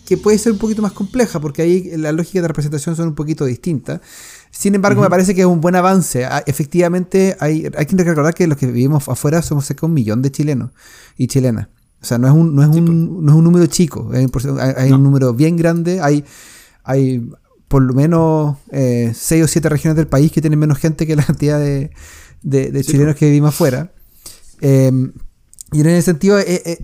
que 0.06 0.18
puede 0.18 0.38
ser 0.38 0.54
un 0.54 0.58
poquito 0.58 0.82
más 0.82 0.93
compleja, 0.93 1.39
porque 1.39 1.62
ahí 1.62 1.91
la 1.97 2.12
lógica 2.12 2.41
de 2.41 2.47
representación 2.47 2.95
son 2.95 3.10
un 3.10 3.16
poquito 3.16 3.45
distintas. 3.45 4.02
Sin 4.49 4.76
embargo, 4.76 5.02
me 5.02 5.10
parece 5.10 5.36
que 5.36 5.41
es 5.41 5.47
un 5.47 5.62
buen 5.62 5.76
avance. 5.76 6.26
Ah, 6.26 6.43
efectivamente, 6.45 7.36
hay, 7.39 7.70
hay 7.76 7.86
que 7.86 7.95
recordar 7.97 8.34
que 8.34 8.47
los 8.47 8.58
que 8.58 8.68
vivimos 8.68 9.08
afuera 9.10 9.41
somos 9.41 9.66
cerca 9.66 9.82
de 9.82 9.88
un 9.88 9.93
millón 9.93 10.22
de 10.22 10.32
chilenos 10.32 10.72
y 11.18 11.28
chilenas. 11.28 11.68
O 12.02 12.06
sea, 12.06 12.18
no 12.18 12.28
es 12.28 12.34
un, 12.34 12.56
no 12.56 12.64
es 12.64 12.70
un, 12.70 13.26
no 13.26 13.32
es 13.32 13.38
un 13.38 13.43
número 13.43 13.66
chico, 13.68 14.10
hay, 14.14 14.91
un 14.91 15.04
número 15.04 15.34
bien 15.34 15.56
grande. 15.56 16.02
Hay, 16.02 16.24
hay 16.84 17.30
por 17.72 17.82
lo 17.84 17.94
menos 17.94 18.58
eh, 18.70 19.14
seis 19.16 19.46
o 19.46 19.48
siete 19.48 19.70
regiones 19.70 19.96
del 19.96 20.06
país 20.06 20.30
que 20.30 20.42
tienen 20.42 20.60
menos 20.60 20.78
gente 20.78 21.08
que 21.08 21.16
la 21.16 21.24
cantidad 21.24 21.58
de, 21.58 21.90
de, 22.42 22.84
chilenos 22.84 23.16
que 23.16 23.28
vivimos 23.28 23.56
afuera. 23.56 23.94
Em, 24.60 25.14
y 25.72 25.80
en 25.80 25.88
ese 25.88 26.02
sentido 26.02 26.38
eh, 26.38 26.62
eh, 26.66 26.78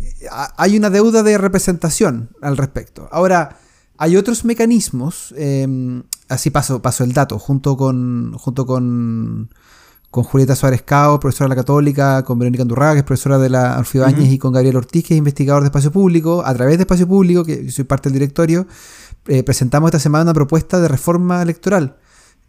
hay 0.56 0.78
una 0.78 0.90
deuda 0.90 1.24
de 1.24 1.38
representación 1.38 2.30
al 2.42 2.56
respecto. 2.56 3.10
Ahora, 3.12 3.58
hay 3.98 4.16
otros 4.16 4.46
mecanismos, 4.46 5.34
em, 5.36 6.04
así 6.30 6.52
paso, 6.52 6.82
paso 6.82 7.04
el 7.04 7.12
dato, 7.12 7.38
junto 7.38 7.76
con, 7.76 8.32
junto 8.38 8.66
con, 8.66 9.50
con 10.10 10.24
Julieta 10.24 10.56
Suárez 10.56 10.84
Cao, 10.84 11.20
profesora 11.20 11.50
de 11.50 11.56
la 11.58 11.62
Católica, 11.62 12.24
con 12.24 12.40
Verónica 12.40 12.62
Andurraga, 12.62 12.94
que 12.94 13.00
es 13.00 13.06
profesora 13.06 13.38
de 13.40 13.50
la 13.50 13.76
Alfio 13.76 14.06
Áñez, 14.06 14.32
y 14.32 14.38
con 14.38 14.54
Gabriel 14.54 14.78
Ortiz, 14.78 15.04
que 15.04 15.16
es 15.16 15.18
investigador 15.18 15.64
de 15.64 15.68
Espacio 15.68 15.92
Público. 15.92 16.44
A 16.46 16.54
través 16.54 16.78
de 16.78 16.84
Espacio 16.84 17.10
Público, 17.10 17.44
que 17.44 17.70
soy 17.72 17.84
parte 17.84 18.08
del 18.08 18.14
directorio, 18.14 18.68
eh, 19.28 19.44
presentamos 19.44 19.90
esta 19.90 20.00
semana 20.00 20.24
una 20.24 20.34
propuesta 20.34 20.80
de 20.80 20.88
reforma 20.88 21.42
electoral. 21.42 21.98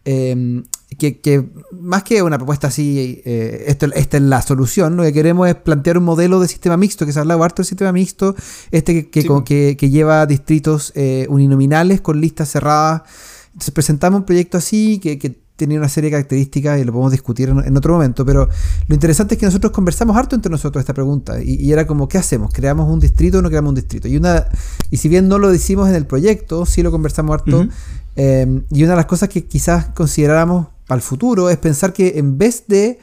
Em, 0.05 0.63
que, 0.97 1.51
más 1.71 2.03
que 2.03 2.23
una 2.23 2.37
propuesta 2.37 2.67
así, 2.67 3.21
eh, 3.25 3.65
esto, 3.67 3.85
esta 3.93 4.17
es 4.17 4.23
la 4.23 4.41
solución, 4.41 4.95
lo 4.95 5.03
que 5.03 5.13
queremos 5.13 5.47
es 5.47 5.55
plantear 5.55 5.97
un 5.97 6.05
modelo 6.05 6.39
de 6.39 6.47
sistema 6.47 6.77
mixto, 6.77 7.05
que 7.05 7.13
se 7.13 7.19
ha 7.19 7.21
hablado 7.21 7.43
harto 7.43 7.61
del 7.61 7.67
sistema 7.67 7.91
mixto, 7.91 8.35
este 8.71 9.09
que, 9.09 9.75
que, 9.75 9.89
lleva 9.89 10.25
distritos 10.25 10.91
eh, 10.95 11.27
uninominales 11.29 12.01
con 12.01 12.19
listas 12.21 12.49
cerradas. 12.49 13.03
Entonces 13.47 13.71
presentamos 13.71 14.21
un 14.21 14.25
proyecto 14.25 14.57
así 14.57 14.99
que, 14.99 15.19
que 15.19 15.37
tenía 15.59 15.77
una 15.77 15.89
serie 15.89 16.09
de 16.09 16.15
características 16.15 16.79
y 16.79 16.85
lo 16.85 16.93
podemos 16.93 17.11
discutir 17.11 17.49
en, 17.49 17.77
otro 17.77 17.93
momento, 17.93 18.25
pero 18.25 18.47
lo 18.87 18.95
interesante 18.95 19.35
es 19.35 19.39
que 19.39 19.45
nosotros 19.45 19.71
conversamos 19.71 20.15
harto 20.15 20.35
entre 20.35 20.49
nosotros 20.49 20.81
esta 20.81 20.93
pregunta 20.93 21.43
y, 21.43 21.71
era 21.71 21.85
como, 21.85 22.07
¿qué 22.07 22.17
hacemos? 22.17 22.51
¿Creamos 22.53 22.89
un 22.89 22.99
distrito 22.99 23.39
o 23.39 23.41
no 23.41 23.49
creamos 23.49 23.69
un 23.69 23.75
distrito? 23.75 24.07
Y, 24.07 24.17
una, 24.17 24.47
y 24.89 24.97
si 24.97 25.09
bien 25.09 25.27
no 25.27 25.37
lo 25.37 25.51
decimos 25.51 25.89
en 25.89 25.95
el 25.95 26.07
proyecto, 26.07 26.65
sí 26.65 26.81
lo 26.81 26.91
conversamos 26.91 27.33
harto, 27.33 27.67
eh, 28.15 28.61
y 28.71 28.83
una 28.83 28.93
de 28.93 28.97
las 28.97 29.05
cosas 29.05 29.29
que 29.29 29.45
quizás 29.45 29.87
consideráramos 29.87 30.67
para 30.87 30.97
el 30.97 31.03
futuro 31.03 31.49
es 31.49 31.57
pensar 31.57 31.93
que 31.93 32.17
en 32.17 32.37
vez 32.37 32.63
de 32.67 32.99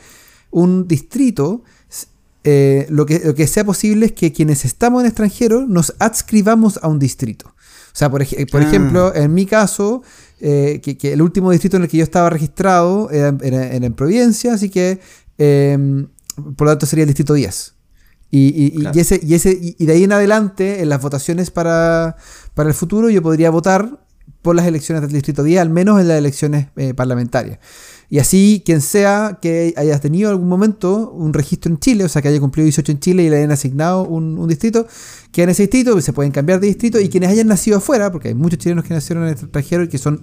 un 0.51 0.89
distrito, 0.89 1.63
eh, 2.43 2.87
lo, 2.89 3.05
que, 3.05 3.21
lo 3.25 3.35
que 3.35 3.47
sea 3.47 3.65
posible 3.65 4.07
es 4.07 4.13
que 4.13 4.33
quienes 4.33 4.65
estamos 4.65 5.03
en 5.03 5.09
extranjero 5.09 5.67
nos 5.67 5.95
adscribamos 5.99 6.79
a 6.83 6.89
un 6.89 6.99
distrito. 6.99 7.49
O 7.49 7.99
sea, 7.99 8.11
por, 8.11 8.27
por 8.51 8.61
ah. 8.61 8.65
ejemplo, 8.69 9.15
en 9.15 9.33
mi 9.33 9.47
caso, 9.47 10.03
eh, 10.41 10.81
que, 10.83 11.13
el 11.13 11.23
último 11.23 11.51
distrito 11.51 11.77
en 11.77 11.85
el 11.85 11.89
que 11.89 11.99
yo 11.99 12.05
estaba 12.05 12.31
registrado 12.31 13.11
era, 13.11 13.29
en 13.75 13.93
Providencia, 13.95 14.55
así 14.55 14.69
que 14.69 15.01
em, 15.39 16.09
por 16.57 16.67
lo 16.67 16.73
tanto 16.73 16.87
sería 16.87 17.05
el 17.05 17.09
distrito 17.09 17.35
10. 17.35 17.75
Y, 18.31 18.83
y, 18.83 18.99
ese, 18.99 19.21
y, 19.23 19.35
ese, 19.35 19.57
y 19.79 19.87
de 19.87 19.93
ahí 19.93 20.05
en 20.05 20.13
adelante, 20.13 20.83
en 20.83 20.89
las 20.89 21.01
votaciones 21.01 21.51
para, 21.51 22.17
para 22.55 22.69
el 22.69 22.75
futuro, 22.75 23.09
yo 23.09 23.23
podría 23.23 23.51
votar 23.51 24.06
por 24.47 24.55
las 24.55 24.67
elecciones 24.69 25.03
del 25.03 25.11
distrito 25.11 25.43
10, 25.43 25.61
al 25.61 25.71
menos 25.71 26.01
en 26.01 26.07
las 26.07 26.19
elecciones 26.19 26.69
eh, 26.77 26.95
parlamentarias. 26.95 27.59
Y 28.09 28.21
así, 28.21 28.63
quien 28.65 28.81
sea 28.81 29.41
que 29.43 29.75
haya 29.77 29.99
tenido 29.99 30.31
algún 30.31 30.49
momento 30.49 31.11
un 31.11 31.35
registro 31.35 31.73
en 31.73 31.81
Chile, 31.81 32.05
o 32.05 32.09
sea, 32.09 32.23
que 32.23 32.29
haya 32.29 32.39
cumplido 32.39 32.63
18 32.63 32.93
en 32.93 33.01
Chile 33.01 33.25
y 33.25 33.29
le 33.29 33.39
hayan 33.39 33.51
asignado 33.51 34.05
un, 34.05 34.47
distrito, 34.47 34.87
que 35.33 35.43
en 35.43 35.49
ese 35.49 35.65
distrito 35.65 36.01
se 36.01 36.13
pueden 36.13 36.31
cambiar 36.31 36.61
de 36.61 36.69
distrito 36.69 37.01
y 37.01 37.09
quienes 37.09 37.31
hayan 37.31 37.49
nacido 37.49 37.79
afuera, 37.79 38.13
porque 38.13 38.29
hay 38.29 38.35
muchos 38.35 38.61
chilenos 38.61 38.85
que 38.85 38.95
nacieron 38.95 39.25
en 39.25 39.31
el 39.31 39.35
extranjero 39.35 39.83
y 39.83 39.89
que 39.89 39.99
son 39.99 40.21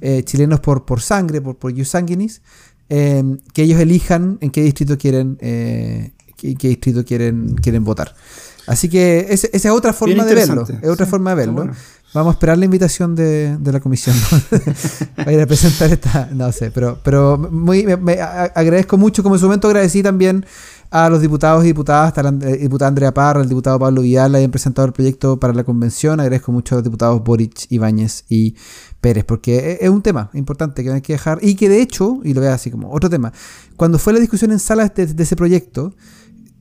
eh, 0.00 0.24
chilenos 0.24 0.58
por, 0.58 0.84
por 0.84 1.00
sangre, 1.00 1.40
por, 1.40 1.56
por 1.56 1.72
sanguinis, 1.84 2.42
eh, 2.88 3.22
que 3.54 3.62
ellos 3.62 3.78
elijan 3.78 4.38
en 4.40 4.50
qué 4.50 4.62
distrito 4.64 4.98
quieren, 4.98 5.38
eh, 5.40 6.10
qué, 6.36 6.56
distrito 6.56 7.04
quieren, 7.04 7.54
quieren 7.54 7.84
votar. 7.84 8.16
Así 8.66 8.88
que 8.88 9.26
esa 9.30 9.48
es 9.52 9.66
otra 9.66 9.92
forma 9.92 10.24
de 10.24 10.34
verlo. 10.34 10.64
Es 10.82 10.88
otra 10.88 11.06
forma 11.06 11.30
de 11.30 11.36
verlo. 11.36 11.70
Vamos 12.12 12.32
a 12.32 12.34
esperar 12.34 12.58
la 12.58 12.64
invitación 12.64 13.14
de, 13.14 13.56
la 13.62 13.78
comisión 13.78 14.16
a 15.16 15.32
ir 15.32 15.40
a 15.40 15.46
presentar 15.46 15.92
esta. 15.92 16.28
No 16.32 16.50
sé, 16.50 16.72
pero, 16.72 16.98
pero 17.04 17.38
muy, 17.38 17.86
agradezco 18.54 18.98
mucho. 18.98 19.22
Como 19.22 19.36
en 19.36 19.38
su 19.38 19.46
momento 19.46 19.68
agradecí 19.68 20.02
también 20.02 20.44
a 20.90 21.08
los 21.08 21.20
diputados 21.20 21.62
y 21.62 21.68
diputadas, 21.68 22.18
a 22.18 22.22
la 22.24 22.32
diputada 22.32 22.88
Andrea 22.88 23.14
Parra, 23.14 23.40
al 23.40 23.48
diputado 23.48 23.78
Pablo 23.78 24.02
Vidal, 24.02 24.34
hayan 24.34 24.50
presentado 24.50 24.86
el 24.86 24.92
proyecto 24.92 25.38
para 25.38 25.52
la 25.52 25.62
convención. 25.62 26.18
Agradezco 26.18 26.50
mucho 26.50 26.74
a 26.74 26.78
los 26.78 26.84
diputados 26.84 27.22
Boric, 27.22 27.66
Ibáñez 27.68 28.24
y 28.28 28.56
Pérez, 29.00 29.24
porque 29.24 29.78
es 29.80 29.88
un 29.88 30.02
tema 30.02 30.30
importante 30.34 30.82
que 30.82 30.88
no 30.88 30.96
hay 30.96 31.02
que 31.02 31.12
dejar. 31.12 31.38
Y 31.42 31.54
que 31.54 31.68
de 31.68 31.80
hecho, 31.80 32.18
y 32.24 32.34
lo 32.34 32.40
veo 32.40 32.52
así 32.52 32.72
como 32.72 32.90
otro 32.90 33.08
tema, 33.08 33.32
cuando 33.76 34.00
fue 34.00 34.12
la 34.12 34.18
discusión 34.18 34.50
en 34.50 34.58
sala 34.58 34.88
de 34.88 35.22
ese 35.22 35.36
proyecto, 35.36 35.94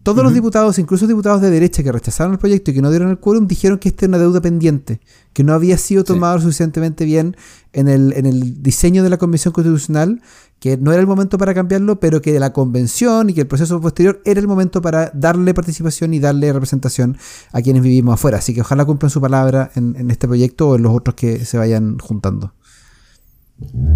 todos 0.04 0.24
los 0.24 0.34
diputados, 0.34 0.80
incluso 0.80 1.08
diputados 1.08 1.41
de 1.41 1.50
derecha 1.50 1.84
que 1.84 1.91
rechazaron 1.91 2.34
el 2.34 2.39
proyecto 2.39 2.72
y 2.72 2.74
que 2.74 2.82
no 2.82 2.89
dieron 2.89 3.10
el 3.10 3.20
quórum, 3.20 3.47
dijeron 3.47 3.80
que 3.80 3.89
esta 3.89 4.06
era 4.06 4.12
una 4.12 4.18
deuda 4.20 4.41
pendiente, 4.41 5.02
que 5.34 5.43
no 5.43 5.54
había 5.54 5.78
sido 5.78 6.04
tomado 6.04 6.39
suficientemente 6.39 7.06
bien 7.06 7.36
en 7.74 7.88
el, 7.88 8.14
en 8.14 8.26
el 8.26 8.64
diseño 8.64 9.04
de 9.04 9.10
la 9.10 9.18
Convención 9.18 9.54
Constitucional, 9.54 10.22
que 10.60 10.78
no 10.78 10.91
era 10.91 11.02
el 11.02 11.08
momento 11.08 11.38
para 11.38 11.54
cambiarlo, 11.54 12.00
pero 12.00 12.22
que 12.22 12.38
la 12.39 12.54
convención 12.54 13.30
y 13.30 13.34
que 13.34 13.41
el 13.41 13.47
proceso 13.47 13.80
posterior 13.80 14.22
era 14.26 14.39
el 14.39 14.47
momento 14.47 14.82
para 14.82 15.12
darle 15.14 15.54
participación 15.54 16.14
y 16.14 16.20
darle 16.20 16.52
representación 16.52 17.18
a 17.52 17.62
quienes 17.62 17.82
vivimos 17.82 18.14
afuera. 18.14 18.38
Así 18.38 18.54
que 18.54 18.62
ojalá 18.62 18.86
cumplan 18.86 19.10
su 19.10 19.22
palabra 19.22 19.72
en, 19.76 20.10
este 20.12 20.28
proyecto 20.28 20.70
o 20.70 20.76
en 20.76 20.84
los 20.84 20.93
otros 20.93 21.16
que 21.16 21.45
se 21.45 21.58
vayan 21.58 21.97
juntando. 22.00 22.54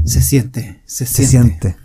Se 0.05 0.21
siente, 0.21 0.81
se, 0.85 1.05
siente. 1.05 1.77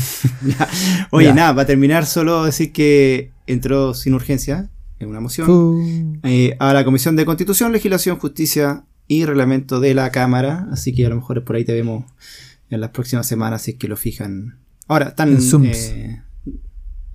Oye, 1.10 1.32
nada, 1.32 1.54
para 1.54 1.66
terminar, 1.66 2.06
solo 2.06 2.44
decir 2.44 2.72
que 2.72 3.32
entró 3.46 3.94
sin 3.94 4.14
urgencia 4.14 4.70
en 4.98 5.08
una 5.08 5.20
moción 5.20 6.20
eh, 6.24 6.56
a 6.58 6.72
la 6.72 6.84
Comisión 6.84 7.16
de 7.16 7.24
Constitución, 7.24 7.72
Legislación, 7.72 8.18
Justicia 8.18 8.84
y 9.06 9.24
Reglamento 9.24 9.80
de 9.80 9.94
la 9.94 10.10
Cámara. 10.10 10.68
Así 10.72 10.94
que 10.94 11.06
a 11.06 11.08
lo 11.08 11.16
mejor 11.16 11.44
por 11.44 11.56
ahí 11.56 11.64
te 11.64 11.72
vemos 11.72 12.04
en 12.70 12.80
las 12.80 12.90
próximas 12.90 13.26
semanas 13.26 13.62
si 13.62 13.72
es 13.72 13.76
que 13.78 13.88
lo 13.88 13.96
fijan. 13.96 14.58
Ahora, 14.86 15.08
están 15.08 15.28
en 15.30 15.40
Zoom. 15.40 15.64
Eh, 15.66 16.22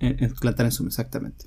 en, 0.00 0.16
en, 0.24 0.70
Zoom, 0.72 0.88
exactamente. 0.88 1.46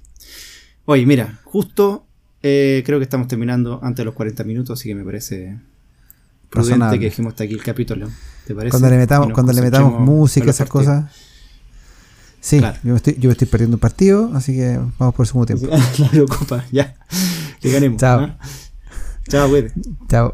Oye, 0.85 1.05
mira, 1.05 1.39
justo 1.43 2.07
eh, 2.43 2.83
creo 2.85 2.99
que 2.99 3.03
estamos 3.03 3.27
terminando 3.27 3.79
antes 3.83 3.97
de 3.97 4.05
los 4.05 4.13
40 4.13 4.43
minutos, 4.43 4.79
así 4.79 4.89
que 4.89 4.95
me 4.95 5.03
parece 5.03 5.59
prudente 6.49 6.99
que 6.99 7.05
dejemos 7.05 7.33
hasta 7.33 7.43
aquí 7.43 7.53
el 7.53 7.63
capítulo. 7.63 8.09
¿Te 8.45 8.55
parece? 8.55 8.71
Cuando 8.71 8.89
le 8.89 8.97
metamos, 8.97 9.33
cuando 9.33 9.53
le 9.53 9.61
metamos 9.61 9.99
música, 9.99 10.49
esas 10.49 10.69
cosas. 10.69 11.11
Sí, 12.47 12.61
yo, 12.61 12.91
me 12.91 12.95
estoy, 12.95 13.17
yo 13.19 13.29
estoy 13.29 13.45
perdiendo 13.45 13.75
un 13.75 13.81
partido, 13.81 14.31
así 14.33 14.55
que 14.55 14.79
vamos 14.97 15.13
por 15.13 15.25
el 15.25 15.27
segundo 15.27 15.47
tiempo. 15.47 15.67
no 15.99 16.09
me 16.13 16.21
ocupa, 16.21 16.63
ya. 16.71 16.95
Que 17.59 17.71
ganemos. 17.71 17.99
Chao. 17.99 18.37
Chao, 19.27 19.49
güey. 19.49 19.67
Chao. 20.07 20.33